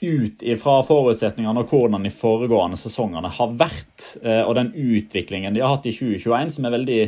ut 0.00 0.42
ifra 0.42 0.80
forutsetningene 0.86 1.62
og 1.62 1.72
hvordan 1.72 2.06
de 2.06 2.12
foregående 2.14 2.78
sesongene 2.80 3.30
har 3.36 3.56
vært, 3.60 4.14
eh, 4.24 4.42
og 4.42 4.56
den 4.56 4.72
utviklingen 4.72 5.54
de 5.54 5.62
har 5.62 5.76
hatt 5.76 5.88
i 5.88 5.94
2021, 5.94 6.54
som 6.56 6.66
er 6.66 6.76
veldig, 6.78 7.00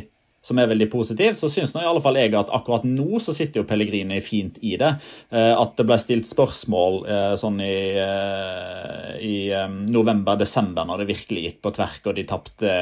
som 0.42 0.58
er 0.58 0.70
veldig 0.72 0.88
positiv, 0.90 1.36
så 1.38 1.48
syns 1.50 1.74
i 1.84 1.88
alle 1.88 2.02
fall 2.02 2.18
jeg 2.18 2.34
at 2.34 2.50
akkurat 2.54 2.86
nå 2.86 3.20
så 3.22 3.34
sitter 3.34 3.62
jo 3.62 3.68
Pellegrini 3.68 4.18
fint 4.24 4.58
i 4.62 4.74
det. 4.80 4.90
Eh, 5.30 5.52
at 5.54 5.76
det 5.78 5.86
ble 5.86 5.98
stilt 6.02 6.28
spørsmål 6.28 6.98
eh, 7.06 7.34
sånn 7.38 7.60
i, 7.62 7.76
i 9.22 9.36
november-desember, 9.86 10.88
når 10.88 11.02
det 11.02 11.10
virkelig 11.12 11.46
gikk 11.46 11.60
på 11.62 11.74
tverk, 11.78 12.08
og 12.10 12.18
de 12.18 12.26
tapte 12.28 12.78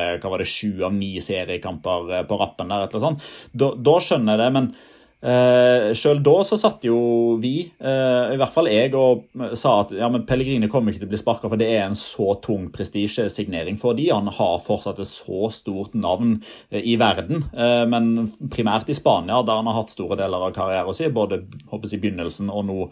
sju 0.48 0.86
av 0.86 0.94
ni 0.96 1.12
seriekamper 1.20 2.24
på 2.28 2.40
rappen 2.40 2.72
der, 2.72 2.88
eller 2.88 3.04
sånt. 3.04 3.28
Da, 3.52 3.74
da 3.76 3.98
skjønner 4.00 4.36
jeg 4.36 4.42
det. 4.44 4.54
men 4.56 4.72
Eh, 5.20 5.90
Sjøl 5.92 6.22
da 6.24 6.34
så 6.48 6.56
satt 6.56 6.86
jo 6.88 6.96
vi, 7.42 7.66
eh, 7.76 8.30
i 8.32 8.38
hvert 8.40 8.54
fall 8.54 8.70
jeg, 8.72 8.94
og 8.96 9.28
sa 9.58 9.74
at 9.82 9.92
ja, 9.92 10.08
men 10.08 10.24
Pellegrini 10.28 10.70
kommer 10.72 10.94
ikke 10.94 11.02
til 11.02 11.10
å 11.10 11.12
bli 11.12 11.20
sparka, 11.20 11.50
for 11.52 11.60
det 11.60 11.68
er 11.74 11.84
en 11.84 11.98
så 11.98 12.32
tung 12.40 12.70
prestisjesignering 12.72 13.76
fordi 13.80 14.08
han 14.08 14.32
har 14.32 14.56
fortsatt 14.64 15.02
et 15.02 15.10
så 15.10 15.50
stort 15.52 15.92
navn 15.98 16.38
eh, 16.70 16.80
i 16.80 16.96
verden. 17.00 17.44
Eh, 17.52 17.84
men 17.90 18.30
primært 18.48 18.88
i 18.88 18.96
Spania, 18.96 19.42
der 19.44 19.60
han 19.60 19.68
har 19.68 19.82
hatt 19.82 19.92
store 19.92 20.16
deler 20.20 20.48
av 20.48 20.56
karrieren 20.56 20.96
sin, 20.96 21.12
både 21.12 21.42
håper 21.68 21.92
jeg, 21.92 22.00
begynnelsen 22.00 22.48
og 22.48 22.68
nå 22.70 22.82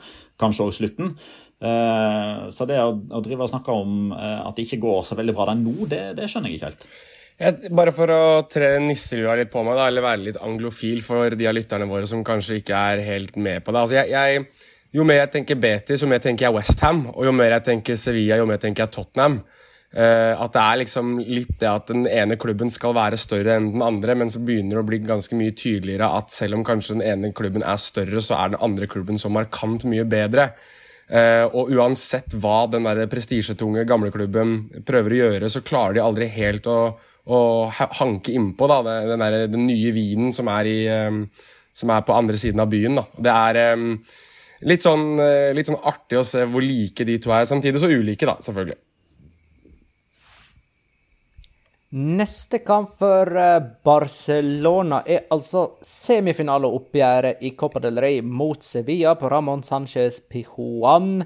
kanskje 0.40 0.68
også 0.68 0.82
slutten. 0.82 1.14
Eh, 1.58 2.48
så 2.54 2.66
det 2.68 2.76
å, 2.78 2.92
å, 2.92 3.22
drive 3.24 3.46
og 3.46 3.50
snakke 3.50 3.74
om 3.74 4.12
eh, 4.14 4.40
at 4.44 4.54
det 4.54 4.68
ikke 4.68 4.84
går 4.84 5.00
så 5.08 5.16
veldig 5.18 5.34
bra 5.34 5.48
der 5.48 5.58
nå, 5.58 5.78
det, 5.90 6.02
det 6.20 6.28
skjønner 6.30 6.52
jeg 6.52 6.60
ikke 6.60 6.70
helt. 6.70 6.84
Jeg, 7.38 7.70
bare 7.70 7.92
for 7.94 8.10
å 8.10 8.22
tre 8.50 8.72
nisselua 8.82 9.36
litt 9.38 9.50
på 9.52 9.62
meg, 9.62 9.76
da, 9.78 9.84
eller 9.86 10.02
være 10.02 10.24
litt 10.24 10.40
anglofil 10.42 10.98
for 11.06 11.36
de 11.38 11.46
av 11.46 11.54
lytterne 11.54 11.86
våre 11.86 12.08
som 12.10 12.24
kanskje 12.26 12.58
ikke 12.58 12.80
er 12.94 13.04
helt 13.06 13.38
med 13.38 13.62
på 13.62 13.70
det. 13.70 13.84
Altså, 13.84 13.94
jeg, 14.00 14.10
jeg, 14.10 14.66
jo 14.98 15.06
mer 15.06 15.20
jeg 15.20 15.30
tenker 15.36 15.60
Betis, 15.62 16.02
jo 16.02 16.08
mer 16.10 16.22
tenker 16.24 16.48
jeg 16.48 16.56
Westham. 16.56 17.04
Og 17.14 17.28
jo 17.28 17.34
mer 17.36 17.54
jeg 17.54 17.66
tenker 17.68 18.00
Sevilla, 18.00 18.40
jo 18.40 18.48
mer 18.48 18.58
tenker 18.62 18.86
jeg 18.86 18.94
Tottenham. 18.96 19.38
Uh, 19.88 20.34
at 20.34 20.52
det 20.52 20.62
er 20.64 20.80
liksom 20.82 21.14
litt 21.24 21.54
det 21.62 21.68
at 21.70 21.88
den 21.88 22.04
ene 22.10 22.36
klubben 22.40 22.68
skal 22.74 22.92
være 22.98 23.16
større 23.16 23.54
enn 23.56 23.70
den 23.72 23.84
andre, 23.86 24.18
men 24.18 24.28
så 24.28 24.42
begynner 24.44 24.76
det 24.76 24.82
å 24.82 24.88
bli 24.90 24.98
ganske 25.06 25.38
mye 25.38 25.54
tydeligere 25.56 26.10
at 26.18 26.34
selv 26.34 26.58
om 26.58 26.66
kanskje 26.66 26.98
den 26.98 27.06
ene 27.06 27.30
klubben 27.36 27.64
er 27.64 27.78
større, 27.80 28.20
så 28.20 28.36
er 28.36 28.52
den 28.52 28.60
andre 28.66 28.90
klubben 28.90 29.16
så 29.22 29.30
markant 29.32 29.86
mye 29.88 30.04
bedre. 30.08 30.50
Uh, 31.08 31.46
og 31.56 31.70
uansett 31.72 32.34
hva 32.36 32.66
den 32.68 32.84
der 32.84 33.06
prestisjetunge 33.08 33.86
gamleklubben 33.88 34.82
prøver 34.84 35.14
å 35.14 35.20
gjøre, 35.22 35.48
så 35.48 35.62
klarer 35.64 35.96
de 35.96 36.02
aldri 36.04 36.28
helt 36.34 36.68
å, 36.68 36.80
å 37.24 37.38
hanke 37.72 38.34
innpå 38.36 38.68
da, 38.68 38.82
den, 38.84 39.24
der, 39.24 39.38
den 39.48 39.64
nye 39.70 39.94
vinen 39.96 40.34
som 40.36 40.50
er, 40.52 40.68
i, 40.68 40.82
um, 41.08 41.22
som 41.72 41.94
er, 41.94 42.04
på 42.04 42.16
andre 42.16 42.40
siden 42.40 42.60
av 42.60 42.68
byen. 42.72 43.00
Da. 43.00 43.06
Det 43.24 43.36
er 43.36 43.78
um, 43.78 43.94
litt, 44.68 44.84
sånn, 44.84 45.08
litt 45.56 45.70
sånn 45.70 45.80
artig 45.88 46.20
å 46.20 46.26
se 46.28 46.44
hvor 46.44 46.64
like 46.64 47.08
de 47.08 47.16
to 47.24 47.32
er, 47.32 47.48
samtidig 47.48 47.80
så 47.80 47.88
ulike, 47.88 48.28
da, 48.28 48.36
selvfølgelig. 48.44 48.76
Neste 51.90 52.58
kamp 52.58 52.98
for 53.00 53.30
eh, 53.40 53.62
Barcelona 53.84 54.98
er 55.08 55.22
altså 55.32 55.78
semifinaleoppgjøret 55.80 57.40
i 57.48 57.54
Copa 57.56 57.80
del 57.80 57.96
Rey 58.04 58.18
mot 58.20 58.60
Sevilla 58.60 59.14
på 59.16 59.30
Ramón 59.32 59.64
Sánchez 59.64 60.18
Pijuan. 60.28 61.22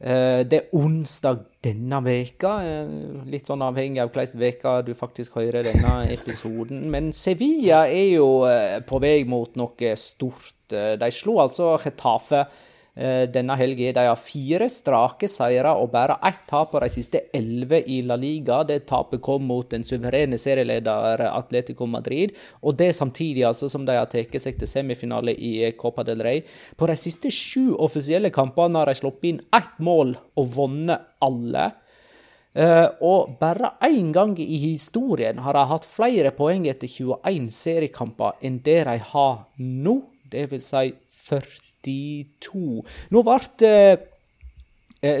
Eh, 0.00 0.46
det 0.48 0.62
er 0.62 0.72
onsdag 0.80 1.42
denne 1.60 2.00
veka, 2.06 2.54
eh, 2.64 2.94
litt 3.28 3.52
sånn 3.52 3.66
avhengig 3.66 4.00
av 4.00 4.14
hvilken 4.14 4.40
veka 4.40 4.74
du 4.86 4.94
faktisk 4.96 5.36
hører 5.42 5.68
denne 5.68 5.92
episoden. 6.16 6.86
Men 6.88 7.12
Sevilla 7.12 7.82
er 7.84 8.08
jo 8.14 8.30
på 8.88 9.02
vei 9.04 9.26
mot 9.28 9.60
noe 9.60 9.92
stort. 10.00 10.54
De 10.72 11.12
slo 11.12 11.36
altså 11.44 11.74
Getafe 11.84 12.46
denne 12.98 13.54
helga. 13.54 13.92
De 13.94 14.02
har 14.08 14.18
fire 14.18 14.66
strake 14.72 15.28
seire 15.30 15.70
og 15.78 15.92
bare 15.92 16.16
ett 16.26 16.40
tap 16.50 16.72
på 16.72 16.80
de 16.82 16.88
siste 16.90 17.20
elleve 17.36 17.78
i 17.86 18.00
La 18.02 18.16
Liga. 18.18 18.64
Det 18.66 18.80
tapet 18.90 19.22
kom 19.22 19.44
mot 19.46 19.68
den 19.70 19.86
suverene 19.86 20.38
serieleder 20.40 21.22
Atletico 21.28 21.86
Madrid, 21.86 22.34
og 22.62 22.74
det 22.80 22.90
samtidig 22.96 23.44
altså 23.46 23.68
som 23.70 23.86
de 23.86 23.94
har 23.94 24.10
tatt 24.10 24.34
seg 24.42 24.58
til 24.58 24.70
semifinale 24.70 25.34
i 25.34 25.70
Copa 25.78 26.02
del 26.06 26.24
Rey. 26.26 26.42
På 26.76 26.88
de 26.90 26.96
siste 26.98 27.30
sju 27.30 27.76
offisielle 27.78 28.32
kampene 28.34 28.82
har 28.82 28.90
de 28.90 28.98
sluppet 28.98 29.30
inn 29.30 29.44
ett 29.54 29.76
mål 29.78 30.16
og 30.38 30.50
vunnet 30.56 31.06
alle. 31.22 31.70
Uh, 32.58 32.88
og 33.04 33.36
bare 33.38 33.76
én 33.86 34.10
gang 34.12 34.32
i 34.40 34.56
historien 34.64 35.38
har 35.44 35.54
de 35.54 35.66
hatt 35.70 35.86
flere 35.86 36.32
poeng 36.34 36.64
etter 36.66 36.90
21 36.90 37.52
seriekamper 37.54 38.40
enn 38.42 38.58
det 38.66 38.80
de 38.88 38.98
har 39.12 39.46
nå. 39.60 40.00
Det 40.32 40.48
vil 40.50 40.64
si 40.64 40.90
42. 41.88 42.84
Nå 43.14 43.24
ble 43.26 43.72
uh, 43.72 44.06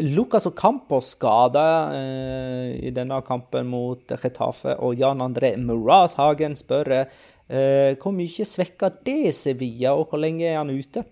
Lucas 0.04 0.48
Ocampo 0.50 0.98
skada 1.04 1.64
i 1.94 2.90
denne 2.90 3.20
kampen 3.22 3.68
mot 3.70 4.10
Retafe, 4.10 4.74
og 4.82 4.98
Jan 4.98 5.22
André 5.22 5.52
Muraz 5.54 6.16
Hagen 6.18 6.58
spør 6.58 7.04
hvor 7.46 8.12
mye 8.12 8.44
svekker 8.44 8.96
det 9.06 9.30
Sevilla, 9.38 9.92
og 9.94 10.10
hvor 10.10 10.18
lenge 10.18 10.48
er 10.50 10.58
han 10.58 10.74
ute? 10.74 11.04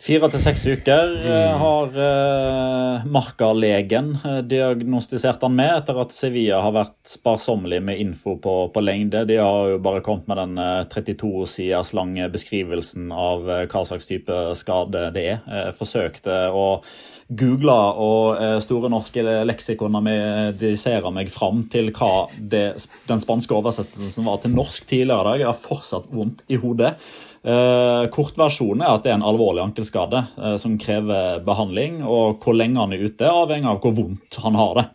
Fire 0.00 0.30
til 0.32 0.40
seks 0.40 0.62
uker 0.64 1.10
mm. 1.12 1.58
har 1.60 1.96
uh, 2.00 3.02
Marka-legen 3.12 4.14
uh, 4.22 4.38
diagnostisert 4.48 5.44
han 5.44 5.52
med, 5.58 5.74
etter 5.74 6.00
at 6.00 6.14
Sevilla 6.16 6.62
har 6.64 6.72
vært 6.72 6.96
sparsommelig 7.04 7.82
med 7.84 8.00
info 8.00 8.38
på, 8.40 8.54
på 8.72 8.84
lengde. 8.84 9.26
De 9.28 9.36
har 9.36 9.74
jo 9.74 9.82
bare 9.84 10.00
kommet 10.06 10.30
med 10.30 10.40
den 10.40 10.56
uh, 10.56 10.88
32 10.88 11.44
siders 11.52 11.92
lange 11.92 12.30
beskrivelsen 12.32 13.12
av 13.12 13.44
hva 13.44 13.84
slags 13.84 14.08
type 14.08 14.40
skade 14.56 15.10
det 15.12 15.26
er. 15.34 15.40
Jeg 15.44 15.76
forsøkte 15.76 16.42
å 16.48 16.66
google 17.28 17.78
og 18.00 18.40
Store 18.64 18.88
norske 18.90 19.22
leksikon 19.22 20.00
mediserer 20.02 21.12
meg 21.14 21.28
fram 21.30 21.66
til 21.70 21.92
hva 21.94 22.24
det, 22.40 22.64
den 23.06 23.20
spanske 23.22 23.54
oversettelsen 23.54 24.26
var 24.26 24.40
til 24.40 24.56
norsk 24.56 24.88
tidligere 24.88 25.20
i 25.20 25.28
dag. 25.28 25.42
Jeg 25.44 25.52
har 25.52 25.66
fortsatt 25.68 26.08
vondt 26.16 26.40
i 26.48 26.58
hodet. 26.58 26.96
Eh, 27.40 28.04
kortversjonen 28.12 28.82
er 28.84 28.98
at 28.98 29.06
det 29.06 29.14
er 29.14 29.16
en 29.16 29.24
alvorlig 29.24 29.62
ankelskade 29.64 30.26
eh, 30.36 30.56
som 30.60 30.76
krever 30.80 31.40
behandling. 31.46 32.02
Og 32.04 32.40
hvor 32.44 32.56
lenge 32.56 32.80
han 32.80 32.92
er 32.96 33.06
ute, 33.06 33.28
avhenger 33.28 33.72
av 33.72 33.80
hvor 33.84 33.96
vondt 33.96 34.40
han 34.44 34.58
har 34.60 34.76
det. 34.80 34.88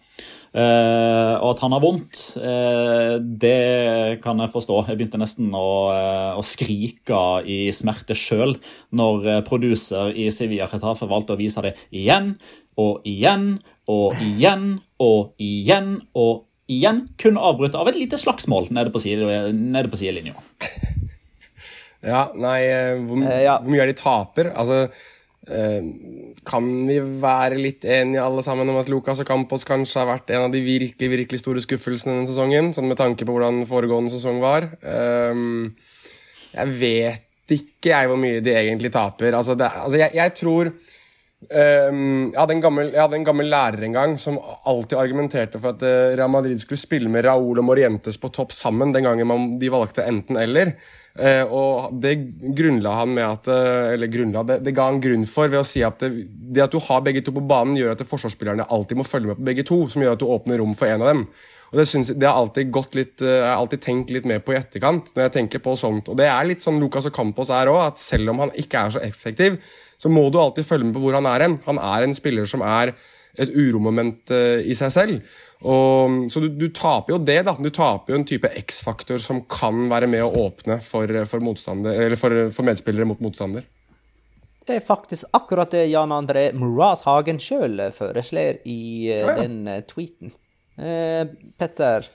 Uh, 0.55 1.35
og 1.43 1.49
at 1.49 1.61
han 1.65 1.73
har 1.75 1.81
vondt, 1.83 2.19
uh, 2.39 3.17
det 3.19 4.21
kan 4.23 4.39
jeg 4.39 4.53
forstå. 4.53 4.77
Jeg 4.87 4.95
begynte 5.01 5.19
nesten 5.19 5.49
å, 5.51 5.71
uh, 5.91 6.39
å 6.39 6.43
skrike 6.47 7.19
i 7.43 7.57
smerte 7.75 8.15
sjøl 8.15 8.55
når 8.95 9.43
produser 9.49 10.15
i 10.15 10.29
Sevilla 10.31 10.69
Retafe 10.71 11.09
valgte 11.11 11.35
å 11.35 11.41
vise 11.41 11.59
det 11.65 11.73
igjen 11.91 12.37
og 12.79 13.03
igjen 13.03 13.57
og 13.91 14.15
igjen 14.23 14.77
og 15.03 15.35
igjen 15.43 15.97
og 16.15 16.45
igjen. 16.71 17.03
Kun 17.19 17.35
avbrutt 17.35 17.75
av 17.75 17.91
et 17.91 17.99
lite 17.99 18.19
slagsmål 18.23 18.71
nede 18.71 18.95
på 18.95 19.03
sidelinja. 19.03 20.39
Ja, 22.05 22.29
nei, 22.37 22.61
eh, 22.69 22.95
hvor, 23.01 23.19
uh, 23.25 23.35
ja. 23.41 23.57
hvor 23.61 23.73
mye 23.73 23.83
er 23.85 23.91
de 23.91 23.97
taper? 23.97 24.51
Altså, 24.53 24.85
eh, 25.49 25.87
kan 26.45 26.67
vi 26.89 26.99
være 27.21 27.57
litt 27.57 27.85
enige 27.89 28.23
alle 28.23 28.43
sammen 28.45 28.69
om 28.69 28.79
at 28.81 28.89
Lucas 28.91 29.21
og 29.23 29.29
Campos 29.29 29.65
kanskje 29.67 30.01
har 30.03 30.11
vært 30.11 30.33
en 30.35 30.47
av 30.47 30.53
de 30.53 30.61
virkelig 30.65 31.11
virkelig 31.11 31.41
store 31.41 31.63
skuffelsene 31.65 32.13
denne 32.13 32.29
sesongen? 32.29 32.71
Sånn 32.77 32.89
med 32.91 32.99
tanke 33.01 33.25
på 33.25 33.35
hvordan 33.35 33.63
foregående 33.69 34.13
sesong 34.13 34.41
var. 34.43 34.69
Um, 34.85 35.73
jeg 36.55 36.75
vet 36.79 37.55
ikke 37.55 37.91
jeg 37.91 38.09
hvor 38.09 38.19
mye 38.21 38.41
de 38.45 38.53
egentlig 38.57 38.93
taper. 38.93 39.35
Altså, 39.37 39.57
det, 39.57 39.69
altså 39.69 39.99
jeg, 40.01 40.13
jeg, 40.17 40.35
tror 40.37 40.71
um, 41.49 42.31
jeg, 42.31 42.37
hadde 42.39 42.57
gammel, 42.63 42.91
jeg, 42.91 42.99
hadde 42.99 43.17
en 43.19 43.25
gammel, 43.27 43.47
lærer 43.51 43.85
en 43.87 43.95
gang 43.95 44.13
som 44.21 44.37
alltid 44.39 44.99
argumenterte 44.99 45.61
for 45.61 45.75
at 45.75 45.85
uh, 45.85 46.13
Real 46.17 46.31
Madrid 46.31 46.59
skulle 46.61 46.81
spille 46.81 47.11
med 47.11 47.25
Raúl 47.27 47.61
og 47.61 47.67
Morientes 47.67 48.19
på 48.21 48.31
topp 48.33 48.53
sammen 48.55 48.93
den 48.95 49.07
gangen 49.07 49.29
man, 49.29 49.49
de 49.61 49.71
valgte 49.73 50.05
enten-eller. 50.07 50.75
Uh, 51.15 51.43
og 51.47 51.97
det 52.03 52.17
grunnla 52.57 52.97
han 52.97 53.13
med 53.15 53.23
at 53.23 53.45
uh, 53.47 53.93
Eller 53.93 54.09
grunnla, 54.11 54.41
det, 54.43 54.57
det, 54.65 54.73
ga 54.75 54.89
han 54.89 54.99
grunn 54.99 55.23
for 55.31 55.47
ved 55.47 55.61
å 55.61 55.67
si 55.67 55.79
at 55.87 56.01
det, 56.03 56.25
det, 56.27 56.65
at 56.65 56.75
du 56.75 56.81
har 56.83 57.05
begge 57.05 57.23
to 57.23 57.31
på 57.35 57.45
banen, 57.47 57.77
gjør 57.79 57.95
at 57.95 58.03
forsvarsspillerne 58.09 58.67
alltid 58.67 58.99
må 58.99 59.07
følge 59.07 59.31
med 59.31 59.39
på 59.39 59.49
begge 59.51 59.67
to, 59.67 59.85
som 59.91 60.03
gjør 60.03 60.17
at 60.17 60.23
du 60.25 60.27
åpner 60.27 60.59
rom 60.59 60.75
for 60.75 60.91
en 60.91 61.05
av 61.05 61.13
dem. 61.13 61.27
Og 61.71 61.79
Det, 61.81 61.85
synes, 61.89 62.11
det 62.15 62.27
har 62.27 62.37
alltid 62.39 62.69
gått 62.71 62.93
litt, 62.95 63.19
jeg 63.19 63.41
har 63.43 63.57
alltid 63.57 63.81
tenkt 63.83 64.11
litt 64.13 64.27
mer 64.29 64.43
på 64.43 64.53
i 64.53 64.59
etterkant. 64.59 65.09
når 65.15 65.25
jeg 65.25 65.33
tenker 65.39 65.63
på 65.63 65.73
sånt. 65.79 66.07
Og 66.11 66.15
Det 66.15 66.27
er 66.29 66.47
litt 66.47 66.63
sånn 66.63 66.79
Lucas 66.79 67.09
Ocampos 67.09 67.51
er 67.51 67.71
òg, 67.71 67.81
at 67.89 67.99
selv 67.99 68.31
om 68.31 68.43
han 68.45 68.53
ikke 68.55 68.85
er 68.85 68.93
så 68.95 69.01
effektiv, 69.03 69.57
så 70.01 70.11
må 70.11 70.27
du 70.29 70.39
alltid 70.41 70.67
følge 70.67 70.89
med 70.89 70.97
på 70.97 71.03
hvor 71.05 71.17
han 71.17 71.27
er 71.29 71.47
hen. 71.47 71.59
Han 71.67 71.81
er 71.81 72.05
en 72.05 72.15
spiller 72.17 72.49
som 72.49 72.63
er 72.65 72.93
et 73.35 73.51
uromoment 73.51 74.31
i 74.63 74.75
seg 74.77 74.93
selv. 74.95 75.37
Og, 75.65 76.25
så 76.31 76.39
du, 76.43 76.49
du, 76.55 76.67
taper 76.75 77.15
jo 77.15 77.19
det, 77.25 77.39
da. 77.47 77.55
Du 77.59 77.71
taper 77.73 78.13
jo 78.13 78.19
en 78.19 78.27
type 78.27 78.49
X-faktor 78.61 79.19
som 79.23 79.41
kan 79.51 79.87
være 79.91 80.07
med 80.11 80.23
å 80.23 80.45
åpne 80.45 80.77
for, 80.83 81.09
for, 81.27 81.47
for, 82.21 82.37
for 82.53 82.67
medspillere 82.67 83.07
mot 83.09 83.23
motstander. 83.23 83.65
Det 84.65 84.79
er 84.79 84.85
faktisk 84.85 85.29
akkurat 85.37 85.73
det 85.73 85.85
Jan 85.91 86.13
André 86.13 86.47
Muraz 86.57 87.03
Hagen 87.05 87.37
sjøl 87.41 87.83
foreslår 87.93 88.63
i 88.65 89.11
uh, 89.11 89.19
ja, 89.19 89.27
ja. 89.27 89.35
den 89.43 89.59
uh, 89.69 89.81
tweeten. 89.85 90.33
Uh, 90.77 91.29
Petter? 91.59 92.09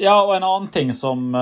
Ja, 0.00 0.16
og 0.22 0.32
en 0.34 0.46
annen 0.46 0.70
ting 0.72 0.88
som, 0.96 1.34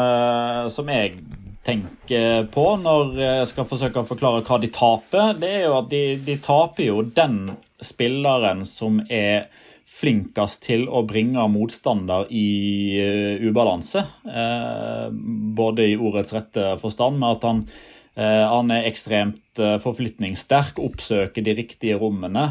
som 0.75 0.89
jeg 0.91 1.21
tenker 1.67 2.47
på 2.53 2.67
når 2.81 3.17
jeg 3.21 3.49
skal 3.51 3.67
forsøke 3.69 4.03
å 4.03 4.09
forklare 4.09 4.45
hva 4.47 4.61
de 4.63 4.71
taper, 4.73 5.35
det 5.41 5.51
er 5.59 5.67
jo 5.67 5.75
at 5.81 5.91
de, 5.93 6.05
de 6.25 6.37
taper 6.41 6.87
jo 6.89 7.03
den 7.05 7.43
spilleren 7.85 8.65
som 8.69 9.03
er 9.09 9.51
flinkest 9.91 10.63
til 10.65 10.87
å 10.89 11.03
bringe 11.09 11.45
motstander 11.51 12.29
i 12.33 12.49
uh, 13.03 13.43
ubalanse. 13.43 14.05
Uh, 14.25 15.11
både 15.57 15.91
i 15.91 15.97
ordets 15.99 16.33
rette 16.37 16.77
forstand, 16.81 17.19
med 17.21 17.37
at 17.37 17.49
han, 17.49 17.65
han 18.19 18.73
er 18.75 18.89
ekstremt 18.89 19.61
forflytningssterk, 19.81 20.81
oppsøker 20.83 21.45
de 21.47 21.55
riktige 21.57 21.97
rommene, 21.97 22.43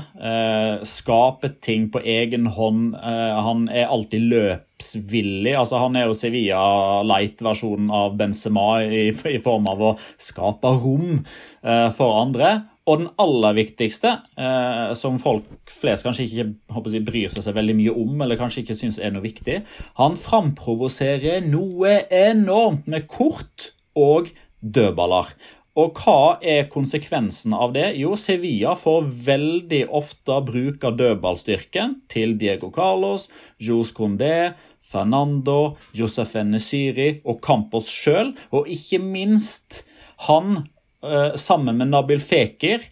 skaper 0.88 1.52
ting 1.62 1.90
på 1.94 2.00
egen 2.00 2.48
hånd. 2.56 2.96
han 2.96 3.68
er 3.68 3.92
alltid 3.92 4.24
løpsvillig. 4.32 5.54
altså 5.60 5.84
Han 5.84 6.00
er 6.00 6.08
jo 6.08 6.18
Sevilla 6.18 7.04
light-versjonen 7.06 7.92
av 7.92 8.16
Benzema 8.18 8.82
i, 8.88 9.12
form 9.44 9.68
av 9.70 9.84
å 9.92 9.94
skape 10.18 10.74
rom 10.80 11.22
for 11.62 12.18
andre. 12.24 12.54
Og 12.90 13.04
den 13.04 13.10
aller 13.22 13.54
viktigste, 13.58 14.16
eh, 14.38 14.94
som 14.98 15.20
folk 15.22 15.46
flest 15.70 16.06
kanskje 16.08 16.26
ikke 16.26 16.94
jeg, 16.96 17.04
bryr 17.06 17.34
seg 17.34 17.54
veldig 17.58 17.76
mye 17.78 17.94
om, 17.94 18.16
eller 18.26 18.40
kanskje 18.40 18.64
ikke 18.64 18.78
syns 18.80 18.98
er 18.98 19.14
noe 19.14 19.26
viktig, 19.26 19.60
han 20.00 20.18
framprovoserer 20.18 21.46
noe 21.46 22.00
enormt 22.10 22.90
med 22.90 23.06
kort 23.12 23.74
og 24.00 24.32
dødballer. 24.62 25.34
Og 25.80 26.00
hva 26.02 26.38
er 26.44 26.68
konsekvensen 26.72 27.54
av 27.56 27.72
det? 27.76 27.94
Jo, 28.02 28.16
Sevilla 28.20 28.74
får 28.76 29.06
veldig 29.28 29.84
ofte 29.96 30.40
bruk 30.48 30.84
av 30.84 30.98
dødballstyrken 31.00 32.02
til 32.12 32.34
Diego 32.42 32.72
Carlos, 32.76 33.30
Jules 33.62 33.94
Condé, 33.96 34.58
Fernando, 34.84 35.78
Josef 35.96 36.34
Nesiri 36.48 37.22
og 37.24 37.40
Campos 37.46 37.88
sjøl, 37.94 38.34
og 38.52 38.68
ikke 38.74 39.00
minst 39.04 39.84
han 40.26 40.66
Eh, 41.00 41.36
sammen 41.36 41.78
med 41.80 41.94
Nabil 41.94 42.20
Fekir, 42.20 42.84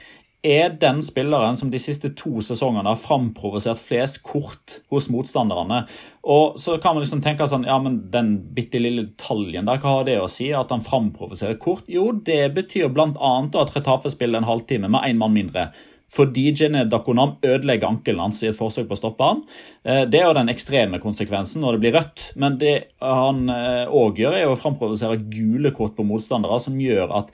er 0.48 0.76
den 0.80 1.02
spilleren 1.06 1.58
som 1.60 1.72
de 1.74 1.80
siste 1.82 2.14
to 2.18 2.42
sesongene 2.46 2.88
har 2.88 3.00
framprovosert 3.00 3.80
flest 3.82 4.22
kort 4.28 4.80
hos 4.94 5.10
motstanderne. 5.14 5.84
Og 6.28 6.58
så 6.62 6.78
kan 6.84 6.96
man 6.96 7.04
liksom 7.04 7.22
tenke 7.26 7.48
sånn, 7.48 7.68
ja, 7.68 7.78
men 7.82 8.00
Den 8.12 8.34
bitte 8.56 8.82
lille 8.82 9.10
detaljen 9.10 9.68
der, 9.68 9.82
hva 9.84 10.00
har 10.00 10.08
det 10.08 10.18
å 10.22 10.32
si? 10.32 10.50
At 10.56 10.72
han 10.74 10.86
framprovoserer 10.86 11.60
kort? 11.62 11.86
Jo, 11.92 12.10
det 12.12 12.54
betyr 12.56 12.90
bl.a. 12.94 13.36
at 13.62 13.76
Retafe 13.76 14.12
spiller 14.14 14.42
en 14.42 14.50
halvtime 14.50 14.90
med 14.92 15.08
én 15.08 15.22
mann 15.22 15.36
mindre. 15.36 15.70
Fordi 16.08 16.54
Gene 16.56 16.86
Dakonam 16.88 17.36
ødelegger 17.44 17.90
ankelen 17.90 18.22
hans 18.24 18.40
i 18.44 18.48
et 18.48 18.56
forsøk 18.56 18.88
på 18.88 18.96
å 18.96 19.00
stoppe 19.00 19.28
han. 19.28 19.42
Eh, 19.84 20.06
det 20.08 20.22
er 20.22 20.30
jo 20.30 20.38
den 20.38 20.52
ekstreme 20.54 21.02
konsekvensen 21.04 21.64
når 21.64 21.76
det 21.76 21.84
blir 21.84 21.98
rødt. 21.98 22.28
Men 22.40 22.56
det 22.62 22.76
han 23.04 23.44
òg 23.52 24.16
eh, 24.16 24.24
gjør, 24.24 24.38
er 24.40 24.52
å 24.52 24.60
framprovosere 24.60 25.20
gule 25.28 25.74
kort 25.76 25.98
på 25.98 26.08
motstandere, 26.08 26.62
som 26.64 26.80
gjør 26.80 27.12
at 27.20 27.34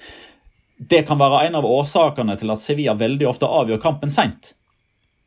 det 0.90 1.04
kan 1.08 1.20
være 1.22 1.46
en 1.48 1.60
av 1.60 1.68
årsakene 1.68 2.36
til 2.40 2.52
at 2.54 2.62
Sevilla 2.62 2.98
veldig 2.98 3.30
ofte 3.30 3.50
avgjør 3.50 3.82
kampen 3.84 4.12
seint. 4.14 4.54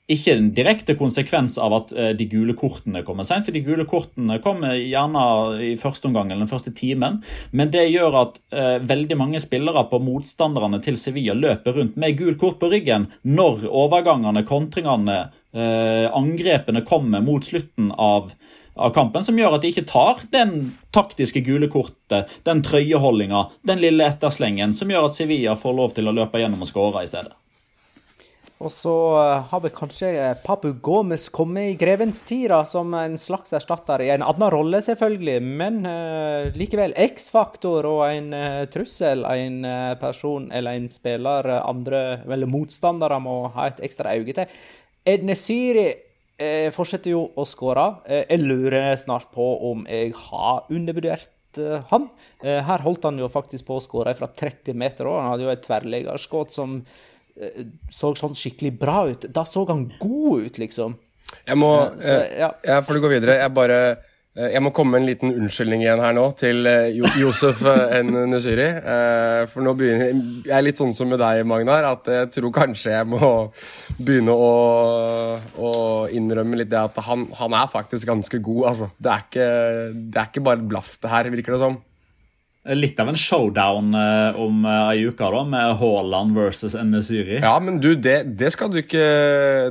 Ikke 0.06 0.36
en 0.36 0.52
direkte 0.54 0.94
konsekvens 0.94 1.56
av 1.58 1.72
at 1.80 1.88
eh, 1.90 2.12
de 2.14 2.28
gule 2.30 2.54
kortene 2.58 3.02
kommer 3.06 3.26
seint, 3.26 3.42
for 3.42 3.54
de 3.54 3.62
gule 3.66 3.82
kortene 3.90 4.36
kommer 4.42 4.76
gjerne 4.78 5.22
i 5.66 5.72
første 5.80 6.06
omgang 6.06 6.30
eller 6.30 6.44
den 6.44 6.52
første 6.52 6.70
timen, 6.78 7.18
men 7.50 7.72
det 7.74 7.88
gjør 7.90 8.20
at 8.20 8.38
eh, 8.54 8.76
veldig 8.86 9.18
mange 9.18 9.40
spillere 9.42 9.82
på 9.90 9.98
motstanderne 10.06 10.78
til 10.84 10.98
Sevilla 11.00 11.34
løper 11.34 11.80
rundt 11.80 11.98
med 11.98 12.14
gult 12.20 12.38
kort 12.38 12.60
på 12.62 12.70
ryggen 12.70 13.08
når 13.26 13.66
overgangene, 13.66 14.46
kontringene, 14.46 15.18
eh, 15.56 16.06
angrepene 16.14 16.86
kommer 16.86 17.26
mot 17.26 17.42
slutten 17.42 17.90
av 17.98 18.30
av 18.76 18.92
kampen, 18.96 19.24
som 19.24 19.38
gjør 19.38 19.56
at 19.56 19.64
de 19.64 19.72
ikke 19.72 19.86
tar 19.88 20.20
den 20.32 20.76
taktiske 20.94 21.40
gule 21.46 21.70
kortet, 21.72 22.30
den 22.48 22.62
trøyeholdinga, 22.66 23.46
den 23.68 23.82
lille 23.82 24.06
etterslengen, 24.12 24.76
som 24.76 24.92
gjør 24.92 25.08
at 25.08 25.16
Sevilla 25.16 25.56
får 25.58 25.76
lov 25.80 25.96
til 25.96 26.08
å 26.08 26.14
løpe 26.16 26.40
gjennom 26.42 26.64
og 26.64 26.70
skåre 26.70 27.04
i 27.04 27.10
stedet. 27.10 27.34
Og 28.56 28.72
så 28.72 28.92
eh, 29.20 29.42
har 29.50 29.60
vel 29.60 29.72
kanskje 29.76 30.10
eh, 30.16 30.36
Papu 30.40 30.70
Gomez 30.80 31.26
kommet 31.28 31.74
i 31.74 31.76
grevens 31.76 32.22
tid, 32.24 32.54
som 32.70 32.94
en 32.96 33.18
slags 33.20 33.52
erstatter 33.56 34.00
i 34.00 34.08
en 34.14 34.24
annen 34.24 34.52
rolle, 34.52 34.80
selvfølgelig, 34.80 35.36
men 35.44 35.82
uh, 35.84 36.48
likevel 36.56 36.94
X-faktor 36.96 37.84
og 37.90 38.06
en 38.06 38.32
uh, 38.32 38.64
trussel. 38.72 39.26
En 39.28 39.60
uh, 39.68 39.92
person 40.00 40.48
eller 40.48 40.78
en 40.78 40.88
spiller 40.92 41.50
andre, 41.58 42.02
eller 42.24 42.48
motstandere 42.48 43.20
må 43.20 43.42
ha 43.58 43.68
et 43.68 43.84
ekstra 43.84 44.16
øye 44.16 44.36
til. 44.36 44.58
Ednesiri 45.06 45.90
jeg 46.36 46.72
fortsetter 46.76 47.14
jo 47.14 47.22
å 47.32 47.46
skåre. 47.48 47.86
Eh, 48.04 48.24
jeg 48.28 48.44
lurer 48.44 48.92
snart 49.00 49.30
på 49.32 49.44
om 49.70 49.86
jeg 49.88 50.12
har 50.26 50.66
undervurdert 50.72 51.60
eh, 51.62 51.84
han. 51.92 52.10
Eh, 52.42 52.60
her 52.66 52.84
holdt 52.84 53.08
han 53.08 53.20
jo 53.20 53.30
faktisk 53.32 53.68
på 53.68 53.78
å 53.78 53.84
skåre 53.84 54.12
fra 54.18 54.28
30 54.28 54.76
meter 54.76 55.08
òg. 55.08 55.20
Han 55.22 55.32
hadde 55.32 55.46
jo 55.46 55.52
et 55.54 55.64
tverrleggerskudd 55.66 56.52
som 56.54 56.80
så 57.92 58.14
sånn 58.16 58.32
skikkelig 58.32 58.70
bra 58.80 59.02
ut. 59.10 59.26
Da 59.28 59.42
så 59.44 59.66
han 59.68 59.82
god 60.00 60.46
ut, 60.46 60.60
liksom. 60.62 60.94
Jeg 61.44 61.58
må 61.60 61.68
Så, 62.00 62.14
ja. 62.32 62.48
ja, 62.64 62.78
Før 62.86 62.96
du 62.96 63.02
går 63.04 63.12
videre, 63.18 63.34
jeg 63.42 63.52
bare 63.52 63.80
jeg 64.36 64.60
må 64.60 64.70
komme 64.76 64.92
med 64.92 65.00
en 65.00 65.08
liten 65.08 65.32
unnskyldning 65.32 65.80
igjen 65.80 66.00
her 66.02 66.12
nå 66.16 66.26
til 66.36 66.68
eh, 66.68 66.98
Josef 67.16 67.62
eh, 67.70 67.94
N. 68.02 68.12
Nusyri. 68.28 68.66
For 69.48 69.64
nå 69.64 69.72
begynner 69.78 70.10
jeg 70.44 70.52
er 70.52 70.66
litt 70.66 70.80
sånn 70.80 70.92
som 70.92 71.08
med 71.08 71.22
deg, 71.22 71.40
Magnar, 71.48 71.88
at 71.88 72.10
jeg 72.12 72.28
tror 72.34 72.52
kanskje 72.58 72.92
jeg 72.92 73.08
må 73.08 73.30
begynne 73.96 74.34
å, 74.36 74.50
å 75.40 75.72
innrømme 76.12 76.60
litt 76.60 76.72
det 76.72 76.82
at 76.82 77.00
han, 77.08 77.24
han, 77.38 77.56
er 77.56 77.72
faktisk 77.72 78.10
ganske 78.12 78.40
god, 78.44 78.62
altså. 78.72 78.90
Det 79.00 79.12
er 79.12 79.24
ikke, 79.24 79.50
det 79.96 80.20
er 80.20 80.30
ikke 80.30 80.46
bare 80.50 80.68
blaff, 80.68 80.96
det 81.00 81.12
her, 81.12 81.32
virker 81.32 81.56
det 81.56 81.62
som. 81.64 81.80
Litt 82.74 82.98
av 82.98 83.10
en 83.12 83.18
showdown 83.18 83.94
uh, 83.94 84.38
om 84.42 84.64
uh, 84.66 84.88
ei 84.90 85.04
uke, 85.06 85.28
da, 85.32 85.42
med 85.46 85.76
Haaland 85.78 86.34
versus 86.34 86.74
Nesiri. 86.74 87.38
Ja, 87.44 87.54
men 87.62 87.78
du, 87.82 87.92
det, 87.94 88.16
det, 88.40 88.50
skal 88.54 88.72
du 88.72 88.80
ikke 88.80 89.02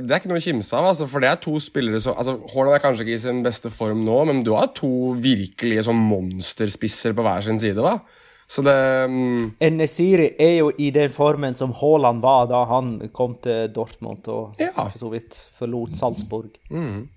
Det 0.00 0.08
er 0.08 0.20
ikke 0.20 0.30
noe 0.30 0.40
å 0.40 0.46
kimse 0.46 0.76
av, 0.78 0.88
altså, 0.92 1.08
for 1.10 1.24
det 1.24 1.28
er 1.28 1.40
to 1.42 1.58
spillere 1.62 2.00
som 2.02 2.16
altså, 2.16 2.38
Haaland 2.54 2.78
er 2.78 2.84
kanskje 2.84 3.04
ikke 3.04 3.18
i 3.18 3.24
sin 3.26 3.42
beste 3.44 3.72
form 3.74 4.06
nå, 4.06 4.20
men 4.30 4.44
du 4.46 4.54
har 4.56 4.72
to 4.76 5.12
virkelige 5.20 5.84
sånn 5.88 6.00
monsterspisser 6.08 7.16
på 7.16 7.26
hver 7.26 7.44
sin 7.44 7.60
side, 7.60 7.84
da. 7.84 7.98
Så 8.46 8.62
det 8.62 8.76
um... 9.10 9.50
Nesiri 9.74 10.30
er 10.38 10.54
jo 10.60 10.70
i 10.78 10.92
den 10.94 11.10
formen 11.12 11.56
som 11.58 11.74
Haaland 11.74 12.22
var 12.22 12.46
da 12.50 12.62
han 12.70 12.94
kom 13.14 13.34
til 13.42 13.72
Dortmund 13.74 14.28
og 14.30 14.60
ja. 14.62 14.70
for 14.76 14.94
så 15.00 15.10
vidt 15.10 15.38
forlot 15.58 15.98
Salzburg. 15.98 16.54
Mm. 16.70 17.08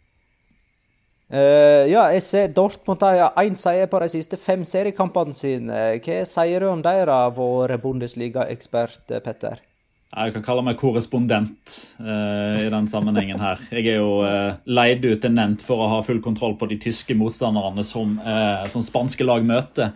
Uh, 1.30 1.86
ja, 1.86 2.08
jeg 2.16 2.24
ser 2.26 2.54
Dortmund 2.58 3.04
har 3.06 3.36
én 3.38 3.58
seier 3.60 3.86
på 3.90 4.02
de 4.02 4.10
siste 4.10 4.38
fem 4.42 4.66
seriekampene 4.66 5.36
sine. 5.38 5.82
Hva 6.02 6.22
sier 6.26 6.66
du 6.66 6.72
om 6.72 6.82
dem, 6.82 7.12
vår 7.38 7.78
Bundesliga-ekspert, 7.84 9.20
Petter? 9.22 9.62
Jeg 10.10 10.34
kan 10.34 10.42
kalle 10.42 10.64
meg 10.66 10.80
korrespondent 10.82 11.74
uh, 12.02 12.58
i 12.58 12.70
den 12.74 12.88
sammenhengen 12.90 13.38
her. 13.44 13.60
Jeg 13.70 13.92
er 13.92 14.00
jo 14.00 14.24
uh, 14.26 14.56
leid 14.66 15.06
ut 15.06 15.22
til 15.22 15.36
Nent 15.36 15.62
for 15.62 15.84
å 15.86 15.90
ha 15.92 16.00
full 16.02 16.18
kontroll 16.26 16.56
på 16.58 16.66
de 16.72 16.80
tyske 16.82 17.14
motstanderne 17.14 17.86
som, 17.86 18.16
uh, 18.18 18.66
som 18.74 18.82
spanske 18.82 19.28
lag 19.28 19.46
møter. 19.46 19.94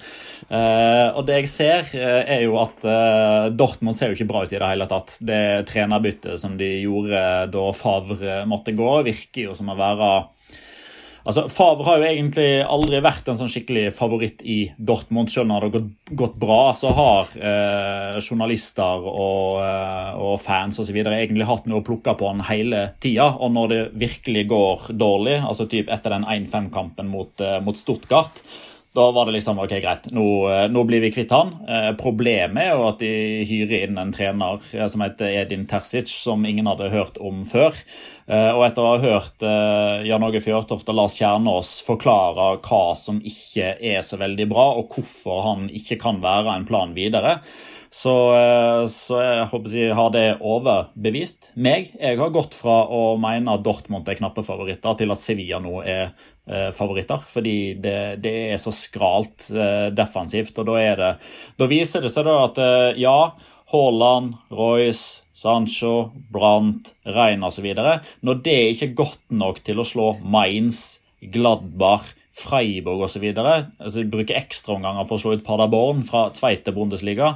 og 0.54 1.24
det 1.26 1.40
jeg 1.40 1.50
ser, 1.50 1.90
er 1.98 2.44
jo 2.44 2.60
at 2.62 2.86
Dortmund 3.58 3.98
ser 3.98 4.12
jo 4.12 4.20
ikke 4.20 4.30
bra 4.30 4.44
ut 4.44 4.54
i 4.54 4.60
det 4.60 4.70
hele 4.70 4.86
tatt. 4.92 5.16
Det 5.18 5.66
trenerbyttet 5.72 6.38
som 6.38 6.60
de 6.62 6.70
gjorde 6.84 7.24
da 7.50 7.66
Favre 7.74 8.44
måtte 8.46 8.76
gå, 8.78 8.92
virker 9.10 9.48
jo 9.48 9.58
som 9.58 9.74
å 9.74 9.80
være 9.80 10.12
Altså, 11.24 11.46
Favre 11.48 11.86
har 11.88 12.02
jo 12.02 12.08
egentlig 12.10 12.48
aldri 12.68 13.00
vært 13.04 13.30
en 13.32 13.38
sånn 13.40 13.52
skikkelig 13.52 13.94
favoritt 13.96 14.42
i 14.44 14.58
Dortmund. 14.76 15.32
Selv 15.32 15.48
når 15.50 15.68
det 15.68 15.70
har 15.80 15.86
gått, 16.24 16.36
bra, 16.44 16.60
så 16.76 16.92
har 16.98 17.30
eh, 17.40 18.18
journalister 18.20 19.08
og, 19.08 19.62
eh, 19.64 20.20
og 20.20 20.36
fans 20.44 20.82
videre 20.92 21.22
egentlig 21.22 21.48
hatt 21.48 21.70
noe 21.70 21.80
å 21.80 21.86
plukke 21.86 22.18
på 22.20 22.28
han 22.28 22.44
hele 22.50 22.84
tida. 23.04 23.30
Og 23.40 23.54
når 23.56 23.72
det 23.72 23.82
virkelig 24.04 24.46
går 24.52 24.92
dårlig, 25.00 25.40
altså 25.40 25.70
typ 25.72 25.92
etter 25.94 26.18
den 26.18 26.28
1-5-kampen 26.28 27.08
mot, 27.14 27.32
eh, 27.40 27.60
mot 27.64 27.80
Stuttgart, 27.80 28.44
da 28.94 29.12
var 29.12 29.26
det 29.26 29.32
liksom 29.32 29.60
ok, 29.60 29.72
greit, 29.82 30.06
nå, 30.14 30.26
eh, 30.54 30.68
nå 30.70 30.84
blir 30.86 31.02
vi 31.02 31.10
kvitt 31.12 31.32
han. 31.34 31.56
Eh, 31.66 31.90
problemet 31.98 32.62
er 32.62 32.76
jo 32.76 32.84
at 32.92 33.00
de 33.02 33.14
hyrer 33.50 33.88
inn 33.88 33.98
en 33.98 34.14
trener 34.14 34.62
eh, 34.70 34.86
som 34.92 35.02
heter 35.02 35.34
Edin 35.42 35.66
Terzic, 35.70 36.12
som 36.14 36.46
ingen 36.46 36.70
hadde 36.70 36.92
hørt 36.94 37.18
om 37.18 37.42
før. 37.48 37.74
Og 38.24 38.62
etter 38.64 38.80
å 38.80 38.92
ha 38.94 39.00
hørt 39.04 39.44
Jan 40.08 40.24
Åge 40.24 40.40
Fjørtoft 40.40 40.88
og 40.88 40.96
Lars 40.96 41.18
Kjernås 41.18 41.74
forklare 41.84 42.54
hva 42.64 42.94
som 42.96 43.18
ikke 43.20 43.74
er 43.84 44.00
så 44.00 44.16
veldig 44.22 44.46
bra, 44.48 44.70
og 44.80 44.96
hvorfor 44.96 45.42
han 45.44 45.66
ikke 45.68 45.98
kan 46.00 46.22
være 46.24 46.54
en 46.54 46.64
plan 46.70 46.96
videre, 46.96 47.42
så, 47.94 48.14
eh, 48.34 48.84
så 48.90 49.20
jeg 49.22 49.50
håper 49.52 49.74
jeg 49.78 49.94
har 49.94 50.10
det 50.16 50.26
overbevist 50.42 51.52
meg. 51.54 51.92
Jeg 52.00 52.18
har 52.18 52.32
gått 52.34 52.56
fra 52.58 52.80
å 52.90 53.14
mene 53.22 53.54
at 53.54 53.62
Dortmund 53.66 54.08
er 54.10 54.18
knappe 54.18 54.42
favoritter, 54.46 54.96
til 54.98 55.14
at 55.14 55.22
Sevilla 55.22 55.60
nå 55.62 55.76
er 55.86 56.08
eh, 56.10 56.72
favoritter. 56.74 57.22
Fordi 57.22 57.58
det, 57.84 57.98
det, 58.24 58.32
er 58.56 58.62
så 58.62 58.74
skralt 58.74 59.46
eh, 59.54 59.92
defensivt. 59.94 60.58
Og 60.58 60.72
da, 60.72 60.78
er 60.82 61.04
det, 61.04 61.12
da 61.62 61.68
viser 61.70 62.02
det 62.02 62.10
seg 62.10 62.26
da 62.26 62.40
at 62.48 62.58
ja, 62.98 63.18
Haaland, 63.70 64.40
Royce, 64.50 65.22
Sancho, 65.38 66.10
Brandt, 66.34 66.96
Rein 67.14 67.46
osv. 67.46 67.68
Når 67.78 68.42
det 68.42 68.58
ikke 68.72 68.88
er 68.90 68.98
godt 69.04 69.38
nok 69.44 69.62
til 69.68 69.82
å 69.82 69.86
slå 69.86 70.08
Mainz, 70.26 71.04
Gladbach, 71.22 72.16
Freiburg 72.34 73.06
osv. 73.06 73.28
Altså, 73.38 74.08
bruker 74.10 74.40
ekstraomganger 74.40 75.06
for 75.06 75.20
å 75.20 75.22
slå 75.22 75.36
ut 75.38 75.46
Paderborn 75.46 76.02
fra 76.10 76.32
Tveite 76.34 76.74
Bundesliga 76.74 77.36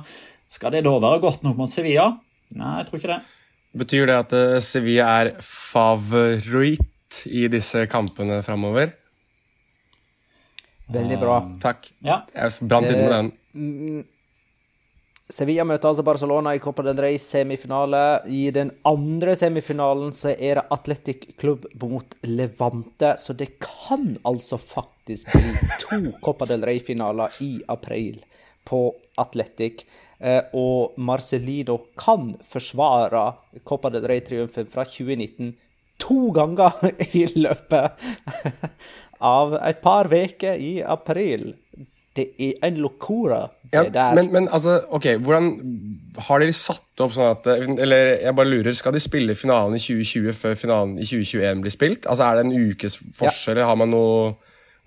skal 0.52 0.74
det 0.76 0.84
da 0.88 0.94
være 1.00 1.24
godt 1.24 1.44
nok 1.46 1.58
mot 1.60 1.72
Sevilla? 1.72 2.12
Nei, 2.56 2.78
jeg 2.80 2.90
tror 2.90 3.02
ikke 3.02 3.14
det. 3.16 3.22
Betyr 3.78 4.10
det 4.10 4.20
at 4.24 4.36
eh, 4.38 4.60
Sevilla 4.64 5.08
er 5.22 5.34
favoritt 5.44 7.24
i 7.28 7.48
disse 7.52 7.86
kampene 7.92 8.40
framover? 8.46 8.94
Veldig 10.92 11.18
bra. 11.20 11.42
Takk. 11.60 11.90
Ja. 12.06 12.22
Jeg 12.32 12.70
brant 12.70 12.88
inn 12.88 13.02
med 13.04 13.12
den. 13.12 13.32
Mm, 13.58 14.06
Sevilla 15.28 15.66
møter 15.68 15.90
altså 15.90 16.06
Barcelona 16.08 16.54
i 16.56 16.62
Copa 16.64 16.86
del 16.88 17.00
Rey 17.04 17.18
semifinale. 17.20 18.22
I 18.32 18.48
den 18.56 18.72
andre 18.88 19.36
semifinalen 19.36 20.14
så 20.16 20.32
er 20.32 20.62
det 20.62 20.68
Atletic 20.72 21.26
Klubb 21.40 21.68
mot 21.82 22.16
Levante, 22.24 23.18
så 23.20 23.36
det 23.36 23.58
kan 23.60 24.14
altså 24.24 24.60
faktisk 24.62 25.28
bli 25.36 25.52
to 25.84 26.00
Copa 26.24 26.48
del 26.48 26.64
Rey-finaler 26.64 27.36
i 27.44 27.58
april 27.68 28.22
på 28.68 28.86
Atletic. 29.22 29.86
Eh, 30.20 30.42
og 30.58 30.98
Marcelino 30.98 31.80
kan 32.00 32.32
forsvare 32.50 33.30
Copa 33.68 33.92
del 33.94 34.08
Rey-triumfen 34.10 34.70
fra 34.72 34.86
2019 34.88 35.54
to 36.02 36.32
ganger 36.34 36.92
i 37.18 37.26
løpet 37.38 38.08
av 39.26 39.58
et 39.62 39.80
par 39.84 40.10
uker 40.14 40.58
i 40.62 40.74
april. 40.86 41.52
Det 42.18 42.32
er 42.42 42.58
en 42.66 42.80
locora. 42.82 43.44
Ja, 43.74 43.84
men, 44.16 44.32
men, 44.34 44.48
altså, 44.50 44.80
ok, 44.96 45.06
hvordan 45.20 45.50
Har 46.30 46.40
dere 46.40 46.54
satt 46.56 47.02
opp 47.04 47.12
sånn 47.12 47.34
at 47.34 47.50
Eller 47.52 48.14
jeg 48.22 48.32
bare 48.38 48.48
lurer, 48.48 48.72
skal 48.78 48.96
de 48.96 49.02
spille 49.04 49.36
finalen 49.36 49.76
i 49.76 49.82
2020 49.84 50.38
før 50.38 50.56
finalen 50.56 50.94
i 50.96 51.04
2021 51.04 51.66
blir 51.66 51.76
spilt? 51.76 52.08
Altså, 52.08 52.30
Er 52.30 52.40
det 52.40 52.46
en 52.48 52.72
ukes 52.72 52.96
forskjell? 53.20 53.60
Ja. 53.60 53.68
Har 53.68 53.78
man 53.84 53.92
noe 53.92 54.32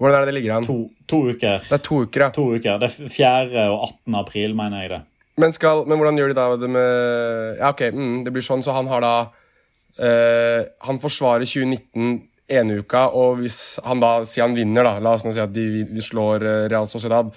Hvordan 0.00 0.16
er 0.16 0.24
det 0.24 0.32
det 0.32 0.36
ligger 0.38 0.56
an? 0.56 0.64
To, 0.64 0.78
to, 1.04 1.18
uker. 1.28 1.60
Det 1.66 1.76
er 1.76 1.82
to 1.84 2.00
uker, 2.06 2.22
ja. 2.24 2.30
To 2.32 2.46
uker. 2.54 2.80
Det 2.80 2.88
er 2.88 3.12
4. 3.12 3.66
og 3.68 3.82
18. 3.84 4.16
april, 4.22 4.56
mener 4.56 4.84
jeg 4.84 4.92
det. 4.94 5.00
Men, 5.40 5.52
skal, 5.52 5.84
men 5.88 6.00
hvordan 6.00 6.16
gjør 6.20 6.32
de 6.32 6.36
da 6.36 6.46
det 6.60 6.70
med 6.72 7.60
Ja, 7.60 7.70
ok, 7.70 7.82
mm, 7.94 8.16
det 8.24 8.32
blir 8.32 8.44
sånn, 8.44 8.64
så 8.64 8.74
han 8.76 8.88
har 8.90 9.04
da 9.04 9.12
uh, 9.28 10.60
Han 10.88 11.00
forsvarer 11.00 11.48
2019 11.48 12.18
ene 12.50 12.80
uka, 12.82 13.06
og 13.14 13.38
hvis 13.40 13.78
han 13.86 14.02
da 14.02 14.24
sier 14.26 14.48
han 14.48 14.56
vinner, 14.56 14.82
da, 14.82 14.96
la 14.98 15.14
oss 15.14 15.22
nå 15.22 15.30
si 15.36 15.42
at 15.42 15.52
de, 15.54 15.84
de 15.86 16.02
slår 16.02 16.42
eh, 16.42 16.64
Real 16.72 16.88
Sociedad, 16.90 17.28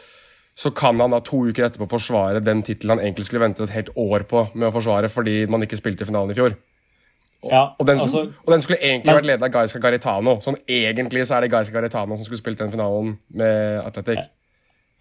så 0.57 0.71
kan 0.73 0.97
han 1.01 1.13
da 1.13 1.19
to 1.21 1.43
uker 1.49 1.67
etterpå 1.67 1.85
forsvare 1.91 2.41
den 2.41 2.63
tittelen 2.65 2.95
han 2.95 3.03
egentlig 3.03 3.27
skulle 3.27 3.43
vente 3.43 3.61
et 3.65 3.75
helt 3.75 3.91
år 3.93 4.25
på 4.29 4.47
med 4.53 4.71
å 4.71 4.73
forsvare 4.73 5.11
fordi 5.13 5.43
man 5.49 5.65
ikke 5.65 5.77
spilte 5.77 6.07
finalen 6.09 6.33
i 6.33 6.37
fjor. 6.37 6.57
Og, 7.43 7.51
ja, 7.51 7.63
og, 7.75 7.87
den, 7.87 7.99
altså, 7.99 8.27
og, 8.31 8.51
den, 8.53 8.61
skulle 8.63 8.79
egentlig 8.79 9.11
men, 9.11 9.19
vært 9.19 9.27
ledet 9.27 9.47
av 9.49 9.51
Gaisca 9.51 9.81
Garitano. 9.83 10.37
Sånn 10.43 10.55
egentlig 10.63 11.25
så 11.27 11.37
er 11.37 11.45
det 11.45 11.51
Gaisca 11.51 11.75
Garitano 11.75 12.15
som 12.15 12.27
skulle 12.27 12.39
spilt 12.39 12.63
den 12.63 12.71
finalen 12.71 13.17
med 13.35 13.83
Atletic. 13.83 14.23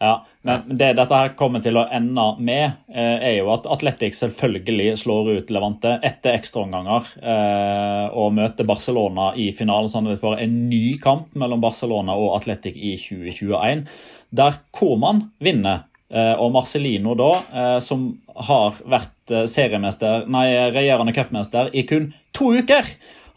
Ja, 0.02 0.16
men 0.42 0.64
det 0.66 0.88
dette 0.98 1.14
her 1.14 1.34
kommer 1.38 1.62
til 1.62 1.76
å 1.78 1.84
ende 1.94 2.24
med, 2.42 2.80
eh, 2.90 3.18
er 3.28 3.36
jo 3.36 3.52
at 3.54 3.68
Atletic 3.70 4.16
selvfølgelig 4.18 4.96
slår 4.98 5.30
ut 5.36 5.52
Levante 5.54 5.92
etter 6.02 6.34
ekstraomganger 6.40 7.12
eh, 7.22 8.08
og 8.10 8.34
møter 8.34 8.66
Barcelona 8.66 9.28
i 9.38 9.52
finalen, 9.54 9.92
sånn 9.92 10.08
at 10.10 10.16
vi 10.16 10.24
får 10.24 10.42
en 10.42 10.56
ny 10.72 10.82
kamp 11.02 11.38
mellom 11.38 11.62
Barcelona 11.62 12.18
og 12.18 12.34
Atletic 12.40 12.74
i 12.74 12.96
2021, 12.98 13.86
der 14.34 14.58
Koman 14.74 15.28
vinner. 15.38 15.86
Eh, 16.12 16.34
og 16.36 16.52
Marcelino, 16.52 17.16
da, 17.16 17.30
eh, 17.52 17.78
som 17.80 18.10
har 18.48 18.76
vært 18.84 19.32
eh, 19.32 19.46
seriemester, 19.48 20.26
nei, 20.28 20.46
regjerende 20.74 21.14
cupmester 21.16 21.70
i 21.72 21.86
kun 21.88 22.10
to 22.36 22.50
uker 22.52 22.84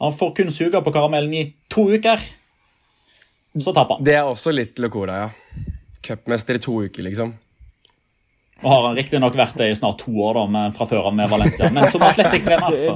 Han 0.01 0.11
får 0.11 0.33
kun 0.35 0.51
suge 0.51 0.81
på 0.83 0.91
karamellen 0.91 1.31
i 1.33 1.45
to 1.71 1.87
uker. 1.95 2.19
Så 3.55 3.71
taper 3.71 3.95
han. 3.95 4.03
Det 4.03 4.17
er 4.19 4.27
også 4.27 4.51
litt 4.51 4.81
Locora, 4.83 5.21
ja 5.23 5.71
cupmester 6.05 6.55
i 6.55 6.59
to 6.59 6.83
uker, 6.83 7.03
liksom. 7.03 7.33
Og 8.63 8.71
har 8.71 8.83
han 8.87 8.97
riktignok 8.97 9.35
vært 9.35 9.57
det 9.59 9.69
i 9.71 9.77
snart 9.77 9.99
to 10.03 10.13
år, 10.13 10.37
da, 10.37 10.43
men 10.51 10.75
fra 10.75 10.87
før 10.89 11.09
av 11.09 11.15
med 11.17 11.29
Valencia. 11.31 11.69
Men 11.73 11.89
som 11.91 12.03
atletikktrener, 12.05 12.77
så 12.85 12.93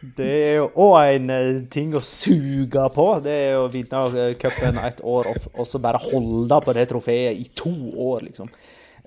Det 0.00 0.26
er 0.28 0.56
jo 0.60 0.68
òg 0.78 1.16
en 1.16 1.30
uh, 1.32 1.60
ting 1.70 1.94
å 1.98 2.02
suge 2.04 2.84
på. 2.94 3.06
Det 3.24 3.34
er 3.48 3.56
å 3.58 3.68
vinne 3.72 4.28
cupen 4.38 4.78
ett 4.84 5.02
år 5.02 5.32
og, 5.34 5.62
så 5.66 5.80
bare 5.82 6.02
holde 6.02 6.60
på 6.64 6.74
det 6.76 6.86
trofeet 6.92 7.38
i 7.38 7.48
to 7.58 7.72
år, 8.08 8.28
liksom. 8.28 8.50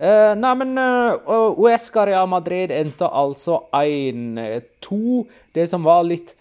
Uh, 0.02 0.34
nei, 0.36 0.52
men 0.58 0.76
uh, 0.82 1.62
Uesca 1.62 2.04
Real 2.10 2.28
Madrid 2.32 2.74
endte 2.76 3.08
altså 3.08 3.64
1-2. 3.78 5.02
Det 5.56 5.68
som 5.70 5.86
var 5.88 6.04
litt 6.08 6.36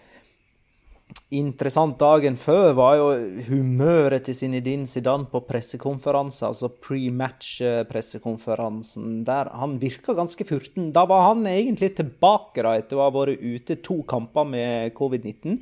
interessant 1.31 1.95
dagen 1.99 2.37
før, 2.39 2.73
var 2.75 2.95
jo 2.99 3.11
humøret 3.47 4.23
til 4.27 4.35
Zinedine 4.35 4.87
Zidane 4.89 5.25
på 5.31 5.39
pressekonferanse, 5.47 6.45
altså 6.47 6.69
pre-match-pressekonferansen, 6.71 9.25
der 9.27 9.45
han 9.55 9.79
virka 9.81 10.13
ganske 10.17 10.45
furten. 10.47 10.93
Da 10.95 11.05
var 11.09 11.21
han 11.29 11.41
egentlig 11.47 11.95
tilbake 11.99 12.61
da, 12.65 12.71
etter 12.79 12.95
å 12.97 13.05
ha 13.05 13.11
vært 13.15 13.39
ute 13.39 13.75
to 13.83 13.97
kamper 14.07 14.43
med 14.47 14.93
covid-19. 14.97 15.57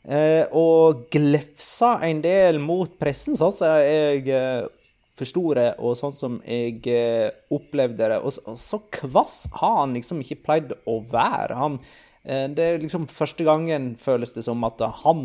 Eh, 0.00 0.44
og 0.56 1.12
glefsa 1.12 1.98
en 2.06 2.22
del 2.24 2.58
mot 2.62 2.98
pressen, 3.00 3.36
sånn 3.36 3.52
som 3.52 3.68
jeg 3.84 4.28
eh, 4.32 4.64
forsto 5.20 5.42
det, 5.58 5.74
og 5.76 5.98
sånn 5.98 6.14
som 6.16 6.38
jeg 6.46 6.80
eh, 6.88 7.28
opplevde 7.52 8.08
det. 8.14 8.20
Og, 8.24 8.32
og 8.48 8.56
så 8.60 8.78
kvass 8.92 9.42
har 9.60 9.74
han 9.82 9.94
liksom 9.96 10.20
ikke 10.24 10.42
pleid 10.46 10.72
å 10.88 11.00
være. 11.10 11.54
Han 11.60 11.78
det 12.52 12.64
er 12.64 12.82
liksom 12.82 13.06
første 13.08 13.46
gangen, 13.46 13.94
føles 13.96 14.34
det 14.34 14.44
som, 14.44 14.60
at 14.68 14.82
han 15.04 15.22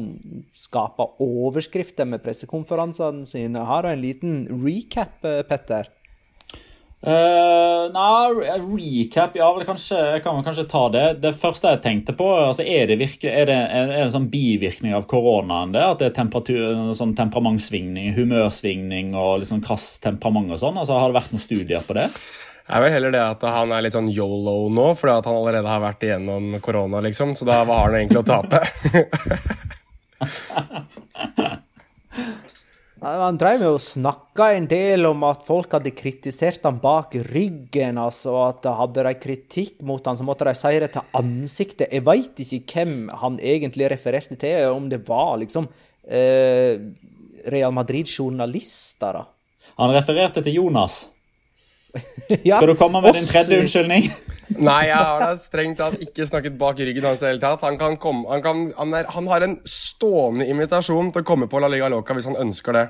skaper 0.55 1.19
overskrifter 1.23 2.07
med 2.07 2.23
pressekonferansene 2.23 3.27
sine. 3.27 3.65
Har 3.67 3.83
du 3.83 3.91
en 3.91 4.01
liten 4.03 4.37
recap, 4.63 5.19
eh, 5.27 5.43
Petter? 5.43 5.91
Uh, 7.05 7.91
Nei, 7.93 8.55
recap 8.65 9.35
Ja, 9.37 9.51
vel, 9.53 9.65
kanskje, 9.67 9.99
jeg 10.15 10.23
kan 10.23 10.39
vel 10.39 10.45
kanskje 10.47 10.65
ta 10.71 10.85
det. 10.89 11.03
Det 11.21 11.35
første 11.37 11.75
jeg 11.75 11.83
tenkte 11.83 12.15
på, 12.17 12.25
altså, 12.47 12.63
er 12.63 12.87
det, 12.89 12.97
virke, 13.03 13.29
er 13.29 13.45
det, 13.51 13.57
er 13.75 13.91
det 13.91 13.99
en 13.99 14.13
sånn 14.15 14.31
bivirkning 14.31 14.95
av 14.95 15.05
koronaen? 15.11 15.75
det, 15.75 15.83
At 15.83 16.01
det 16.01 16.07
er 16.09 16.15
temperatur, 16.15 16.95
sånn 16.97 17.13
temperamentsvingning, 17.19 18.15
humørsvingning 18.15 19.13
og 19.13 19.43
liksom 19.43 19.61
krass 19.67 19.99
temperament 20.01 20.55
og 20.55 20.63
sånn? 20.63 20.79
altså 20.81 20.97
Har 20.97 21.11
det 21.11 21.19
vært 21.19 21.35
noen 21.35 21.45
studier 21.45 21.85
på 21.85 21.99
det? 21.99 22.07
Det 22.65 22.73
er 22.73 22.81
vel 22.81 22.95
heller 22.95 23.11
det 23.13 23.19
at 23.21 23.43
han 23.45 23.69
er 23.75 23.83
litt 23.85 23.93
sånn 23.93 24.07
yolo 24.09 24.71
nå, 24.73 24.87
fordi 24.97 25.19
at 25.19 25.27
han 25.29 25.35
allerede 25.37 25.69
har 25.69 25.83
vært 25.83 26.01
igjennom 26.07 26.55
korona, 26.65 26.97
liksom. 27.05 27.35
Så 27.37 27.45
da 27.45 27.59
hva 27.61 27.83
har 27.83 27.91
han 27.91 27.99
egentlig 27.99 28.23
å 28.23 28.25
tape? 28.25 28.57
Han 33.05 33.37
drev 33.37 33.61
jo 33.61 33.75
og 33.75 33.83
snakka 33.83 34.47
en 34.55 34.65
del 34.65 35.05
om 35.05 35.21
at 35.27 35.43
folk 35.45 35.75
hadde 35.75 35.91
kritisert 35.93 36.63
han 36.65 36.79
bak 36.81 37.13
ryggen, 37.27 37.99
altså, 38.01 38.33
at 38.47 38.65
hadde 38.65 39.03
de 39.05 39.11
kritikk 39.21 39.75
mot 39.85 40.01
han, 40.09 40.17
så 40.17 40.25
måtte 40.25 40.47
de 40.47 40.55
si 40.57 40.71
det 40.81 40.89
til 40.95 41.05
ansiktet. 41.19 41.93
Jeg 41.93 42.01
veit 42.07 42.41
ikke 42.41 42.63
hvem 42.71 42.95
han 43.21 43.37
egentlig 43.37 43.91
refererte 43.93 44.39
til, 44.41 44.71
om 44.73 44.89
det 44.89 45.03
var 45.05 45.35
liksom 45.43 45.69
eh, 46.09 46.81
Real 47.53 47.77
Madrid-journalister, 47.77 49.21
da. 49.21 49.27
Han 49.75 49.93
refererte 49.93 50.41
til 50.41 50.63
Jonas. 50.63 51.03
Ja, 52.47 52.57
Skal 52.57 52.71
du 52.71 52.75
komme 52.79 53.01
med 53.03 53.15
din 53.17 53.27
tredje 53.27 53.59
unnskyldning? 53.61 54.09
Nei, 54.67 54.81
jeg 54.89 54.97
har 54.97 55.21
da 55.21 55.31
strengt 55.41 55.79
tatt 55.81 56.01
ikke 56.01 56.27
snakket 56.27 56.57
bak 56.59 56.79
ryggen 56.79 57.07
hans 57.07 57.21
i 57.21 57.25
det 57.25 57.31
hele 57.33 57.43
tatt. 57.43 57.63
Han, 57.65 57.79
kan 57.81 57.97
komme, 58.01 58.27
han, 58.29 58.43
kan, 58.45 58.67
han, 58.77 58.93
er, 58.97 59.09
han 59.15 59.29
har 59.31 59.45
en 59.45 59.57
stående 59.69 60.47
invitasjon 60.49 61.11
til 61.13 61.25
å 61.25 61.27
komme 61.27 61.49
på 61.51 61.61
La 61.61 61.69
Liga 61.71 61.89
Loca 61.91 62.15
hvis 62.17 62.29
han 62.29 62.39
ønsker 62.41 62.77
det. 62.77 62.85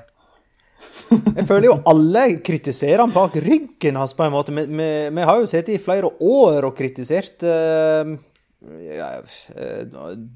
Jeg 1.09 1.45
føler 1.45 1.67
jo 1.69 1.75
alle 1.89 2.23
kritiserer 2.45 3.03
han 3.03 3.13
bak 3.13 3.35
ryggen 3.43 3.99
hans, 3.99 4.15
på 4.17 4.25
en 4.25 4.33
måte. 4.33 4.53
Vi, 4.55 4.65
vi, 4.67 4.87
vi 5.13 5.27
har 5.27 5.41
jo 5.41 5.49
sittet 5.49 5.75
i 5.75 5.83
flere 5.83 6.09
år 6.23 6.69
og 6.69 6.75
kritisert 6.77 7.45
eh, 7.45 8.15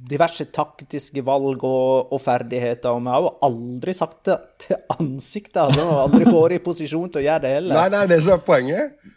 diverse 0.09 0.49
taktiske 0.55 1.23
valg 1.25 1.63
og, 1.67 2.11
og 2.13 2.21
ferdigheter, 2.23 2.91
og 2.93 3.05
vi 3.05 3.13
har 3.13 3.23
jo 3.25 3.31
aldri 3.49 3.95
sagt 3.97 4.19
det 4.29 4.39
til 4.65 4.81
ansiktet. 4.97 5.61
Altså, 5.63 5.85
har 5.87 6.03
aldri 6.07 6.27
vært 6.35 6.59
i 6.59 6.65
posisjon 6.65 7.09
til 7.13 7.23
å 7.23 7.27
gjøre 7.29 7.45
det 7.45 7.55
heller. 7.59 7.79
Nei, 7.79 7.87
det 7.93 8.03
er 8.03 8.13
det 8.13 8.21
som 8.25 8.35
er 8.37 8.45
poenget. 8.45 9.15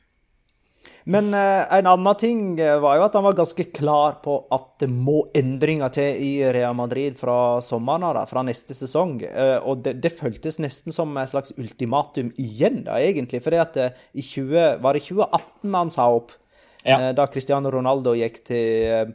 Men 1.04 1.32
eh, 1.34 1.64
en 1.78 1.88
annen 1.90 2.18
ting 2.18 2.42
eh, 2.62 2.76
var 2.82 2.98
jo 2.98 3.06
at 3.08 3.16
han 3.18 3.24
var 3.26 3.34
ganske 3.34 3.64
klar 3.74 4.20
på 4.22 4.36
at 4.54 4.68
det 4.84 4.88
må 4.92 5.24
endringer 5.34 5.90
til 5.94 6.20
i 6.22 6.30
Real 6.54 6.76
Madrid 6.78 7.16
fra 7.18 7.58
sommeren 7.64 8.06
av, 8.06 8.20
fra 8.30 8.44
neste 8.46 8.76
sesong. 8.78 9.16
Eh, 9.26 9.56
og 9.58 9.82
det, 9.86 9.96
det 10.04 10.14
føltes 10.14 10.60
nesten 10.62 10.94
som 10.94 11.16
et 11.18 11.32
slags 11.32 11.54
ultimatum 11.58 12.30
igjen, 12.38 12.84
da, 12.86 13.00
egentlig. 13.02 13.42
For 13.42 13.54
det 13.54 13.64
at 13.64 13.80
eh, 13.82 13.98
i 14.14 14.22
20, 14.22 14.78
var 14.84 14.98
det 14.98 15.02
2018 15.08 15.80
han 15.80 15.92
sa 15.94 16.06
opp, 16.14 16.36
Ja. 16.84 16.98
eh, 16.98 17.12
da 17.14 17.26
Cristiano 17.30 17.70
Ronaldo 17.70 18.14
gikk 18.18 18.40
til 18.44 18.86
eh, 18.90 19.12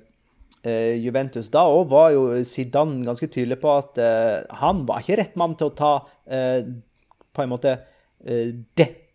eh, 0.64 0.94
Juventus. 1.04 1.50
Da 1.54 1.66
òg 1.68 1.90
var 1.92 2.12
jo 2.16 2.28
Zidane 2.48 3.06
ganske 3.08 3.28
tydelig 3.28 3.60
på 3.62 3.74
at 3.78 4.00
han 4.62 4.86
var 4.88 5.04
ikke 5.04 5.22
rett 5.22 5.36
mann 5.40 5.56
til 5.60 5.72
å 5.72 5.78
ta 5.78 5.94
på 7.38 7.46
en 7.46 7.54
måte 7.54 7.76
eh, 8.26 8.50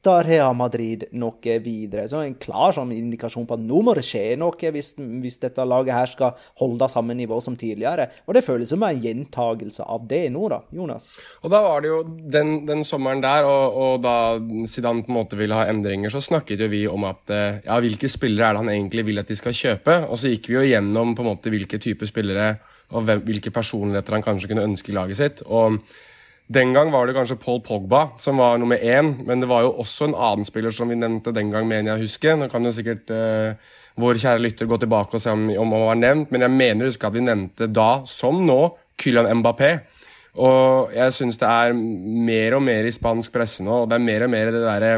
dette 0.02 0.38
har 0.42 0.54
Madrid 0.54 1.04
noe 1.14 1.58
videre. 1.62 2.08
Så 2.10 2.18
en 2.22 2.34
klar 2.40 2.74
sånn 2.74 2.90
indikasjon 2.94 3.46
på 3.46 3.54
at 3.54 3.62
nå 3.62 3.82
må 3.86 3.94
det 3.94 4.04
skje 4.06 4.34
noe 4.40 4.72
hvis, 4.74 4.92
hvis 4.98 5.38
dette 5.42 5.64
laget 5.66 5.94
her 5.94 6.10
skal 6.10 6.32
holde 6.58 6.88
samme 6.90 7.14
nivå 7.14 7.38
som 7.44 7.56
tidligere. 7.58 8.08
Og 8.26 8.34
det 8.34 8.42
føles 8.42 8.72
som 8.72 8.82
en 8.82 8.98
gjentagelse 8.98 9.86
av 9.86 10.06
det 10.10 10.24
nå, 10.34 10.48
da, 10.50 10.62
Jonas. 10.74 11.12
Og 11.42 11.54
da 11.54 11.62
var 11.62 11.84
det 11.84 11.92
jo 11.92 12.02
den, 12.34 12.54
den 12.66 12.82
sommeren 12.86 13.22
der, 13.22 13.46
og, 13.46 13.78
og 13.78 14.02
da 14.02 14.16
Zidane 14.66 15.06
på 15.06 15.12
en 15.12 15.20
måte 15.20 15.38
ville 15.38 15.56
ha 15.58 15.68
endringer, 15.70 16.10
så 16.10 16.22
snakket 16.24 16.66
jo 16.66 16.70
vi 16.72 16.84
om 16.90 17.06
at 17.06 17.30
eh, 17.30 17.62
ja, 17.64 17.78
hvilke 17.82 18.10
spillere 18.10 18.50
er 18.50 18.56
det 18.56 18.64
han 18.64 18.74
egentlig 18.74 19.06
vil 19.06 19.22
at 19.22 19.30
de 19.30 19.38
skal 19.38 19.54
kjøpe? 19.56 20.00
Og 20.08 20.18
så 20.18 20.32
gikk 20.32 20.50
vi 20.50 20.58
jo 20.58 20.66
gjennom 20.66 21.14
på 21.14 21.22
en 21.22 21.30
måte 21.30 21.52
hvilke 21.52 21.78
typer 21.82 22.10
spillere 22.10 22.54
og 22.92 23.06
hvem, 23.06 23.22
hvilke 23.28 23.54
personligheter 23.54 24.18
han 24.18 24.24
kanskje 24.24 24.50
kunne 24.50 24.66
ønske 24.66 24.90
i 24.90 24.98
laget 24.98 25.20
sitt. 25.20 25.46
og 25.46 25.78
den 26.52 26.74
gang 26.76 26.90
var 26.92 27.06
det 27.06 27.14
kanskje 27.16 27.38
Paul 27.40 27.60
Pogba 27.64 28.02
som 28.20 28.40
var 28.40 28.58
nummer 28.60 28.76
én, 28.76 29.14
men 29.26 29.40
det 29.40 29.48
var 29.50 29.64
jo 29.64 29.72
også 29.82 30.10
en 30.10 30.16
annen 30.16 30.48
spiller 30.48 30.74
som 30.74 30.90
vi 30.90 30.98
nevnte 30.98 31.32
den 31.34 31.52
gang, 31.52 31.66
mener 31.68 31.92
jeg 31.92 32.00
å 32.00 32.04
huske. 32.06 32.36
Nå 32.36 32.48
kan 32.52 32.66
jo 32.66 32.74
sikkert 32.74 33.12
eh, 33.14 33.72
vår 34.00 34.20
kjære 34.22 34.42
lytter 34.44 34.70
gå 34.70 34.78
tilbake 34.82 35.18
og 35.18 35.24
se 35.24 35.32
om, 35.32 35.48
om 35.62 35.74
han 35.76 35.86
var 35.88 36.00
nevnt, 36.00 36.32
men 36.32 36.44
jeg 36.46 36.56
mener 36.56 36.86
å 36.86 36.92
huske 36.92 37.08
at 37.08 37.16
vi 37.16 37.24
nevnte 37.24 37.68
da, 37.72 37.90
som 38.08 38.40
nå, 38.46 38.60
Kylian 39.00 39.40
Mbappé. 39.40 39.72
Og 40.42 40.94
jeg 40.96 41.12
syns 41.12 41.40
det 41.40 41.48
er 41.48 41.74
mer 41.76 42.56
og 42.56 42.64
mer 42.64 42.88
i 42.88 42.94
spansk 42.94 43.34
presse 43.34 43.64
nå, 43.64 43.82
og 43.82 43.90
det 43.90 43.98
er 43.98 44.06
mer 44.06 44.26
og 44.26 44.32
mer 44.32 44.52
det 44.54 44.64
derre 44.64 44.94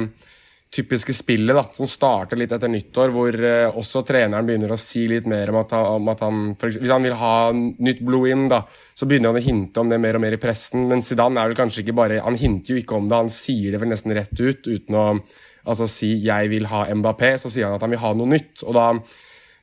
typiske 0.74 1.14
spillet 1.14 1.54
da, 1.54 1.62
som 1.76 1.86
starter 1.88 2.38
litt 2.38 2.52
etter 2.54 2.70
nyttår, 2.70 3.12
hvor 3.14 3.36
eh, 3.38 3.76
også 3.78 4.02
treneren 4.06 4.46
begynner 4.46 4.74
å 4.74 4.78
si 4.80 5.04
litt 5.10 5.28
mer 5.30 5.52
om 5.52 5.60
at 5.60 5.74
han, 5.76 5.86
om 6.00 6.10
at 6.10 6.24
han 6.24 6.40
eksempel, 6.54 6.80
Hvis 6.82 6.94
han 6.94 7.06
vil 7.06 7.16
ha 7.20 7.34
nytt 7.54 8.02
blod 8.04 8.30
inn, 8.32 8.46
da, 8.50 8.62
så 8.94 9.08
begynner 9.08 9.32
han 9.32 9.40
å 9.40 9.44
hinte 9.44 9.82
om 9.82 9.92
det 9.92 10.00
mer 10.02 10.18
og 10.18 10.24
mer 10.24 10.36
i 10.36 10.40
pressen. 10.42 10.88
Men 10.90 11.04
Zidane 11.04 11.40
er 11.40 11.52
vel 11.52 11.58
kanskje 11.58 11.84
ikke 11.84 11.96
bare 11.96 12.22
Han 12.24 12.38
hinter 12.40 12.74
jo 12.74 12.82
ikke 12.82 12.98
om 12.98 13.08
det, 13.08 13.20
han 13.22 13.32
sier 13.32 13.74
det 13.74 13.82
vel 13.82 13.92
nesten 13.92 14.16
rett 14.16 14.34
ut 14.40 14.66
uten 14.66 14.98
å 14.98 15.06
altså, 15.64 15.88
si 15.88 16.14
'jeg 16.18 16.50
vil 16.50 16.66
ha 16.66 16.86
Mbappé', 16.90 17.38
så 17.38 17.50
sier 17.50 17.66
han 17.66 17.74
at 17.78 17.82
han 17.82 17.94
vil 17.94 18.02
ha 18.02 18.12
noe 18.14 18.26
nytt. 18.26 18.62
og 18.66 18.74
da 18.74 18.88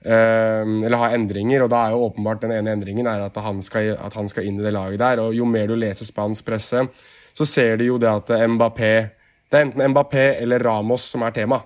eh, 0.05 0.63
eller 0.65 0.97
ha 0.97 1.13
endringer, 1.13 1.63
og 1.63 1.69
da 1.69 1.85
er 1.85 1.91
jo 1.91 2.07
åpenbart 2.09 2.41
den 2.41 2.51
ene 2.55 2.71
endringen 2.71 3.07
er 3.07 3.27
at 3.27 3.35
han, 3.35 3.61
skal, 3.61 3.97
at 3.99 4.13
han 4.13 4.29
skal 4.29 4.45
inn 4.45 4.59
i 4.59 4.63
det 4.63 4.73
laget 4.73 4.99
der. 4.99 5.19
og 5.19 5.35
Jo 5.35 5.45
mer 5.45 5.67
du 5.67 5.75
leser 5.75 6.05
spansk 6.05 6.45
presse, 6.45 6.87
så 7.33 7.45
ser 7.45 7.77
du 7.77 7.85
jo 7.85 7.97
det 7.97 8.09
at 8.09 8.27
Mbappé 8.49 9.20
Det 9.51 9.59
er 9.59 9.67
enten 9.67 9.83
Mbappé 9.91 10.25
eller 10.39 10.63
Ramos 10.63 11.09
som 11.11 11.25
er 11.27 11.33
tema. 11.35 11.59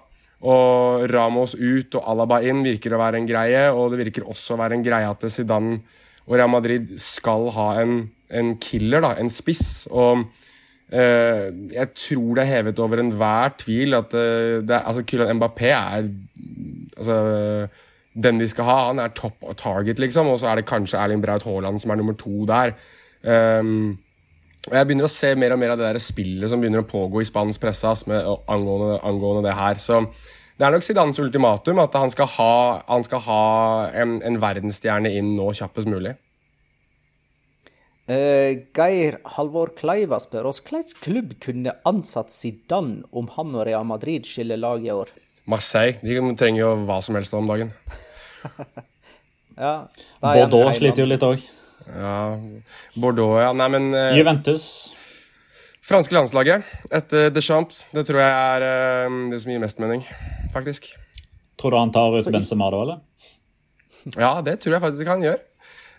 Og 0.46 1.06
Ramos 1.12 1.54
ut 1.54 1.96
og 2.00 2.08
Alaba 2.10 2.40
inn 2.46 2.64
virker 2.66 2.96
å 2.96 3.02
være 3.02 3.22
en 3.22 3.28
greie, 3.30 3.68
og 3.74 3.94
det 3.94 4.02
virker 4.02 4.26
også 4.30 4.56
å 4.56 4.62
være 4.62 4.78
en 4.78 4.86
greie 4.86 5.10
at 5.10 5.26
Zidane 5.32 5.78
og 6.26 6.34
Real 6.34 6.50
Madrid 6.50 6.90
skal 7.02 7.52
ha 7.54 7.68
en, 7.84 8.00
en 8.34 8.56
killer, 8.62 9.06
da, 9.06 9.14
en 9.22 9.30
spiss. 9.30 9.86
og 9.94 10.26
eh, 10.90 11.50
jeg 11.76 11.92
tror 11.94 12.32
det 12.34 12.46
er 12.46 12.54
hevet 12.56 12.82
over 12.82 13.02
enhver 13.02 13.54
tvil 13.62 13.98
at 13.98 14.16
eh, 14.18 14.62
det, 14.66 14.82
altså 14.82 15.06
Kylian 15.06 15.38
Mbappé 15.38 15.70
er 15.76 16.10
altså, 16.98 17.20
den 18.16 18.42
de 18.42 18.50
skal 18.50 18.70
ha. 18.70 18.80
Han 18.90 19.04
er 19.04 19.14
top 19.14 19.46
target, 19.62 20.02
liksom, 20.02 20.34
og 20.34 20.42
så 20.42 20.50
er 20.50 20.62
det 20.62 20.70
kanskje 20.70 20.98
Erling 21.02 21.22
Braut 21.22 21.46
Haaland 21.46 21.82
som 21.84 21.94
er 21.94 22.02
nummer 22.02 22.18
to 22.18 22.50
der. 22.50 22.74
Um, 23.26 23.98
og 24.66 24.74
Jeg 24.74 24.88
begynner 24.88 25.06
å 25.06 25.12
se 25.12 25.30
mer 25.38 25.54
og 25.54 25.62
mer 25.62 25.76
av 25.76 25.82
det 25.82 25.90
der 25.92 26.02
spillet 26.02 26.50
som 26.50 26.62
begynner 26.62 26.82
å 26.82 26.90
pågå 26.90 27.22
i 27.22 27.28
spansk 27.28 27.62
presse 27.62 27.92
med, 28.10 28.26
angående, 28.50 28.98
angående 29.06 29.46
det 29.46 29.56
her. 29.58 29.82
Så 29.82 30.00
det 30.58 30.66
er 30.66 30.74
nok 30.74 30.86
Zidanes 30.88 31.20
ultimatum 31.22 31.82
at 31.84 31.98
han 32.00 32.14
skal 32.14 32.30
ha, 32.38 32.54
han 32.88 33.06
skal 33.06 33.22
ha 33.28 33.42
en, 34.02 34.18
en 34.26 34.40
verdensstjerne 34.42 35.12
inn 35.14 35.36
nå 35.38 35.52
kjappest 35.58 35.90
mulig. 35.92 36.16
Uh, 38.06 38.66
Geir 38.78 39.18
Halvor 39.34 39.72
Kleiva 39.78 40.20
spør 40.22 40.52
oss 40.52 40.62
hvilken 40.62 41.00
klubb 41.02 41.32
kunne 41.42 41.74
ansatt 41.90 42.30
Zidane 42.34 43.02
om 43.10 43.30
han 43.34 43.56
og 43.58 43.66
Real 43.66 43.88
Madrid 43.90 44.30
skiller 44.30 44.62
lag 44.62 44.86
i 44.86 44.94
år? 44.94 45.10
Marseille 45.50 45.98
de 46.06 46.36
trenger 46.38 46.62
jo 46.62 46.74
hva 46.86 47.00
som 47.06 47.18
helst 47.18 47.38
om 47.38 47.50
dagen. 47.50 47.74
Ja, 49.56 49.88
Bordeaux 50.20 50.76
sliter 50.76 51.06
jo 51.06 51.08
litt 51.08 51.24
òg. 51.24 51.40
Ja, 51.88 52.38
Bordeaux, 52.98 53.38
ja. 53.42 53.52
Nei, 53.54 53.68
men 53.76 53.90
eh, 53.94 54.16
Juventus. 54.18 54.66
Franske 55.86 56.16
landslaget 56.18 56.66
etter 56.90 57.30
Deschamps, 57.30 57.84
det 57.94 58.08
tror 58.08 58.24
jeg 58.24 58.32
er 58.34 58.64
eh, 58.66 59.18
det 59.32 59.42
som 59.44 59.52
gir 59.54 59.62
mest 59.62 59.82
mening, 59.84 60.02
faktisk. 60.54 60.88
Tror 61.62 61.72
du 61.76 61.78
han 61.78 61.92
tar 61.94 62.16
ut 62.18 62.26
Så- 62.26 62.34
Benzema 62.34 62.72
da, 62.74 62.82
eller? 62.88 63.04
Ja, 64.18 64.32
det 64.46 64.60
tror 64.62 64.76
jeg 64.78 64.82
faktisk 64.84 65.08
han 65.10 65.24
gjør. 65.26 65.38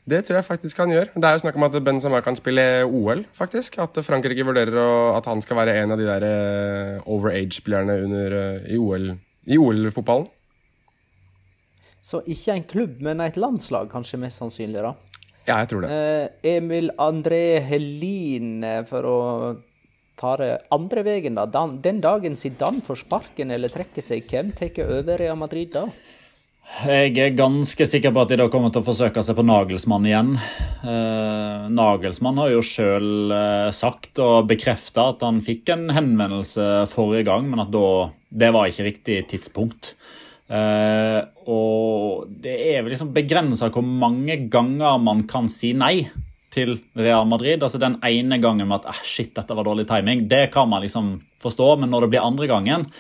Det 0.07 0.21
tror 0.23 0.37
jeg 0.39 0.47
faktisk 0.47 0.79
han 0.79 0.93
gjør. 0.95 1.09
Det 1.17 1.27
er 1.27 1.35
jo 1.35 1.41
snakk 1.43 1.57
om 1.59 1.65
at 1.67 1.79
Benzema 1.83 2.21
kan 2.23 2.37
spille 2.39 2.65
OL, 2.87 3.25
faktisk. 3.35 3.79
At 3.83 3.99
Frankrike 4.07 4.45
vurderer 4.47 4.77
å, 4.79 4.91
at 5.17 5.27
han 5.27 5.43
skal 5.43 5.59
være 5.59 5.75
en 5.81 5.91
av 5.95 5.99
de 5.99 6.07
der 6.07 6.27
eh, 6.29 7.01
overage-spillerne 7.11 7.97
under, 8.05 8.37
eh, 8.39 8.69
i 8.71 8.79
OL-fotballen. 8.79 9.19
OL-fotballen. 9.59 10.29
Så 12.07 12.21
ikke 12.31 12.55
en 12.55 12.63
klubb, 12.71 13.01
men 13.03 13.21
et 13.25 13.35
landslag, 13.43 13.89
kanskje 13.91 14.21
mest 14.23 14.39
sannsynlig, 14.39 14.79
da. 14.87 14.93
Ja, 15.47 15.61
jeg 15.63 15.71
tror 15.71 15.87
det. 15.87 15.95
Eh, 15.95 16.57
Emil 16.57 16.91
André 16.99 17.61
Helin, 17.63 18.65
eh, 18.67 18.83
for 18.89 19.07
å 19.07 19.17
ta 20.19 20.35
det 20.41 20.53
andre 20.75 21.05
veien, 21.07 21.37
da. 21.39 21.47
Dan, 21.47 21.79
den 21.85 22.01
dagen 22.03 22.37
Zidane 22.37 22.83
får 22.83 23.05
sparken 23.05 23.53
eller 23.55 23.73
trekker 23.73 24.03
seg, 24.03 24.27
hvem 24.27 24.53
tar 24.57 24.83
over 24.87 25.21
Real 25.21 25.39
Madrid 25.39 25.75
da? 25.77 25.87
Jeg 26.67 27.13
er 27.23 27.37
ganske 27.39 27.87
sikker 27.87 28.11
på 28.11 28.25
at 28.25 28.33
de 28.33 28.41
da 28.41 28.49
kommer 28.51 28.73
til 28.75 28.83
å 28.83 28.87
forsøke 28.89 29.23
seg 29.23 29.37
på 29.39 29.45
Nagelsmann 29.47 30.09
igjen. 30.09 30.33
Eh, 30.83 31.69
Nagelsmann 31.71 32.41
har 32.43 32.51
jo 32.51 32.65
sjøl 32.67 33.31
eh, 33.33 33.69
sagt 33.71 34.19
og 34.23 34.49
bekrefta 34.51 35.13
at 35.13 35.23
han 35.23 35.39
fikk 35.47 35.71
en 35.73 35.87
henvendelse 35.95 36.89
forrige 36.91 37.29
gang, 37.31 37.47
men 37.53 37.63
at 37.63 37.71
da 37.71 37.87
det 38.35 38.51
var 38.53 38.67
ikke 38.69 38.89
riktig 38.89 39.21
tidspunkt. 39.31 39.95
Eh, 40.47 41.21
og 41.51 42.29
det 42.43 42.55
er 42.55 42.85
vel 42.85 42.93
liksom 42.95 43.11
begrensa 43.17 43.71
hvor 43.75 43.83
mange 43.87 44.39
ganger 44.53 45.01
man 45.03 45.25
kan 45.27 45.51
si 45.51 45.73
nei 45.75 46.09
til 46.55 46.79
Real 46.97 47.27
Madrid. 47.29 47.63
Altså 47.63 47.83
Den 47.83 47.99
ene 48.07 48.41
gangen 48.43 48.69
med 48.69 48.81
at 48.81 48.91
ah, 48.95 49.05
shit, 49.05 49.35
dette 49.37 49.57
var 49.57 49.67
dårlig 49.67 49.89
timing, 49.91 50.27
det 50.31 50.49
kan 50.55 50.71
man 50.71 50.85
liksom 50.87 51.17
forstå, 51.43 51.77
men 51.83 51.93
når 51.93 52.07
det 52.07 52.15
blir 52.15 52.27
andre 52.27 52.51
gangen 52.51 52.91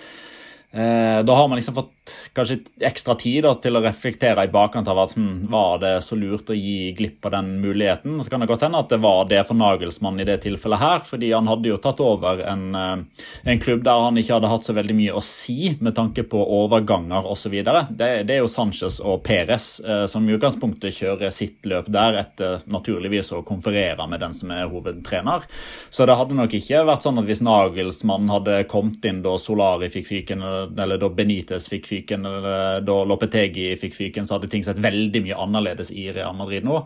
Eh, 0.76 1.24
da 1.24 1.34
har 1.34 1.48
man 1.48 1.56
liksom 1.56 1.74
fått 1.74 1.92
kanskje 2.36 2.58
ekstra 2.86 3.16
tid 3.18 3.44
da, 3.46 3.54
til 3.60 3.78
å 3.78 3.82
reflektere 3.84 4.44
i 4.46 4.52
bakkant 4.52 4.88
av 4.88 5.00
at 5.04 5.14
hm, 5.16 5.46
var 5.52 5.80
det 5.82 5.94
så 6.04 6.18
lurt 6.18 6.50
å 6.52 6.56
gi 6.56 6.92
glipp 6.96 7.26
av 7.26 7.36
den 7.36 7.56
muligheten. 7.62 8.18
Så 8.22 8.32
kan 8.32 8.42
det 8.42 8.50
godt 8.50 8.66
hende 8.66 8.80
at 8.82 8.92
det 8.92 9.00
var 9.02 9.26
det 9.30 9.42
for 9.48 9.58
Nagelsmann 9.58 10.20
i 10.20 10.26
det 10.28 10.38
tilfellet 10.44 10.82
her, 10.82 11.02
fordi 11.06 11.32
han 11.32 11.48
hadde 11.50 11.70
jo 11.70 11.80
tatt 11.82 12.02
over 12.04 12.42
en, 12.46 12.66
eh, 12.74 13.24
en 13.52 13.62
klubb 13.62 13.84
der 13.86 14.04
han 14.06 14.20
ikke 14.20 14.36
hadde 14.36 14.52
hatt 14.52 14.68
så 14.68 14.76
veldig 14.76 14.96
mye 14.96 15.16
å 15.16 15.24
si 15.24 15.74
med 15.80 15.96
tanke 15.96 16.26
på 16.28 16.42
overganger 16.60 17.26
osv. 17.30 17.58
Det, 17.64 18.10
det 18.28 18.36
er 18.36 18.42
jo 18.42 18.50
Sanchez 18.50 19.00
og 19.00 19.22
Perez 19.26 19.68
eh, 19.84 20.04
som 20.10 20.26
i 20.28 20.36
utgangspunktet 20.36 20.94
kjører 20.96 21.34
sitt 21.34 21.66
løp 21.68 21.90
der 21.92 22.20
etter 22.22 22.64
naturligvis 22.70 23.32
å 23.36 23.42
konferere 23.46 24.06
med 24.10 24.22
den 24.22 24.34
som 24.36 24.52
er 24.54 24.68
hovedtrener. 24.70 25.46
Så 25.90 26.06
det 26.06 26.16
hadde 26.18 26.36
nok 26.38 26.54
ikke 26.56 26.84
vært 26.86 27.06
sånn 27.06 27.20
at 27.20 27.28
hvis 27.28 27.42
Nagelsmann 27.44 28.30
hadde 28.30 28.62
kommet 28.70 29.04
inn 29.08 29.22
da 29.24 29.36
Solari 29.40 29.90
fikk 29.92 30.08
fyken, 30.10 30.44
eller 30.76 31.00
da 31.00 31.10
Benitez 31.12 31.68
fikk 31.70 31.86
fyken, 31.86 31.95
eller 32.16 32.82
da 32.86 32.96
Lopetegi 33.08 33.70
fikk 33.80 33.94
fyken, 33.96 34.26
så 34.26 34.36
hadde 34.36 34.50
ting 34.52 34.64
sett 34.66 34.80
veldig 34.82 35.22
mye 35.24 35.38
annerledes 35.46 35.92
i 35.94 36.08
Real 36.14 36.36
Madrid 36.38 36.66
nå. 36.66 36.82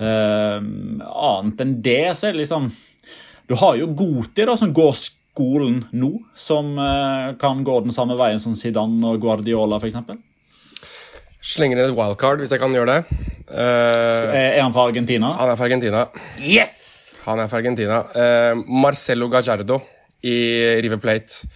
Uh, 0.00 0.58
annet 1.02 1.62
enn 1.64 1.76
det, 1.84 2.12
så 2.16 2.28
er 2.28 2.36
det 2.36 2.42
liksom 2.42 2.70
Du 3.50 3.56
har 3.60 3.76
jo 3.76 3.90
Goti, 3.96 4.44
da, 4.46 4.56
som 4.58 4.72
går 4.74 4.94
skolen 4.98 5.82
nå, 5.92 6.12
som 6.38 6.74
uh, 6.78 7.32
kan 7.40 7.64
gå 7.66 7.78
den 7.84 7.94
samme 7.94 8.16
veien 8.20 8.40
som 8.42 8.54
Zidane 8.56 9.14
og 9.14 9.22
Guardiola, 9.22 9.80
f.eks. 9.82 9.98
Slenger 11.42 11.80
inn 11.80 11.88
et 11.88 11.96
wildcard, 11.96 12.42
hvis 12.42 12.54
jeg 12.54 12.62
kan 12.62 12.74
gjøre 12.74 13.00
det. 13.00 13.20
Uh, 13.50 14.30
er 14.30 14.62
han 14.62 14.74
fra 14.74 14.86
Argentina? 14.88 15.34
Han 15.40 15.52
er 15.52 15.58
fra 15.58 15.68
Argentina. 15.68 16.06
Yes! 16.38 16.78
Han 17.26 17.38
er 17.38 17.50
fra 17.50 17.60
Argentina. 17.60 18.00
Marcelo 18.66 19.28
Gajardo 19.30 19.76
i 20.26 20.34
River 20.82 20.98
Plate. 21.02 21.46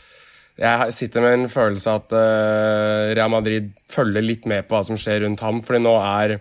Jeg 0.56 0.92
sitter 0.96 1.20
med 1.20 1.34
en 1.36 1.50
følelse 1.52 1.92
av 1.92 2.04
at 2.04 2.14
uh, 2.16 3.14
Real 3.16 3.32
Madrid 3.32 3.72
følger 3.92 4.24
litt 4.24 4.46
med 4.48 4.64
på 4.64 4.76
hva 4.76 4.86
som 4.88 4.96
skjer 4.96 5.26
rundt 5.26 5.42
ham. 5.44 5.60
fordi 5.64 5.82
nå 5.84 5.96
er 6.00 6.38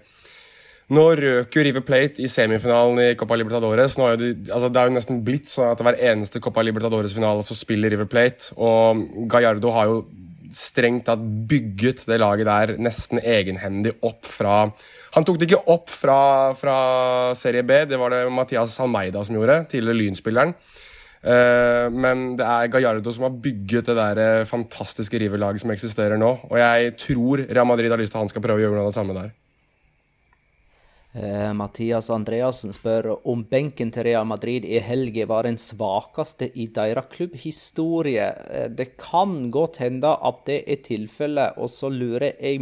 nå 0.95 1.03
røk 1.17 1.55
jo 1.57 1.63
River 1.65 1.81
Plate 1.81 2.21
i 2.21 2.29
semifinalen 2.29 2.99
i 3.01 3.15
Copa 3.17 3.35
Libertadores. 3.35 3.97
Er 3.97 4.19
det, 4.21 4.29
altså 4.53 4.69
det 4.69 4.81
er 4.81 4.91
jo 4.91 4.95
nesten 4.99 5.23
blitt 5.25 5.49
sånn 5.49 5.73
at 5.73 5.81
hver 5.81 5.97
eneste 6.11 6.39
Copa 6.43 6.61
Libertadores-finale 6.61 7.41
så 7.43 7.57
spiller 7.57 7.91
River 7.91 8.07
Plate. 8.09 8.53
Og 8.61 9.01
Gallardo 9.31 9.73
har 9.73 9.89
jo 9.89 10.03
strengt 10.55 11.07
tatt 11.09 11.23
bygget 11.49 12.05
det 12.07 12.19
laget 12.21 12.47
der 12.47 12.75
nesten 12.79 13.19
egenhendig 13.19 13.95
opp 14.05 14.27
fra 14.29 14.69
Han 15.15 15.25
tok 15.25 15.39
det 15.39 15.49
ikke 15.49 15.71
opp 15.73 15.89
fra, 15.89 16.53
fra 16.55 16.77
Serie 17.39 17.63
B, 17.65 17.81
det 17.89 17.97
var 17.99 18.13
det 18.13 18.25
Mathias 18.31 18.77
Almeida 18.83 19.23
som 19.25 19.37
gjorde, 19.37 19.61
tidligere 19.71 19.99
Lynspilleren. 20.01 20.53
Uh, 21.25 21.87
men 21.89 22.35
det 22.37 22.45
er 22.45 22.69
Gallardo 22.69 23.09
som 23.13 23.25
har 23.25 23.39
bygget 23.41 23.87
det 23.89 23.95
der 23.97 24.19
eh, 24.21 24.45
fantastiske 24.45 25.17
riverlaget 25.23 25.63
som 25.63 25.71
eksisterer 25.73 26.19
nå. 26.21 26.35
Og 26.51 26.59
jeg 26.59 26.91
tror 27.01 27.41
Real 27.49 27.65
Madrid 27.65 27.89
har 27.89 27.97
lyst 27.97 28.13
til 28.13 28.19
at 28.19 28.27
han 28.27 28.29
skal 28.29 28.43
prøve 28.45 28.61
å 28.61 28.65
gjøre 28.65 28.77
noe 28.77 28.83
av 28.85 28.91
det 28.91 28.97
samme 28.99 29.15
der. 29.17 29.31
Uh, 31.15 31.49
Mathias 31.57 32.11
Andreassen 32.13 32.75
spør 32.75 33.15
om 33.25 33.41
benken 33.49 33.89
til 33.95 34.05
Real 34.05 34.27
Madrid 34.29 34.67
i 34.69 34.81
helga 34.83 35.25
var 35.31 35.47
den 35.47 35.57
svakeste 35.57 36.51
i 36.53 36.67
deres 36.75 37.09
klubbhistorie. 37.15 38.27
Uh, 38.45 38.67
det 38.69 38.91
kan 39.01 39.49
godt 39.55 39.79
hende 39.81 40.11
at 40.13 40.43
det 40.45 40.59
er 40.69 40.83
tilfellet, 40.85 41.57
og 41.57 41.73
så 41.73 41.89
lurer 41.89 42.35
jeg 42.35 42.61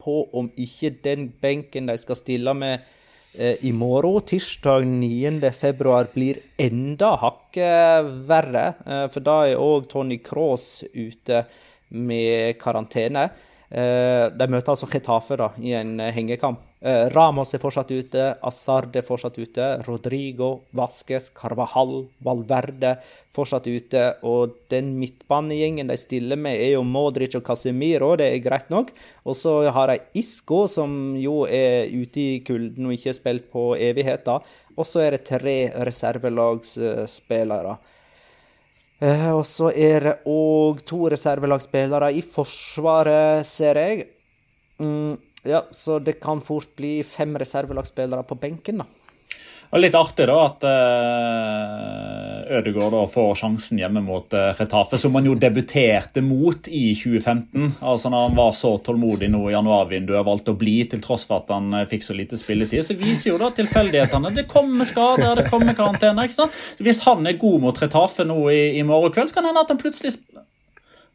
på 0.00 0.22
om 0.32 0.48
ikke 0.56 0.94
den 1.04 1.28
benken 1.42 1.92
de 1.92 1.98
skal 2.00 2.16
stille 2.16 2.56
med 2.56 2.80
Eh, 2.80 2.99
i 3.38 3.70
morgen, 3.72 4.24
tirsdag 4.26 4.84
9. 4.86 5.50
februar, 5.54 6.08
blir 6.14 6.40
enda 6.58 7.12
hakket 7.20 8.08
verre. 8.26 8.64
Eh, 8.86 9.04
for 9.12 9.22
da 9.22 9.36
er 9.46 9.60
òg 9.62 9.86
Tony 9.92 10.18
Cross 10.18 10.82
ute 10.90 11.44
med 11.94 12.58
karantene. 12.58 13.28
Eh, 13.70 14.26
de 14.34 14.48
møter 14.50 14.74
altså 14.74 14.88
Chetafe 14.90 15.38
da, 15.38 15.52
i 15.62 15.76
en 15.78 16.00
hengekamp. 16.10 16.58
Eh, 16.80 17.10
Ramos 17.12 17.50
er 17.52 17.60
fortsatt 17.60 17.90
ute, 17.92 18.22
Asard 18.40 18.94
er 18.96 19.04
fortsatt 19.04 19.34
ute, 19.36 19.64
Rodrigo, 19.84 20.62
Vasques, 20.72 21.26
Carvajal, 21.36 22.06
Valverde 22.24 22.94
fortsatt 23.36 23.68
ute. 23.68 24.04
Og 24.24 24.54
den 24.72 24.94
midtbanegjengen 24.96 25.92
de 25.92 25.98
stiller 26.00 26.40
med, 26.40 26.56
er 26.56 26.78
jo 26.78 26.86
Modric 26.88 27.36
og 27.36 27.44
Casemiro, 27.44 28.14
det 28.16 28.30
er 28.30 28.40
greit 28.40 28.72
nok. 28.72 28.94
Og 29.28 29.36
så 29.36 29.58
har 29.76 29.92
de 29.92 30.00
Isco, 30.22 30.64
som 30.72 31.18
jo 31.20 31.44
er 31.44 31.92
ute 31.92 32.24
i 32.24 32.40
kulden 32.48 32.88
og 32.88 32.96
ikke 32.96 33.12
har 33.12 33.20
spilt 33.20 33.52
på 33.52 33.74
evigheter. 33.76 34.40
Og 34.72 34.88
så 34.88 35.04
er 35.04 35.18
det 35.18 35.26
tre 35.28 35.58
reservelagsspillere. 35.84 37.76
Eh, 39.04 39.28
og 39.32 39.44
så 39.48 39.68
er 39.76 40.08
det 40.08 40.20
òg 40.28 40.80
to 40.88 41.06
reservelagsspillere 41.12 42.08
i 42.16 42.24
Forsvaret, 42.24 43.44
ser 43.44 43.84
jeg. 43.84 44.06
Mm. 44.80 45.18
Ja, 45.42 45.64
så 45.72 45.98
det 45.98 46.18
kan 46.20 46.40
fort 46.44 46.74
bli 46.76 46.98
fem 47.06 47.38
reservelagsspillere 47.38 48.26
på 48.28 48.36
benken, 48.40 48.82
da. 48.82 48.88
Og 49.70 49.78
Litt 49.78 49.94
artig 49.94 50.24
da 50.26 50.34
at 50.42 50.64
uh, 50.66 52.56
Ødegaard 52.58 52.90
da 52.90 53.04
får 53.06 53.36
sjansen 53.38 53.78
hjemme 53.78 54.00
mot 54.02 54.34
uh, 54.34 54.50
Retafe, 54.58 54.98
som 54.98 55.14
han 55.14 55.28
jo 55.28 55.36
debuterte 55.38 56.24
mot 56.26 56.66
i 56.66 56.90
2015. 56.98 57.76
Altså 57.78 58.10
Når 58.10 58.24
han 58.24 58.34
var 58.40 58.50
så 58.58 58.72
tålmodig 58.82 59.28
nå 59.30 59.44
i 59.46 59.54
januarvinduet 59.54 60.26
valgte 60.26 60.56
å 60.56 60.58
bli 60.58 60.74
til 60.90 61.02
tross 61.04 61.28
for 61.30 61.44
at 61.44 61.52
han 61.54 61.70
uh, 61.76 61.84
fikk 61.90 62.02
så 62.08 62.16
lite 62.18 62.38
spilletid, 62.40 62.82
så 62.82 62.98
viser 62.98 63.30
jo 63.30 63.38
da 63.38 63.52
tilfeldighetene. 63.54 64.34
Det 64.40 64.48
kommer 64.50 64.88
skader, 64.90 65.38
det 65.38 65.46
kommer 65.52 65.78
karantene. 65.78 66.26
ikke 66.26 66.40
sant? 66.40 66.58
Så 66.74 66.88
Hvis 66.88 67.04
han 67.06 67.22
er 67.30 67.38
god 67.38 67.62
mot 67.68 67.82
Retafe 67.84 68.26
nå 68.26 68.40
i, 68.50 68.62
i 68.80 68.82
morgen 68.88 69.14
kveld, 69.14 69.30
så 69.30 69.38
kan 69.38 69.46
det 69.46 69.54
hende 69.54 69.64
at 69.68 69.70
han 69.70 69.82
plutselig 69.84 70.16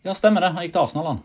Ja, 0.05 0.15
stemmer 0.15 0.39
det. 0.45 0.55
Han 0.55 0.63
gikk 0.63 0.77
til 0.77 0.85
Arsenal, 0.85 1.11
han. 1.11 1.19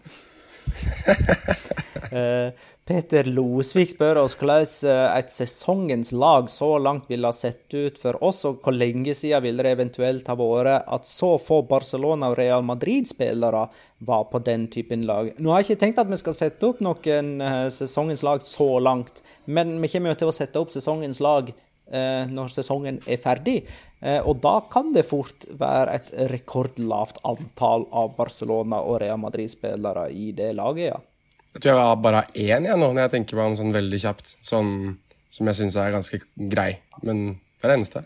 Peter 2.90 3.28
Losvik 3.30 3.92
spør 3.92 4.18
oss 4.24 4.32
hvordan 4.34 4.64
eh, 4.90 5.12
et 5.20 5.30
sesongens 5.30 6.08
lag 6.10 6.48
så 6.50 6.72
langt 6.82 7.04
ville 7.06 7.28
ha 7.28 7.36
sett 7.36 7.70
ut 7.70 7.98
for 8.02 8.16
oss, 8.26 8.40
og 8.48 8.64
hvor 8.64 8.74
lenge 8.74 9.12
siden 9.14 9.44
ville 9.44 9.62
det 9.62 9.76
eventuelt 9.76 10.26
ha 10.26 10.34
vært 10.34 10.88
at 10.90 11.06
så 11.06 11.36
få 11.38 11.60
Barcelona 11.70 12.32
og 12.32 12.38
Real 12.40 12.64
Madrid-spillere 12.66 13.60
var 14.08 14.24
på 14.32 14.40
den 14.42 14.64
typen 14.74 15.04
lag. 15.06 15.30
Nå 15.38 15.52
har 15.52 15.62
jeg 15.62 15.68
ikke 15.68 15.84
tenkt 15.84 16.00
at 16.02 16.10
vi 16.10 16.18
skal 16.18 16.34
sette 16.34 16.66
opp 16.66 16.80
noen 16.82 17.36
uh, 17.38 17.68
sesongens 17.70 18.24
lag 18.26 18.42
så 18.42 18.66
langt, 18.82 19.22
men 19.46 19.76
vi 19.78 19.90
kommer 19.92 20.10
jo 20.10 20.22
til 20.24 20.32
å 20.32 20.34
sette 20.34 20.58
opp 20.58 20.74
sesongens 20.74 21.22
lag 21.22 21.52
uh, 21.54 22.24
når 22.26 22.50
sesongen 22.56 22.98
er 23.06 23.22
ferdig. 23.22 23.60
Og 24.00 24.38
da 24.40 24.54
kan 24.72 24.94
det 24.94 25.02
fort 25.04 25.44
være 25.60 25.98
et 25.98 26.06
rekordlavt 26.32 27.18
antall 27.28 27.84
av 27.92 28.14
Barcelona 28.16 28.78
og 28.80 29.02
Real 29.02 29.20
Madrid-spillere 29.20 30.06
i 30.08 30.30
det 30.32 30.54
laget, 30.56 30.86
ja. 30.88 31.00
Jeg 31.54 31.64
tror 31.64 31.72
jeg 31.74 32.00
bare 32.04 32.22
har 32.22 32.34
én 32.38 32.68
jeg 32.68 32.78
nå, 32.78 32.92
når 32.92 33.04
jeg 33.06 33.14
tenker 33.16 33.38
på 33.38 33.46
om 33.48 33.58
sånn 33.58 33.74
veldig 33.74 34.00
kjapt. 34.02 34.36
Sånn 34.46 34.72
som 35.30 35.50
jeg 35.50 35.58
syns 35.58 35.78
er 35.78 35.94
ganske 35.94 36.20
grei. 36.50 36.72
Men 37.06 37.26
det 37.32 37.66
er 37.66 37.72
det 37.72 37.78
eneste. 37.80 38.04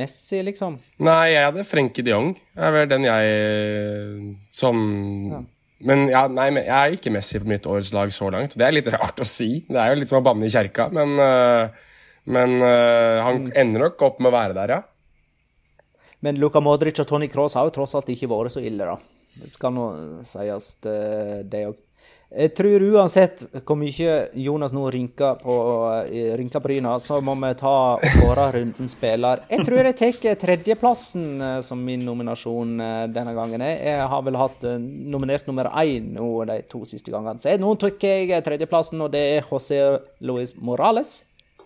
Messi, 0.00 0.38
liksom? 0.44 0.78
Nei, 1.04 1.34
jeg 1.34 1.44
hadde 1.50 1.66
Frenkie 1.68 2.04
de 2.04 2.14
Jong. 2.14 2.30
Det 2.56 2.64
er 2.64 2.76
vel 2.76 2.86
den 2.88 3.08
jeg 3.08 4.36
som 4.56 4.78
ja. 5.28 5.42
Men 5.82 6.04
ja, 6.06 6.26
nei, 6.30 6.46
jeg 6.60 6.70
er 6.70 6.92
ikke 6.94 7.10
Messi 7.10 7.40
på 7.42 7.48
mitt 7.50 7.66
årets 7.66 7.90
lag 7.94 8.12
så 8.14 8.28
langt. 8.30 8.54
Det 8.58 8.66
er 8.66 8.74
litt 8.74 8.90
rart 8.94 9.18
å 9.18 9.26
si. 9.26 9.64
Det 9.66 9.80
er 9.80 9.92
jo 9.92 9.98
litt 9.98 10.12
som 10.12 10.20
å 10.20 10.24
banne 10.24 10.46
i 10.46 10.52
kjerka, 10.52 10.88
men, 10.94 11.16
uh, 11.18 11.98
men 12.30 12.54
uh, 12.62 13.18
han 13.26 13.48
mm. 13.48 13.52
ender 13.64 13.88
nok 13.88 14.04
opp 14.06 14.20
med 14.22 14.30
å 14.30 14.36
være 14.36 14.56
der, 14.60 14.76
ja. 14.76 15.88
Men 16.22 16.38
Luka 16.38 16.62
Modric 16.62 17.00
og 17.02 17.08
Tony 17.10 17.26
Cross 17.26 17.58
har 17.58 17.66
jo 17.66 17.74
tross 17.74 17.96
alt 17.98 18.12
ikke 18.14 18.30
vært 18.30 18.54
så 18.54 18.62
ille, 18.62 18.86
da. 18.86 18.94
Det 19.42 19.50
skal 19.50 19.74
nå 19.74 19.88
sies, 20.28 20.68
det 20.84 21.64
òg. 21.66 21.80
Jeg 22.32 22.54
tror 22.56 22.82
uansett 22.94 23.42
hvor 23.66 23.76
mye 23.76 24.12
Jonas 24.40 24.72
nå 24.72 24.86
rynker 24.94 25.36
på, 25.42 25.54
rynker 26.38 26.62
bryna, 26.64 26.94
så 27.02 27.18
må 27.20 27.34
vi 27.36 27.50
ta 27.60 27.74
våre 28.22 28.46
runden 28.54 28.88
spiller. 28.88 29.42
Jeg 29.50 29.66
tror 29.66 29.84
jeg 29.84 29.96
tar 30.00 30.38
tredjeplassen 30.40 31.26
eh, 31.44 31.58
som 31.66 31.82
min 31.84 32.06
nominasjon 32.08 32.72
eh, 32.80 33.02
denne 33.12 33.34
gangen. 33.36 33.66
Jeg 33.68 34.08
har 34.08 34.24
vel 34.24 34.40
hatt 34.40 34.64
eh, 34.64 34.80
nominert 34.80 35.44
nummer 35.50 35.68
én 35.82 36.14
nå 36.16 36.30
de 36.48 36.62
to 36.72 36.86
siste 36.88 37.12
gangene. 37.12 37.42
Så 37.42 37.52
nå 37.60 37.74
tar 37.76 37.98
jeg 38.00 38.40
tredjeplassen, 38.46 39.04
og 39.04 39.12
det 39.12 39.26
er 39.36 39.50
José 39.50 39.82
Luis 40.24 40.56
Morales. 40.56 41.18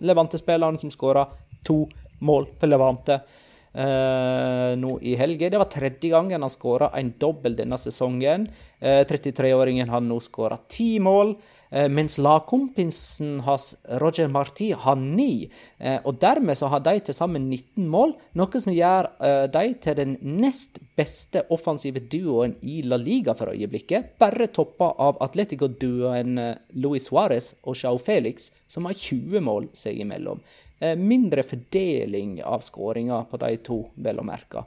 Levante-spilleren 0.03 0.83
som 0.83 0.91
skåra 0.91 1.29
to 1.67 1.85
mål 2.19 2.51
for 2.59 2.67
Levante 2.71 3.21
eh, 3.21 3.43
nå 3.77 4.93
i 5.05 5.16
helga. 5.20 5.51
Det 5.53 5.59
var 5.61 5.68
tredje 5.68 6.09
gangen 6.09 6.43
han 6.43 6.53
skåra 6.53 6.89
en 6.97 7.11
dobbel 7.20 7.59
denne 7.59 7.77
sesongen. 7.77 8.49
Eh, 8.81 9.05
33-åringen 9.05 9.89
har 9.89 10.01
nå 10.01 10.20
skåra 10.20 10.57
ti 10.68 10.99
mål. 11.01 11.37
Eh, 11.70 11.89
mens 11.89 12.18
lagkompisen 12.18 13.41
hans, 13.41 13.74
Roger 14.01 14.29
Marti, 14.29 14.70
har 14.72 14.97
ni. 14.97 15.51
Eh, 15.79 15.99
og 16.05 16.20
dermed 16.20 16.59
så 16.59 16.68
har 16.70 16.81
de 16.81 16.99
til 17.01 17.16
sammen 17.16 17.49
19 17.51 17.89
mål, 17.91 18.14
noe 18.39 18.61
som 18.62 18.74
gjør 18.74 19.09
eh, 19.18 19.47
de 19.51 19.72
til 19.83 19.99
den 19.99 20.14
nest 20.22 20.79
beste 20.97 21.43
offensive 21.51 22.05
duoen 22.12 22.55
i 22.62 22.83
La 22.87 22.99
Liga 23.01 23.35
for 23.35 23.51
øyeblikket. 23.53 24.14
Bare 24.20 24.47
toppa 24.55 24.93
av 25.03 25.18
Atletico-duoen 25.27 26.39
eh, 26.39 26.55
Luis 26.79 27.11
Suárez 27.11 27.55
og 27.64 27.77
Chau 27.81 27.99
Felix, 27.99 28.53
som 28.68 28.87
har 28.87 28.95
20 28.95 29.43
mål 29.43 29.68
seg 29.74 29.99
imellom. 30.05 30.41
Eh, 30.79 30.97
mindre 30.97 31.41
fordeling 31.47 32.43
av 32.45 32.61
skåringer 32.61 33.24
på 33.31 33.39
de 33.41 33.55
to, 33.64 33.79
vel 34.05 34.18
å 34.20 34.24
merke. 34.29 34.66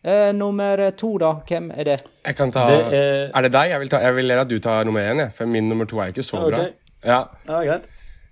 Eh, 0.00 0.30
nummer 0.32 0.78
to, 0.96 1.16
da. 1.18 1.32
Hvem 1.46 1.72
er 1.74 1.88
det? 1.88 1.96
Jeg 2.24 2.36
kan 2.38 2.52
ta, 2.54 2.66
Det 2.70 2.76
er... 2.86 3.30
er- 3.34 3.42
det 3.42 3.50
deg? 3.56 3.70
Jeg 3.72 3.80
vil, 3.82 3.90
ta, 3.90 4.00
jeg 4.04 4.14
vil 4.14 4.30
at 4.36 4.48
du 4.48 4.58
tar 4.62 4.86
nummer 4.86 5.02
én, 5.02 5.24
jeg, 5.24 5.32
for 5.34 5.50
min 5.50 5.66
nummer 5.68 5.90
to 5.90 5.98
er 5.98 6.12
jo 6.12 6.14
ikke 6.14 6.26
så 6.28 6.44
okay. 6.44 6.54
bra. 6.54 6.68
Ja. 7.02 7.18
Ja, 7.48 7.64
greit. 7.66 7.88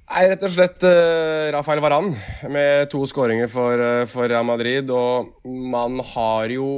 Nei, 0.09 0.23
rett 0.31 0.45
og 0.47 0.53
slett 0.55 0.85
uh, 0.89 1.51
Rafael 1.53 1.83
Varan 1.85 2.15
med 2.49 2.87
to 2.89 3.03
skåringer 3.05 3.51
for, 3.53 3.77
uh, 3.77 4.07
for 4.09 4.31
Real 4.31 4.47
Madrid. 4.47 4.89
Og 4.89 5.35
man 5.45 5.99
har 6.15 6.55
jo 6.55 6.71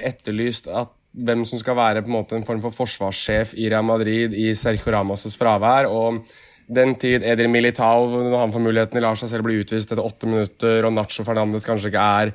etterlyst 0.00 0.66
at 0.66 0.90
hvem 1.14 1.44
som 1.46 1.60
skal 1.60 1.76
være 1.78 2.02
på 2.02 2.10
en 2.10 2.16
måte 2.16 2.34
en 2.34 2.48
form 2.48 2.64
for 2.64 2.74
forsvarssjef 2.74 3.52
i 3.60 3.68
Real 3.70 3.86
Madrid 3.86 4.34
i 4.34 4.48
Sergio 4.58 4.90
Ramos' 4.90 5.36
fravær. 5.38 5.86
og 5.86 6.24
den 6.66 6.94
tid 7.00 7.24
Eder 7.26 7.48
Militao, 7.48 8.08
når 8.08 8.38
han 8.38 8.52
får 8.54 8.62
muligheten, 8.66 9.02
lar 9.02 9.18
seg 9.18 9.32
selv 9.32 9.46
bli 9.46 9.60
utvist 9.62 9.90
etter 9.90 10.04
åtte 10.04 10.28
minutter, 10.30 10.84
og 10.86 10.94
Nacho 10.96 11.26
Fernandes 11.26 11.66
kanskje 11.68 11.90
ikke 11.92 12.06
er 12.20 12.34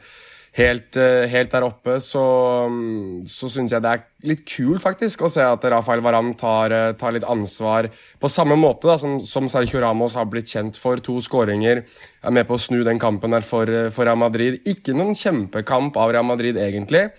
helt, 0.58 0.98
eh, 0.98 1.28
helt 1.30 1.52
der 1.52 1.66
oppe, 1.68 2.00
så, 2.02 2.24
mm, 2.70 3.26
så 3.30 3.50
syns 3.52 3.72
jeg 3.72 3.84
det 3.84 3.92
er 3.92 4.04
litt 4.28 4.46
kult 4.50 4.82
faktisk 4.82 5.22
å 5.22 5.32
se 5.32 5.44
at 5.46 5.64
Rafael 5.72 6.02
Varan 6.02 6.34
tar, 6.38 6.74
eh, 6.74 6.94
tar 6.94 7.14
litt 7.14 7.28
ansvar 7.28 7.90
på 8.20 8.30
samme 8.30 8.58
måte 8.58 8.90
da, 8.90 8.98
som, 8.98 9.20
som 9.22 9.48
Sergio 9.48 9.82
Ramos 9.82 10.14
har 10.14 10.26
blitt 10.26 10.50
kjent 10.50 10.78
for. 10.78 10.98
To 11.00 11.20
skåringer, 11.24 11.84
er 12.24 12.32
med 12.32 12.48
på 12.48 12.58
å 12.58 12.62
snu 12.62 12.84
den 12.84 13.00
kampen 13.00 13.32
der 13.32 13.46
for, 13.46 13.70
eh, 13.70 13.90
for 13.90 14.06
Real 14.06 14.20
Madrid. 14.20 14.62
Ikke 14.66 14.96
noen 14.96 15.16
kjempekamp 15.16 15.98
av 15.98 16.12
Real 16.12 16.26
Madrid, 16.26 16.58
egentlig. 16.58 17.10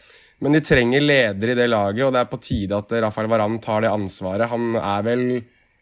Men 0.41 0.53
de 0.53 0.61
trenger 0.65 1.05
ledere 1.05 1.53
i 1.53 1.59
det 1.59 1.69
laget, 1.69 2.07
og 2.07 2.15
det 2.15 2.21
er 2.21 2.31
på 2.31 2.41
tide 2.41 2.77
at 2.77 2.93
Rafael 3.05 3.29
Varan 3.29 3.59
tar 3.61 3.83
det 3.85 3.93
ansvaret. 3.93 4.49
Han 4.49 4.77
er 4.77 5.03
vel 5.05 5.25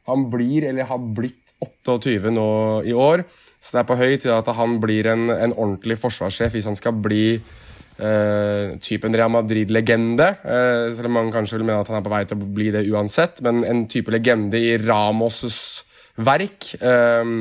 Han 0.08 0.26
blir, 0.32 0.66
eller 0.70 0.88
har 0.88 1.04
blitt, 1.14 1.44
28 1.58 2.30
nå 2.30 2.50
i 2.86 2.92
år. 2.94 3.24
Så 3.58 3.74
det 3.74 3.80
er 3.80 3.88
på 3.88 3.96
høy 3.98 4.12
tid 4.14 4.30
at 4.34 4.50
han 4.54 4.76
blir 4.82 5.08
en, 5.10 5.26
en 5.32 5.54
ordentlig 5.54 5.98
forsvarssjef 5.98 6.54
hvis 6.54 6.68
han 6.70 6.78
skal 6.78 6.94
bli 7.02 7.24
eh, 7.34 8.76
typen 8.84 9.16
Real 9.16 9.32
Madrid-legende. 9.34 10.28
Eh, 10.38 10.84
selv 10.94 11.10
om 11.10 11.18
mange 11.18 11.34
kanskje 11.34 11.58
vil 11.58 11.66
mene 11.66 11.82
at 11.82 11.90
han 11.90 11.98
er 11.98 12.06
på 12.06 12.14
vei 12.14 12.22
til 12.28 12.38
å 12.38 12.52
bli 12.60 12.70
det 12.74 12.86
uansett. 12.86 13.42
Men 13.46 13.64
en 13.66 13.84
type 13.90 14.14
legende 14.14 14.60
i 14.62 14.76
Ramos' 14.78 15.82
verk. 16.14 16.72
Eh, 16.78 17.34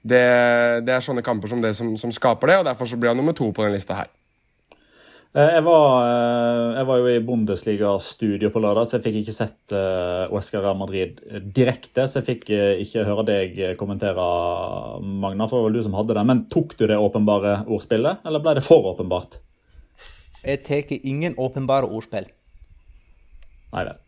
det, 0.00 0.24
det 0.84 0.96
er 0.96 1.04
sånne 1.04 1.24
kamper 1.24 1.52
som 1.52 1.64
det 1.64 1.74
som, 1.76 1.92
som 2.00 2.12
skaper 2.12 2.52
det, 2.52 2.60
og 2.60 2.70
derfor 2.70 2.88
så 2.88 3.00
blir 3.00 3.12
han 3.12 3.20
nummer 3.20 3.36
to 3.36 3.50
på 3.52 3.64
denne 3.64 3.76
lista 3.76 3.98
her. 4.02 4.12
Eh, 5.30 5.50
Jeg 5.54 5.62
var, 5.62 5.90
eh, 6.06 6.78
jeg 6.78 6.86
var 6.88 6.98
jo 6.98 7.06
i 7.06 7.20
Bundesliga-studio 7.22 8.50
på 8.50 8.62
lørdag, 8.64 8.88
så 8.88 8.96
jeg 8.98 9.04
fikk 9.04 9.18
ikke 9.20 9.34
sett 9.36 9.74
uh, 9.76 10.26
Oscar 10.34 10.64
Real 10.64 10.78
Madrid 10.78 11.20
direkte. 11.54 12.06
Så 12.10 12.18
jeg 12.18 12.26
fikk 12.26 12.50
eh, 12.50 12.82
ikke 12.82 13.06
høre 13.06 13.26
deg 13.28 13.60
kommentere, 13.78 14.24
Magna, 15.00 15.46
for 15.46 15.60
det 15.60 15.62
var 15.62 15.68
vel 15.70 15.78
du 15.78 15.86
som 15.86 15.94
hadde 15.94 16.18
det. 16.18 16.26
Men 16.26 16.42
tok 16.50 16.74
du 16.80 16.86
det 16.90 16.98
åpenbare 16.98 17.60
ordspillet, 17.70 18.26
eller 18.26 18.42
ble 18.42 18.56
det 18.58 18.66
for 18.66 18.90
åpenbart? 18.90 19.38
Jeg 20.42 20.64
tar 20.66 20.94
ingen 20.98 21.36
åpenbare 21.38 21.86
ordspill. 21.86 22.26
Nei 23.70 23.86
vel. 23.86 23.98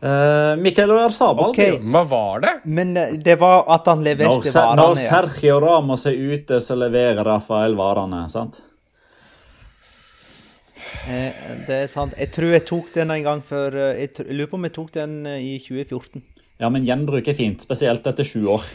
Uh, 0.00 0.56
Mikael 0.56 0.88
Oyarzabal 0.94 1.50
Ok. 1.50 1.58
Hva 1.84 2.00
var 2.08 2.40
det? 2.40 2.52
Men 2.72 2.94
eh, 2.96 3.18
det 3.20 3.34
var 3.40 3.66
at 3.68 3.88
han 3.90 4.00
leverte 4.04 4.46
når 4.46 4.54
varene. 4.54 4.80
Når 4.80 5.00
Sergio 5.02 5.58
Ramos 5.60 6.06
er 6.08 6.16
ute, 6.16 6.60
så 6.64 6.76
leverer 6.78 7.20
Rafael 7.26 7.74
varene. 7.76 8.22
sant? 8.32 8.62
Eh, 11.08 11.32
Det 11.66 11.76
er 11.84 11.90
sant. 11.90 12.14
Jeg 12.18 12.32
tror 12.34 12.54
jeg 12.54 12.66
tok 12.68 12.92
den 12.94 13.10
en 13.14 13.26
gang 13.26 13.42
før 13.44 13.76
eh, 13.76 14.06
Jeg 14.06 14.26
lurer 14.28 14.50
på 14.50 14.58
om 14.58 14.66
jeg 14.68 14.76
tok 14.76 14.94
den 14.94 15.26
eh, 15.26 15.40
i 15.40 15.58
2014. 15.58 16.22
Ja, 16.60 16.68
men 16.68 16.84
gjenbruk 16.84 17.28
er 17.28 17.36
fint, 17.36 17.62
spesielt 17.64 18.06
etter 18.06 18.26
sju 18.26 18.44
år. 18.52 18.66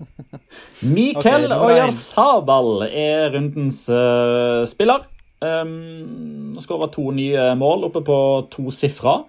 Mikkel 0.96 1.46
okay. 1.46 1.60
Oyarzabal 1.60 2.86
er 2.88 3.30
rundens 3.36 3.84
uh, 3.92 4.64
spiller. 4.66 5.04
Um, 5.40 6.56
Skåra 6.60 6.90
to 6.92 7.12
nye 7.14 7.52
mål 7.60 7.86
oppe 7.90 8.02
på 8.04 8.18
to 8.50 8.72
sifra. 8.74 9.20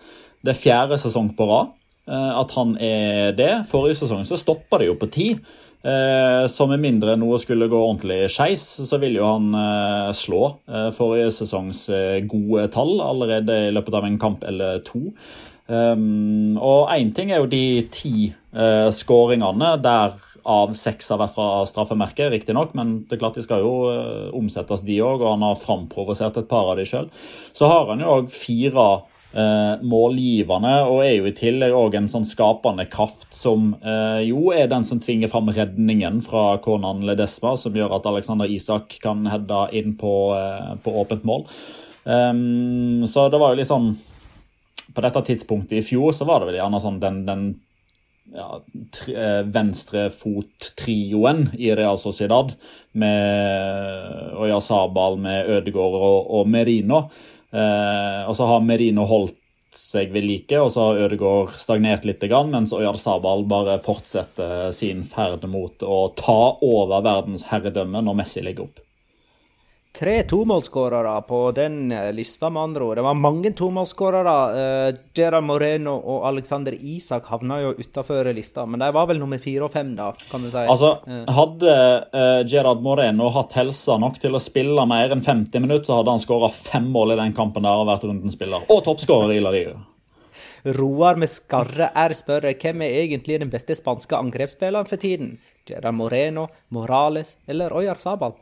Det 0.41 0.55
er 0.55 0.59
fjerde 0.59 0.97
sesong 0.97 1.29
på 1.37 1.45
rad 1.45 1.75
uh, 2.09 2.39
at 2.41 2.55
han 2.57 2.73
er 2.81 3.35
det. 3.37 3.51
Forrige 3.69 4.01
sesong 4.01 4.25
så 4.25 4.39
stoppa 4.39 4.81
det 4.81 4.89
jo 4.89 4.97
på 4.97 5.11
ti. 5.13 5.27
Eh, 5.81 6.43
så 6.45 6.67
med 6.69 6.81
mindre 6.83 7.15
noe 7.17 7.39
skulle 7.41 7.69
gå 7.69 7.77
ordentlig 7.81 8.27
skeis, 8.29 8.63
så 8.85 8.99
vil 9.01 9.17
jo 9.17 9.25
han 9.25 9.47
eh, 9.57 10.09
slå 10.13 10.43
eh, 10.69 10.89
forrige 10.93 11.31
sesongs 11.39 11.87
gode 12.29 12.67
tall 12.75 12.99
allerede 13.01 13.55
i 13.67 13.71
løpet 13.73 13.97
av 13.97 14.05
en 14.05 14.19
kamp 14.21 14.45
eller 14.47 14.83
to. 14.85 15.07
Um, 15.71 16.57
og 16.59 16.89
én 16.91 17.13
ting 17.15 17.29
er 17.31 17.39
jo 17.39 17.47
de 17.47 17.87
ti 17.93 18.33
skåringene, 18.91 19.69
der 19.79 20.17
av 20.51 20.73
seks 20.75 21.13
har 21.13 21.21
vært 21.21 21.35
fra 21.37 21.61
straffemerket, 21.69 22.31
riktignok, 22.33 22.73
men 22.75 23.05
det 23.05 23.15
er 23.15 23.21
klart 23.21 23.37
de 23.39 23.43
skal 23.45 23.63
jo 23.63 23.71
omsettes, 24.35 24.83
de 24.83 24.97
òg, 24.99 25.21
og 25.21 25.37
han 25.37 25.45
har 25.45 25.61
framprovosert 25.61 26.41
et 26.41 26.49
par 26.49 26.73
av 26.73 26.81
de 26.81 26.83
sjøl. 26.89 27.07
Så 27.55 27.69
har 27.71 27.87
han 27.93 28.03
jo 28.03 28.17
òg 28.17 28.33
fire 28.35 28.87
målgivende, 29.87 30.73
og 30.91 31.05
er 31.05 31.13
jo 31.15 31.29
i 31.29 31.37
tillegg 31.37 31.71
òg 31.71 31.95
en 31.95 32.09
sånn 32.11 32.25
skapende 32.27 32.83
kraft 32.91 33.29
som 33.31 33.69
eh, 33.79 34.27
jo 34.27 34.51
er 34.51 34.67
den 34.67 34.83
som 34.87 34.99
tvinger 34.99 35.31
fram 35.31 35.47
redningen 35.55 36.19
fra 36.25 36.57
Konan 36.63 37.05
Ledesma, 37.07 37.55
som 37.55 37.75
gjør 37.75 37.95
at 37.95 38.09
Alexander 38.11 38.51
Isak 38.51 38.97
kan 39.03 39.23
heade 39.31 39.61
inn 39.77 39.95
på, 39.99 40.35
eh, 40.35 40.73
på 40.83 40.91
åpent 41.03 41.23
mål. 41.23 41.45
Um, 42.03 43.07
så 43.07 43.29
det 43.31 43.39
var 43.39 43.53
jo 43.53 43.59
litt 43.59 43.69
sånn 43.69 43.91
På 44.95 45.03
dette 45.05 45.21
tidspunktet 45.27 45.75
i 45.77 45.83
fjor 45.85 46.15
så 46.17 46.25
var 46.25 46.41
det 46.41 46.47
vel 46.49 46.57
gjerne 46.57 46.79
sånn 46.81 46.97
den, 46.99 47.19
den 47.27 47.43
ja, 48.33 48.61
tri- 48.91 49.15
eh, 49.15 49.43
venstrefot-trioen 49.45 51.49
i 51.59 51.75
Real 51.75 51.97
Sociedad 52.01 52.53
med 52.91 54.33
Oya 54.41 54.59
Sabal, 54.63 55.17
med 55.21 55.49
Ødegaard 55.49 55.95
og, 55.95 56.31
og 56.39 56.47
Merino. 56.49 57.09
Eh, 57.51 58.21
og 58.27 58.35
så 58.37 58.47
har 58.47 58.63
Merino 58.65 59.05
holdt 59.09 59.37
seg 59.75 60.11
ved 60.11 60.25
like, 60.27 60.57
og 60.59 60.71
så 60.73 60.89
har 60.89 61.05
Ødegaard 61.05 61.55
stagnert 61.59 62.05
litt, 62.07 62.23
mens 62.51 62.73
Oyar 62.75 62.99
Sabal 62.99 63.45
bare 63.47 63.77
fortsetter 63.83 64.71
sin 64.75 65.03
ferd 65.07 65.47
mot 65.47 65.83
å 65.83 65.99
ta 66.17 66.41
over 66.59 67.03
verdens 67.05 67.47
herredømme 67.51 68.03
når 68.03 68.19
Messi 68.19 68.43
ligger 68.43 68.67
opp. 68.67 68.81
Tre 69.91 70.21
tomålsskårere 70.23 71.17
på 71.27 71.39
den 71.51 71.91
eh, 71.91 72.13
lista, 72.15 72.49
med 72.49 72.63
andre 72.63 72.83
ord. 72.83 72.95
Det 72.95 73.03
var 73.03 73.17
mange 73.19 73.51
tomålsskårere. 73.59 74.35
Uh, 74.55 74.99
Gerard 75.17 75.43
Moreno 75.43 75.97
og 75.99 76.23
Alexander 76.29 76.71
Isak 76.79 77.27
havna 77.27 77.57
jo 77.59 77.73
utafor 77.75 78.29
lista, 78.33 78.63
men 78.65 78.79
de 78.79 78.87
var 78.95 79.09
vel 79.09 79.19
nummer 79.19 79.41
fire 79.43 79.67
og 79.67 79.73
fem, 79.73 79.91
da, 79.97 80.13
kan 80.31 80.45
du 80.45 80.47
si. 80.47 80.63
Altså, 80.63 80.93
Eh, 81.07 81.27
Hadde 81.35 81.73
eh, 82.13 82.41
Gerard 82.47 82.81
Moreno 82.81 83.27
hatt 83.35 83.51
helsa 83.57 83.97
nok 83.99 84.19
til 84.21 84.35
å 84.37 84.41
spille 84.41 84.85
mer 84.87 85.11
enn 85.11 85.23
50 85.25 85.59
minutter, 85.63 85.89
så 85.89 85.99
hadde 85.99 86.13
han 86.15 86.23
skåra 86.23 86.49
fem 86.53 86.87
mål 86.91 87.15
i 87.15 87.19
den 87.19 87.33
kampen 87.35 87.67
der 87.67 87.81
og 87.81 87.89
vært 87.89 88.05
rundens 88.07 88.37
spiller. 88.37 88.63
Og 88.71 88.83
toppskårer 88.85 89.35
i 89.35 89.41
La 89.43 89.51
Liga. 89.53 89.75
Roar 90.77 91.17
med 91.17 91.31
skarre 91.33 91.89
R 91.97 92.13
spør 92.13 92.47
hvem 92.53 92.83
er 92.85 92.99
egentlig 93.01 93.39
den 93.41 93.49
beste 93.51 93.75
spanske 93.75 94.15
angrepsspilleren 94.15 94.87
for 94.87 95.01
tiden. 95.01 95.35
Gerard 95.67 95.97
Moreno, 95.97 96.47
Morales 96.69 97.35
eller 97.49 97.73
Oyarzabal? 97.73 98.37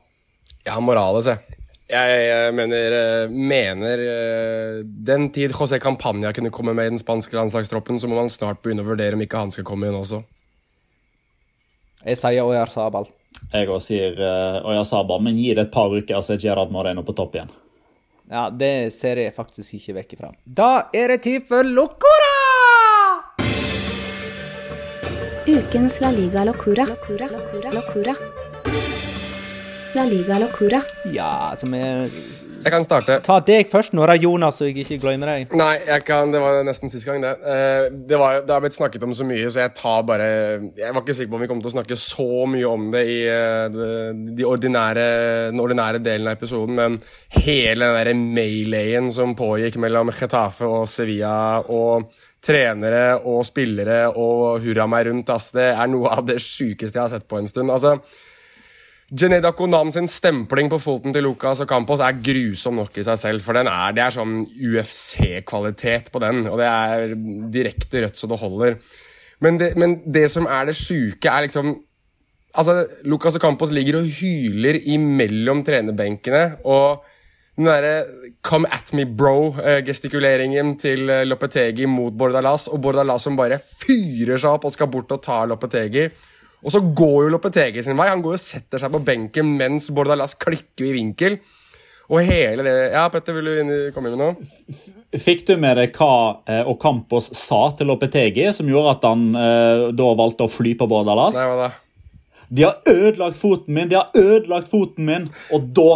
Ja, 0.67 0.79
Morales, 0.83 1.29
jeg. 1.29 1.59
Jeg 1.89 2.25
eh, 2.29 2.47
mener, 2.53 2.93
eh, 2.93 3.31
mener 3.33 4.01
eh, 4.03 4.81
Den 4.85 5.31
tid 5.33 5.55
José 5.57 5.79
Campania 5.81 6.29
kunne 6.33 6.51
komme 6.53 6.75
med 6.77 6.85
i 6.85 6.91
den 6.93 7.01
spanske 7.01 7.33
landslagstroppen, 7.33 7.97
så 7.99 8.07
må 8.07 8.19
man 8.19 8.29
snart 8.29 8.61
begynne 8.61 8.85
å 8.85 8.89
vurdere 8.91 9.17
om 9.17 9.23
ikke 9.25 9.41
han 9.41 9.53
skal 9.53 9.65
komme 9.65 9.89
inn 9.89 9.97
også. 9.97 10.21
Jeg 12.05 12.19
sier 12.19 12.45
Oyarzabal. 12.45 13.09
Jeg 13.53 13.69
også 13.69 13.91
sier 13.91 14.21
Oyar 14.67 14.85
Sabal, 14.87 15.21
men 15.23 15.37
gi 15.37 15.49
det 15.53 15.67
et 15.67 15.73
par 15.73 15.91
uker, 15.91 16.21
så 16.21 16.35
er 16.35 16.43
Gerard 16.43 16.71
Moreno 16.73 17.03
på 17.05 17.15
topp 17.17 17.37
igjen. 17.37 17.51
Ja, 18.29 18.45
det 18.53 18.91
ser 18.93 19.21
jeg 19.21 19.33
faktisk 19.33 19.79
ikke 19.79 19.97
vekk 19.97 20.13
ifra. 20.17 20.29
Da 20.45 20.89
er 20.93 21.15
det 21.15 21.23
tid 21.25 21.47
for 21.49 21.65
Locora! 21.65 22.35
Ukens 25.49 25.97
La 26.03 26.13
Liga 26.13 26.45
Locura. 26.45 26.85
Locura. 26.85 27.31
Locura. 27.33 27.73
Locura. 27.73 28.48
La 29.97 30.03
Liga 30.05 30.37
Locura. 30.37 30.83
Ja, 31.13 31.55
som 31.57 31.73
er 31.73 32.11
Jeg 32.59 32.73
kan 32.73 32.83
starte. 32.83 33.15
Ta 33.23 33.37
deg 33.41 33.69
først, 33.71 33.93
Nora 33.95 34.17
Jonas, 34.19 34.59
så 34.59 34.67
jeg 34.67 34.83
ikke 34.83 34.97
glemmer 35.01 35.31
deg. 35.31 35.55
Nei, 35.57 35.79
jeg 35.87 36.03
kan, 36.05 36.29
det 36.33 36.41
var 36.43 36.59
nesten 36.67 36.91
sist 36.91 37.07
gang, 37.07 37.23
det. 37.23 37.31
Eh, 37.39 37.85
det, 38.09 38.19
var, 38.19 38.41
det 38.43 38.53
har 38.53 38.61
blitt 38.61 38.75
snakket 38.75 39.05
om 39.07 39.15
så 39.15 39.25
mye, 39.25 39.47
så 39.49 39.63
jeg 39.63 39.73
tar 39.79 40.03
bare 40.05 40.27
Jeg 40.77 40.93
var 40.93 41.01
ikke 41.01 41.15
sikker 41.15 41.31
på 41.31 41.39
om 41.39 41.45
vi 41.45 41.49
kom 41.49 41.63
til 41.63 41.71
å 41.71 41.73
snakke 41.77 41.97
så 41.97 42.27
mye 42.51 42.67
om 42.69 42.89
det 42.93 43.03
i 43.07 43.17
de, 43.73 43.89
de 44.37 44.47
ordinære, 44.47 45.09
den 45.55 45.63
ordinære 45.63 46.03
delen 46.05 46.29
av 46.29 46.37
episoden, 46.37 46.75
men 46.77 46.99
hele 47.39 47.87
den 47.87 47.99
derre 48.01 48.17
meleien 48.19 49.09
som 49.15 49.37
pågikk 49.39 49.79
mellom 49.81 50.11
Getafe 50.13 50.69
og 50.69 50.89
Sevilla 50.91 51.63
og 51.65 52.11
trenere 52.43 53.21
og 53.27 53.41
spillere 53.47 54.03
og 54.11 54.59
hurra 54.63 54.85
meg 54.91 55.09
rundt, 55.09 55.31
ass, 55.33 55.53
det 55.55 55.71
er 55.73 55.91
noe 55.91 56.11
av 56.19 56.27
det 56.27 56.41
sjukeste 56.43 56.99
jeg 56.99 57.05
har 57.07 57.13
sett 57.15 57.27
på 57.27 57.39
en 57.39 57.49
stund. 57.49 57.71
altså 57.71 57.97
Geneda 59.09 59.51
Konam 59.57 59.89
sin 59.91 60.07
stempling 60.11 60.69
på 60.69 60.77
foten 60.81 61.13
til 61.15 61.25
Lucas 61.25 61.63
og 61.63 61.69
Campos 61.69 62.01
er 62.05 62.17
grusom 62.21 62.77
nok 62.77 62.97
i 63.01 63.05
seg 63.07 63.17
selv. 63.17 63.43
For 63.45 63.57
er, 63.57 63.93
det 63.97 64.03
er 64.05 64.13
sånn 64.13 64.43
UFC-kvalitet 64.45 66.11
på 66.13 66.21
den, 66.21 66.43
og 66.49 66.59
det 66.61 66.67
er 66.69 67.13
direkte 67.49 68.03
rødt 68.05 68.19
så 68.21 68.29
det 68.29 68.41
holder. 68.41 68.77
Men 69.41 69.57
det, 69.57 69.71
men 69.79 69.99
det 70.05 70.27
som 70.33 70.45
er 70.49 70.69
det 70.69 70.77
sjuke, 70.79 71.29
er 71.29 71.47
liksom 71.47 71.77
Altså, 72.59 72.87
Lucas 73.05 73.35
og 73.37 73.43
Campos 73.43 73.69
ligger 73.69 73.99
og 73.99 74.07
hyler 74.09 74.79
imellom 74.89 75.59
trenerbenkene, 75.63 76.57
og 76.65 77.03
den 77.55 77.67
derre 77.69 78.05
'come 78.41 78.65
at 78.73 78.89
me, 78.91 79.05
bro'-gestikuleringen 79.05 80.73
til 80.79 81.09
eh, 81.09 81.27
Lopetegi 81.27 81.85
mot 81.85 82.11
Bordalas, 82.11 82.67
og 82.67 82.81
Bordalas 82.81 83.21
som 83.21 83.37
bare 83.37 83.59
fyrer 83.59 84.41
seg 84.41 84.49
opp 84.49 84.65
og 84.65 84.71
skal 84.71 84.87
bort 84.87 85.11
og 85.11 85.21
ta 85.21 85.45
Lopetegi. 85.45 86.09
Og 86.65 86.73
så 86.73 86.81
går 86.83 87.17
jo 87.25 87.31
Lopetegi 87.33 87.83
sin 87.85 87.97
vei. 87.99 88.09
Han 88.11 88.23
går 88.25 88.35
og 88.35 88.43
setter 88.43 88.81
seg 88.81 88.91
på 88.93 89.01
benken 89.05 89.55
mens 89.59 89.89
Bordalas 89.95 90.35
klikker 90.39 90.89
i 90.89 90.95
vinkel. 90.97 91.39
Og 92.09 92.25
hele 92.25 92.65
det 92.65 92.73
Ja, 92.95 93.03
Petter, 93.13 93.35
vil 93.37 93.45
du 93.45 93.59
inn, 93.61 93.73
komme 93.93 94.09
inn 94.09 94.17
med 94.17 94.23
noe? 94.23 95.19
Fikk 95.21 95.45
du 95.45 95.53
med 95.61 95.77
deg 95.77 95.93
hva 95.93 96.41
eh, 96.49 96.63
Ocampos 96.67 97.29
sa 97.37 97.67
til 97.77 97.91
Lopetegi, 97.91 98.47
som 98.55 98.69
gjorde 98.69 98.95
at 98.97 99.05
han 99.05 99.27
eh, 99.37 99.83
da 99.93 100.09
valgte 100.17 100.47
å 100.47 100.51
fly 100.51 100.73
på 100.79 100.89
Bordalas? 100.89 101.37
Nei, 101.37 101.45
hva 101.51 101.67
da? 101.67 101.69
De 102.49 102.65
har 102.65 102.79
ødelagt 102.89 103.37
foten 103.37 103.75
min, 103.77 103.91
de 103.91 103.99
har 103.99 104.09
ødelagt 104.17 104.71
foten 104.71 105.05
min! 105.05 105.27
Og 105.53 105.69
da 105.77 105.91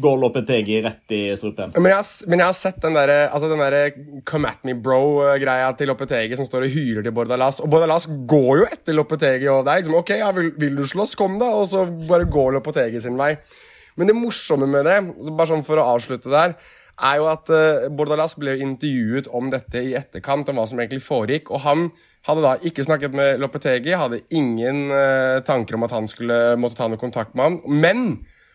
går 0.00 0.18
Lopetegi 0.20 0.80
rett 0.84 1.12
i 1.14 1.20
strupen. 1.38 1.72
Men 1.76 1.92
jeg, 1.92 2.28
men 2.30 2.42
jeg 2.42 2.50
har 2.50 2.56
sett 2.58 2.80
den 2.82 2.96
der, 2.96 3.12
altså 3.26 3.48
der 3.50 3.92
'come 4.28 4.48
at 4.48 4.64
me, 4.64 4.74
bro'-greia 4.74 5.72
til 5.76 5.88
Lopetegi 5.88 6.36
som 6.36 6.48
står 6.48 6.66
og 6.66 6.74
hyler 6.74 7.02
til 7.02 7.12
Bordalas. 7.12 7.60
Og 7.60 7.70
Bordalas 7.70 8.08
går 8.28 8.62
jo 8.62 8.66
etter 8.70 8.92
Lopetegi. 8.94 9.48
Og 9.48 9.64
det 9.64 9.72
er 9.72 9.82
liksom, 9.82 9.98
ok, 10.00 10.10
ja, 10.18 10.30
vil, 10.30 10.52
vil 10.58 10.76
du 10.76 10.86
slåss, 10.86 11.14
kom 11.14 11.38
da. 11.38 11.46
Og 11.46 11.68
så 11.68 11.86
bare 11.86 12.28
går 12.28 12.58
Lopetegi 12.58 13.00
sin 13.00 13.16
vei. 13.18 13.36
Men 13.96 14.10
det 14.10 14.16
morsomme 14.16 14.68
med 14.68 14.84
det, 14.84 14.98
bare 15.32 15.48
sånn 15.48 15.64
for 15.64 15.80
å 15.80 15.88
avslutte 15.96 16.28
der, 16.28 16.56
er 16.96 17.16
jo 17.20 17.26
at 17.28 17.50
eh, 17.52 17.88
Bordalas 17.92 18.36
ble 18.40 18.56
intervjuet 18.64 19.28
om 19.36 19.50
dette 19.52 19.82
i 19.84 19.94
etterkant, 19.98 20.48
om 20.48 20.60
hva 20.60 20.66
som 20.68 20.80
egentlig 20.80 21.04
foregikk. 21.04 21.50
Og 21.52 21.64
han 21.64 21.90
hadde 22.28 22.44
da 22.44 22.54
ikke 22.66 22.84
snakket 22.86 23.16
med 23.16 23.40
Lopetegi, 23.40 23.92
hadde 23.96 24.22
ingen 24.34 24.88
eh, 24.90 25.42
tanker 25.46 25.76
om 25.76 25.84
at 25.86 25.94
han 25.96 26.08
skulle 26.10 26.56
måtte 26.60 26.78
ta 26.80 26.88
noe 26.88 27.00
kontakt 27.00 27.36
med 27.36 27.44
ham. 27.44 27.60
Men 27.68 28.06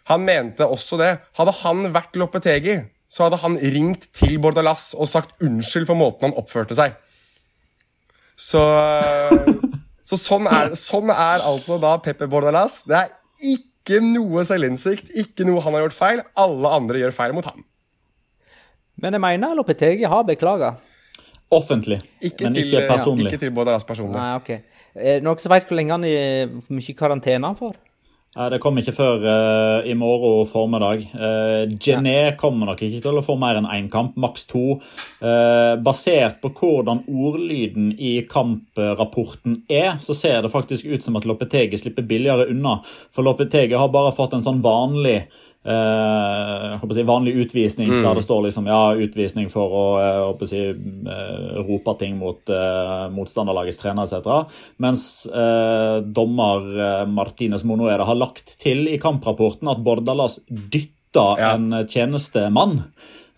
han 0.10 0.26
mente 0.26 0.66
også 0.66 0.97
det. 1.02 1.12
Hadde 1.38 1.54
han 1.62 1.86
vært 1.93 2.18
Loppetegi, 2.20 2.80
så 3.12 3.28
hadde 3.28 3.41
han 3.43 3.58
ringt 3.60 4.08
til 4.18 4.38
Bordalas 4.41 4.91
og 4.97 5.10
sagt 5.12 5.41
unnskyld 5.43 5.88
for 5.89 5.99
måten 5.99 6.30
han 6.30 6.38
oppførte 6.39 6.78
seg. 6.78 6.95
Så, 8.39 8.62
så 10.10 10.18
sånn, 10.18 10.47
er, 10.49 10.74
sånn 10.80 11.12
er 11.14 11.43
altså 11.45 11.78
da 11.82 11.97
Pepe 12.02 12.30
Bordalas. 12.32 12.82
Det 12.89 12.97
er 12.97 13.12
ikke 13.54 13.99
noe 14.06 14.45
selvinnsikt, 14.47 15.12
ikke 15.18 15.45
noe 15.47 15.62
han 15.66 15.78
har 15.78 15.86
gjort 15.88 15.97
feil. 15.97 16.24
Alle 16.39 16.72
andre 16.78 17.04
gjør 17.04 17.18
feil 17.18 17.36
mot 17.38 17.45
ham. 17.49 17.66
Men 19.02 19.18
jeg 19.18 19.24
mener 19.24 19.58
Loppetegi 19.58 20.08
har 20.10 20.26
beklaga. 20.28 20.76
Offentlig, 21.52 21.97
Ikke 22.24 22.45
men 22.47 22.54
til, 22.56 22.64
ikke 22.64 22.80
ja, 22.80 22.88
personlig. 22.88 23.26
ikke 23.28 23.39
til 23.41 23.49
Bordalas 23.52 23.84
personlig. 23.84 24.16
Nei, 24.16 24.36
ok. 24.39 24.52
Er 24.95 25.18
det 25.20 25.26
noen 25.26 25.41
som 25.41 25.52
vet 25.52 25.66
hvor 25.68 25.76
lenge 25.76 25.91
han 25.97 26.06
er 26.08 26.45
hvor 26.47 26.78
mye 26.78 26.93
karantene 26.95 27.49
han 27.49 27.58
får? 27.60 27.74
Nei, 28.32 28.45
Det 28.47 28.61
kommer 28.63 28.79
ikke 28.79 28.95
før 28.95 29.25
uh, 29.25 29.84
i 29.84 29.91
morgen 29.99 30.45
formiddag. 30.47 31.01
Uh, 31.11 31.73
Gené 31.75 32.32
kommer 32.39 32.69
nok 32.69 32.79
ikke 32.86 33.01
til 33.03 33.19
å 33.19 33.23
få 33.25 33.36
mer 33.36 33.59
enn 33.59 33.67
én 33.67 33.89
kamp, 33.91 34.13
maks 34.15 34.47
to. 34.47 34.77
Uh, 35.19 35.75
basert 35.84 36.39
på 36.39 36.53
hvordan 36.55 37.03
ordlyden 37.11 37.89
i 37.99 38.13
kamprapporten 38.32 39.65
er, 39.67 39.97
så 39.99 40.15
ser 40.15 40.39
det 40.45 40.53
faktisk 40.53 40.88
ut 40.88 41.03
som 41.03 41.19
at 41.19 41.27
Lopetegi 41.27 41.82
slipper 41.82 42.07
billigere 42.07 42.47
unna. 42.53 42.77
For 43.11 43.27
Lopetegi 43.27 43.75
har 43.75 43.91
bare 43.91 44.15
fått 44.15 44.38
en 44.38 44.47
sånn 44.47 44.63
vanlig 44.63 45.25
eh, 45.66 47.03
vanlig 47.05 47.34
utvisning, 47.36 47.89
Mm. 47.89 48.03
der 48.03 48.16
det 48.16 48.24
står 48.24 48.43
liksom 48.47 48.68
ja, 48.68 48.93
utvisning 48.93 49.49
for 49.49 49.70
å 49.70 49.86
eh, 50.01 50.22
å 50.32 50.47
si, 50.47 50.62
eh, 50.70 51.62
rope 51.68 51.97
ting 51.99 52.18
mot 52.18 52.49
eh, 52.49 53.09
motstanderlagets 53.14 53.78
trener 53.82 54.03
etc. 54.03 54.49
Mens 54.80 55.26
eh, 55.28 56.01
dommer 56.01 56.62
eh, 56.80 57.05
Martinez 57.05 57.64
Monoeda 57.64 58.05
har 58.05 58.16
lagt 58.16 58.57
til 58.59 58.88
i 58.88 58.97
kamprapporten 58.97 59.70
at 59.72 59.84
Bordalas 59.84 60.39
dytta 60.49 61.36
en 61.53 61.72
tjenestemann. 61.88 62.84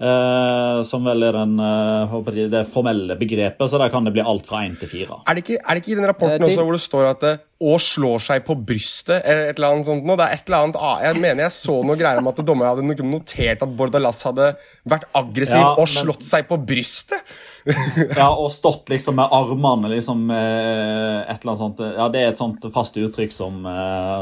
Eh, 0.01 0.81
som 0.87 1.03
vel 1.05 1.23
er 1.27 1.35
den, 1.37 1.53
eh, 1.59 2.05
håper 2.11 2.37
jeg, 2.37 2.51
det 2.53 2.63
formelle 2.69 3.15
begrepet, 3.19 3.69
så 3.69 3.79
der 3.81 3.89
kan 3.93 4.03
det 4.07 4.13
bli 4.15 4.23
alt 4.25 4.47
fra 4.49 4.63
én 4.65 4.77
til 4.79 4.89
fire. 4.89 5.19
Er 5.27 5.35
det, 5.37 5.43
ikke, 5.45 5.59
er 5.61 5.73
det 5.75 5.83
ikke 5.83 5.93
i 5.93 5.99
den 5.99 6.07
rapporten 6.09 6.43
Eh, 6.43 6.47
også 6.49 6.65
hvor 6.65 6.73
det 6.77 6.81
står 6.83 7.09
at 7.11 7.19
det, 7.21 7.33
'å 7.63 7.77
slår 7.79 8.19
seg 8.19 8.45
på 8.45 8.55
brystet' 8.65 9.21
eller 9.23 9.49
et 9.49 9.57
eller 9.59 9.71
annet 9.71 9.85
sånt 9.87 10.03
noe? 10.03 10.17
Det 10.19 10.25
er 10.25 10.33
et 10.33 10.47
eller 10.49 10.57
annet 10.63 10.75
ah, 10.79 10.97
Jeg 10.99 11.15
mener 11.21 11.43
jeg 11.45 11.51
så 11.55 11.75
noe 11.85 11.95
greier 11.95 12.17
om 12.19 12.27
at 12.27 12.35
dommeren 12.43 12.75
hadde 12.75 13.05
notert 13.07 13.63
at 13.63 13.77
Bordalas 13.77 14.21
hadde 14.23 14.55
vært 14.85 15.05
aggressiv 15.15 15.61
Ja, 15.61 15.71
og 15.77 15.87
men- 15.87 16.03
slått 16.03 16.23
seg 16.27 16.47
på 16.47 16.57
brystet. 16.65 17.21
Ja, 18.17 18.27
og 18.35 18.51
stått 18.51 18.89
liksom 18.91 19.15
med 19.15 19.29
armene 19.31 19.87
liksom 19.95 20.29
et 20.29 21.39
eller 21.39 21.53
annet 21.53 21.61
sånt. 21.63 21.79
Ja, 21.79 22.09
det 22.09 22.19
er 22.19 22.27
et 22.33 22.37
sånt 22.41 22.59
fast 22.73 22.97
uttrykk 22.99 23.31
som, 23.31 23.63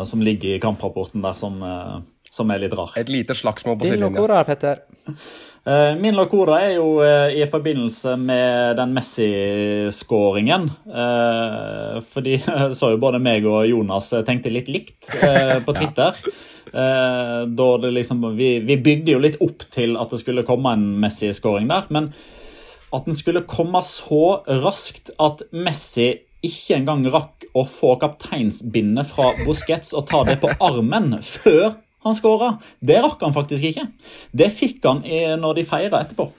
som 0.05 0.21
ligger 0.21 0.55
i 0.55 0.59
kamprapporten 0.61 1.23
der, 1.25 1.33
som, 1.33 1.57
som 2.29 2.51
er 2.53 2.59
litt 2.61 2.73
rar. 2.77 2.91
Et 3.01 3.09
lite 3.09 3.33
slagsmål 3.33 3.79
på 3.79 3.87
Din 3.87 3.95
sidelinja. 3.95 4.19
Locora, 4.21 4.43
Petter. 4.45 4.83
Eh, 5.61 5.95
Min 6.01 6.15
locora 6.17 6.57
er 6.65 6.71
jo 6.79 7.03
eh, 7.05 7.35
i 7.37 7.45
forbindelse 7.49 8.15
med 8.17 8.79
den 8.79 8.95
Messi-skåringen. 8.97 10.63
Eh, 10.89 11.99
Fordi 12.01 12.39
så 12.77 12.93
jo 12.95 13.01
både 13.01 13.19
meg 13.21 13.45
og 13.45 13.67
Jonas 13.69 14.09
tenkte 14.25 14.53
litt 14.53 14.71
likt 14.73 15.11
på 15.11 15.75
Twitter. 15.77 16.17
Da 16.71 17.67
det 17.83 17.89
liksom 17.91 18.21
vi, 18.37 18.53
vi 18.63 18.77
bygde 18.79 19.11
jo 19.11 19.19
litt 19.19 19.41
opp 19.43 19.65
til 19.73 19.97
at 19.99 20.13
det 20.13 20.21
skulle 20.21 20.45
komme 20.47 20.71
en 20.77 20.85
Messi-skåring 21.03 21.67
der. 21.69 21.89
Men 21.91 22.13
at 22.95 23.07
den 23.07 23.15
skulle 23.17 23.43
komme 23.47 23.81
så 23.85 24.41
raskt 24.63 25.11
at 25.21 25.43
Messi 25.51 26.13
ikke 26.41 26.79
engang 26.79 27.03
rakk 27.13 27.45
å 27.53 27.65
få 27.69 27.97
kapteinsbindet 28.01 29.11
fra 29.11 29.29
Busquets 29.43 29.91
og 29.93 30.07
ta 30.09 30.23
det 30.25 30.39
på 30.41 30.49
armen 30.63 31.19
før 31.21 31.75
han 32.03 32.15
skåra. 32.17 32.53
Det 32.79 32.99
rakk 33.03 33.21
han 33.21 33.35
faktisk 33.35 33.65
ikke. 33.71 33.87
Det 34.31 34.49
fikk 34.53 34.85
han 34.87 35.03
i, 35.05 35.23
når 35.39 35.59
de 35.59 35.65
feira 35.67 36.01
etterpå. 36.01 36.29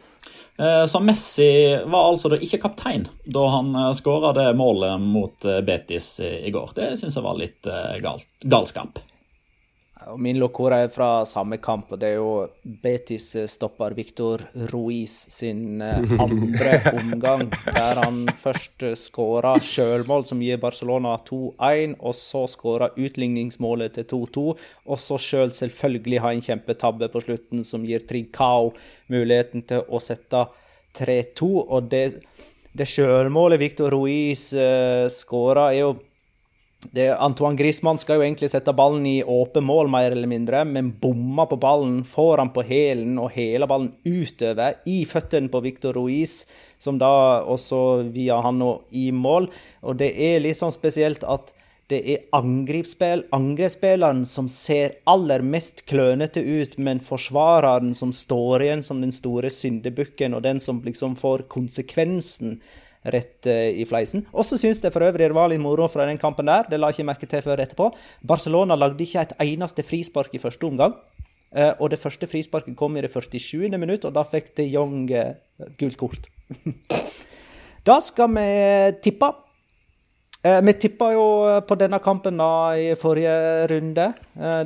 Eh, 0.58 0.84
Så 0.90 1.00
Messi 1.00 1.48
var 1.86 2.10
altså 2.10 2.28
da 2.32 2.38
ikke 2.42 2.60
kaptein 2.66 3.06
da 3.24 3.46
han 3.54 3.72
skåra 3.96 4.34
det 4.36 4.50
målet 4.58 5.00
mot 5.00 5.44
eh, 5.48 5.62
Betis 5.64 6.20
i 6.20 6.50
går. 6.52 6.74
Det 6.76 6.92
syns 7.00 7.16
jeg 7.16 7.24
var 7.24 7.38
litt 7.40 7.66
eh, 7.66 7.96
galskap. 8.44 9.00
Min 10.18 10.38
Locora 10.38 10.78
er 10.84 10.90
fra 10.92 11.24
samme 11.28 11.58
kamp, 11.62 11.92
og 11.92 12.00
det 12.02 12.12
er 12.12 12.18
jo 12.18 12.46
Betis-stopper 12.82 13.94
Victor 13.96 14.44
Ruiz 14.72 15.14
sin 15.32 15.82
eh, 15.82 16.14
andre 16.22 16.78
omgang, 17.00 17.46
der 17.66 18.00
han 18.02 18.22
først 18.40 18.86
skåra 19.00 19.54
sjølmål 19.62 20.26
som 20.28 20.42
gir 20.44 20.60
Barcelona 20.62 21.14
2-1, 21.28 21.96
og 22.00 22.16
så 22.18 22.44
skåra 22.50 22.90
utligningsmålet 22.96 23.98
til 23.98 24.08
2-2, 24.14 24.46
og 24.86 25.02
så 25.02 25.18
sjøl 25.22 25.54
selvfølgelig 25.56 26.22
ha 26.24 26.32
en 26.34 26.44
kjempetabbe 26.44 27.10
på 27.12 27.24
slutten 27.26 27.66
som 27.66 27.86
gir 27.86 28.06
Trincao 28.08 28.72
muligheten 29.12 29.66
til 29.68 29.86
å 29.88 30.02
sette 30.02 30.46
3-2, 30.98 31.50
og 31.62 31.90
det, 31.92 32.06
det 32.76 32.88
sjølmålet 32.88 33.60
Victor 33.62 33.94
Ruiz 33.94 34.50
uh, 34.56 35.08
skåra, 35.12 35.70
er 35.72 35.84
jo 35.86 35.92
det, 36.90 37.06
Antoine 37.14 37.56
Griezmann 37.56 38.00
skal 38.02 38.18
jo 38.18 38.24
egentlig 38.26 38.50
sette 38.50 38.74
ballen 38.74 39.04
i 39.06 39.22
åpent 39.22 39.64
mål, 39.66 39.90
mer 39.92 40.10
eller 40.10 40.28
mindre, 40.30 40.64
men 40.66 40.90
bomma 41.00 41.46
på 41.46 41.58
ballen, 41.62 42.02
får 42.04 42.42
han 42.42 42.52
på 42.54 42.64
hælen 42.66 43.16
og 43.22 43.30
hele 43.36 43.68
ballen 43.70 43.92
utover 44.02 44.80
i 44.90 45.02
føttene 45.08 45.52
på 45.52 45.62
Victor 45.62 45.94
Ruiz, 45.94 46.42
som 46.82 46.98
da 46.98 47.42
også 47.46 48.10
via 48.10 48.40
han 48.42 48.62
og 48.66 48.90
i 48.90 49.10
mål. 49.14 49.48
Og 49.86 49.98
det 50.02 50.10
er 50.18 50.42
litt 50.42 50.58
sånn 50.58 50.74
spesielt 50.74 51.22
at 51.22 51.54
det 51.92 52.00
er 52.08 52.22
angrepsspill, 52.34 53.26
angrepsspilleren 53.36 54.22
som 54.26 54.46
ser 54.50 54.96
aller 55.10 55.42
mest 55.44 55.84
klønete 55.90 56.40
ut, 56.40 56.78
men 56.78 57.02
forsvareren 57.04 57.92
som 57.94 58.14
står 58.16 58.64
igjen 58.64 58.84
som 58.86 59.02
den 59.04 59.12
store 59.14 59.50
syndebukken, 59.52 60.34
og 60.34 60.46
den 60.46 60.62
som 60.62 60.80
liksom 60.86 61.18
får 61.20 61.46
konsekvensen 61.52 62.58
rett 63.04 63.46
eh, 63.46 63.80
i 63.82 63.86
fleisen. 63.88 64.24
Og 64.32 64.46
så 64.46 64.58
syns 64.60 64.82
jeg 64.82 64.94
for 64.94 65.04
øvrig 65.04 65.26
det 65.26 65.36
var 65.36 65.50
litt 65.50 65.62
moro 65.62 65.88
fra 65.90 66.06
den 66.08 66.20
kampen 66.20 66.50
der. 66.50 66.68
Det 66.70 66.78
la 66.78 66.90
jeg 66.90 67.00
ikke 67.00 67.10
merke 67.10 67.28
til 67.30 67.44
før 67.44 67.62
etterpå. 67.64 67.90
Barcelona 68.26 68.78
lagde 68.78 69.02
ikke 69.02 69.26
et 69.26 69.36
eneste 69.42 69.84
frispark 69.86 70.34
i 70.34 70.42
første 70.42 70.68
omgang. 70.68 70.96
Eh, 71.52 71.72
og 71.78 71.92
det 71.92 72.00
første 72.02 72.28
frisparket 72.30 72.76
kom 72.78 72.96
i 72.96 73.04
det 73.04 73.12
47. 73.12 73.68
minutt, 73.76 74.06
og 74.08 74.14
da 74.16 74.24
fikk 74.24 74.54
de 74.56 74.68
Jong 74.70 75.10
eh, 75.10 75.34
gult 75.80 75.98
kort. 76.00 76.28
da 77.88 78.00
skal 78.00 78.30
vi 78.36 78.50
tippe. 79.02 79.32
Vi 80.42 80.72
tippa 80.74 81.12
jo 81.14 81.26
på 81.62 81.76
denne 81.78 82.00
kampen 82.02 82.40
da 82.40 82.74
i 82.74 82.96
forrige 82.98 83.68
runde. 83.70 84.08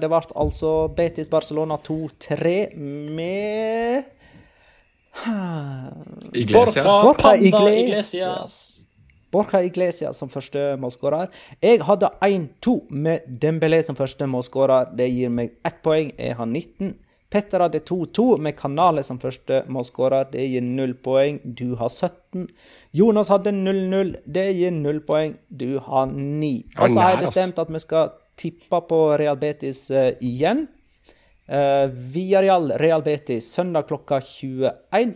Det 0.01 0.09
ble 0.09 0.20
altså 0.41 0.70
Betis 0.89 1.28
Barcelona 1.28 1.76
2-3 1.84 2.55
med 3.12 4.15
Iglesias. 6.32 6.86
Borja. 6.86 7.36
Iglesias. 7.36 8.76
Borja 9.32 9.62
Iglesias 9.62 10.18
som 10.18 10.30
første 10.32 10.76
målskårer. 10.80 11.32
Jeg 11.62 11.82
hadde 11.84 12.10
1-2 12.24 12.76
med 12.90 13.26
Dembélé 13.42 13.82
som 13.84 13.96
første 13.98 14.28
målskårer. 14.30 14.92
Det 14.96 15.08
gir 15.10 15.32
meg 15.32 15.56
ett 15.66 15.82
poeng. 15.84 16.12
Jeg 16.18 16.38
har 16.38 16.46
19. 16.46 16.94
Petter 17.30 17.64
hadde 17.64 17.80
2-2 17.82 18.36
med 18.38 18.54
Kanale 18.56 19.02
som 19.02 19.18
første 19.18 19.64
målskårer. 19.68 20.28
Det 20.32 20.44
gir 20.46 20.62
null 20.62 20.94
poeng. 20.94 21.40
Du 21.42 21.74
har 21.80 21.90
17. 21.90 22.46
Jonas 22.94 23.32
hadde 23.34 23.52
0-0. 23.52 24.14
Det 24.24 24.46
gir 24.54 24.70
null 24.70 25.02
poeng. 25.06 25.34
Du 25.50 25.80
har 25.82 26.06
9. 26.06 26.52
Og 26.78 26.94
så 26.94 27.00
har 27.00 27.16
jeg 27.16 27.24
bestemt 27.26 27.58
at 27.58 27.72
vi 27.72 27.82
skal 27.82 28.14
tippe 28.38 28.80
på 28.88 29.00
Real 29.18 29.38
Betis 29.40 29.88
eh, 29.90 30.12
igjen. 30.22 30.66
Uh, 31.47 31.86
Viareal 31.90 32.72
Real 32.80 33.05
Betis 33.07 33.53
søndag 33.55 33.86
klokka 33.90 34.20
21. 34.20 35.14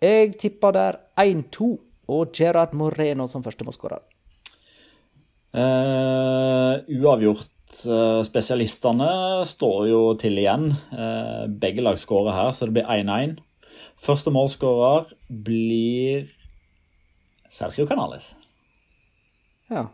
Jeg 0.00 0.34
tipper 0.40 0.74
der 0.76 0.98
1-2 1.20 1.70
og 2.10 2.34
Gerard 2.36 2.74
Moreno 2.76 3.26
som 3.30 3.44
førstemålsskårer. 3.44 4.02
Uh, 5.54 6.80
uavgjort. 7.00 7.48
Uh, 7.86 8.20
spesialistene 8.26 9.10
står 9.46 9.84
jo 9.90 10.00
til 10.18 10.40
igjen. 10.42 10.72
Uh, 10.90 11.46
begge 11.62 11.84
lag 11.84 11.98
skårer 12.00 12.34
her, 12.34 12.50
så 12.54 12.66
det 12.66 12.80
blir 12.80 12.90
1-1. 12.90 13.38
Første 14.00 14.32
målskårer 14.34 15.12
blir 15.28 16.26
Sergio 17.50 17.86
Canales. 17.86 18.32
Ja. 19.70 19.86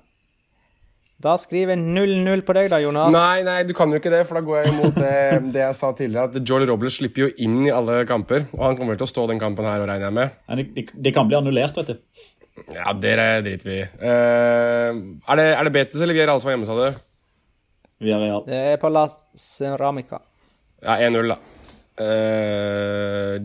Da 1.17 1.33
skriver 1.41 1.73
jeg 1.73 1.81
0-0 1.81 2.43
på 2.45 2.55
deg, 2.59 2.67
da, 2.69 2.79
Jonas. 2.83 3.09
Nei, 3.15 3.41
nei, 3.47 3.63
du 3.65 3.73
kan 3.77 3.89
jo 3.89 3.97
ikke 3.97 4.13
det, 4.13 4.21
for 4.29 4.37
da 4.37 4.45
går 4.45 4.59
jeg 4.61 4.73
imot 4.75 4.99
det, 5.01 5.17
det 5.55 5.63
jeg 5.63 5.79
sa 5.79 5.93
tidligere. 5.97 6.29
At 6.29 6.51
Joel 6.51 6.67
Robles 6.69 6.99
slipper 7.01 7.25
jo 7.25 7.29
inn 7.47 7.63
i 7.65 7.73
alle 7.73 8.03
kamper. 8.09 8.45
Og 8.53 8.65
han 8.67 8.77
kommer 8.77 8.99
til 9.01 9.09
å 9.09 9.11
stå 9.11 9.25
den 9.31 9.41
kampen 9.41 9.65
her, 9.65 9.81
og 9.81 9.89
regner 9.89 10.11
jeg 10.11 10.17
med. 10.19 10.37
Det 10.51 10.67
de, 10.77 10.85
de, 11.09 11.15
kan 11.17 11.31
bli 11.31 11.39
annullert, 11.39 11.81
vet 11.81 11.95
du. 11.95 12.27
Ja, 12.73 12.93
det 12.93 13.17
driter 13.47 13.69
vi 13.69 13.81
i. 13.81 13.89
Uh, 14.01 14.93
er, 15.25 15.41
det, 15.41 15.49
er 15.57 15.69
det 15.69 15.75
Betis 15.77 16.05
eller 16.05 16.17
Villarreal 16.17 16.41
som 16.43 16.53
er 16.53 16.57
hjemme, 16.57 16.69
sa 16.69 16.77
du? 16.77 17.03
Villarreal. 18.05 18.45
Det 18.45 18.63
er 18.75 18.81
på 18.81 18.93
La 18.93 19.09
Ceramica. 19.41 20.21
Ja, 20.85 21.01
1-0, 21.01 21.33
da. 21.33 21.41
Uh, 21.97 23.41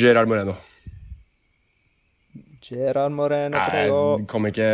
Gerard 0.00 0.28
Moreno. 0.32 0.56
Gerard 2.72 3.12
Moreno 3.12 3.58
Nei, 3.58 3.82
det 3.84 4.28
kom 4.30 4.46
ikke 4.48 4.68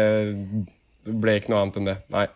Det 1.08 1.14
ble 1.18 1.34
ikke 1.40 1.50
noe 1.50 1.64
annet 1.64 1.80
enn 1.80 1.88
det. 1.88 1.96
Nei. 2.14 2.26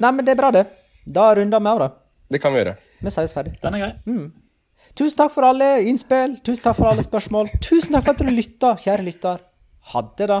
Nei, 0.00 0.10
men 0.10 0.24
det 0.24 0.32
er 0.34 0.38
bra, 0.40 0.50
det. 0.54 0.64
Da 1.04 1.26
runder 1.36 1.60
vi 1.60 1.70
av, 1.70 1.82
da. 1.82 1.88
Det 2.32 2.40
kan 2.40 2.54
vi 2.54 2.62
gjøre. 2.62 2.74
Vi 3.04 3.12
sies 3.12 3.34
ferdig. 3.36 3.54
Den 3.60 3.76
er 3.76 3.82
grei. 3.82 3.92
Mm. 4.08 4.26
Tusen 4.94 5.18
takk 5.18 5.32
for 5.34 5.46
alle 5.48 5.68
innspill, 5.90 6.36
tusen 6.46 6.62
takk 6.64 6.78
for 6.78 6.92
alle 6.92 7.04
spørsmål. 7.04 7.50
Tusen 7.64 7.96
takk 7.96 8.06
for 8.06 8.14
at 8.14 8.22
du 8.22 8.30
lytta, 8.30 8.74
kjære 8.80 9.06
lytter. 9.08 9.42
Ha 9.92 10.02
det, 10.18 10.28
da. 10.30 10.40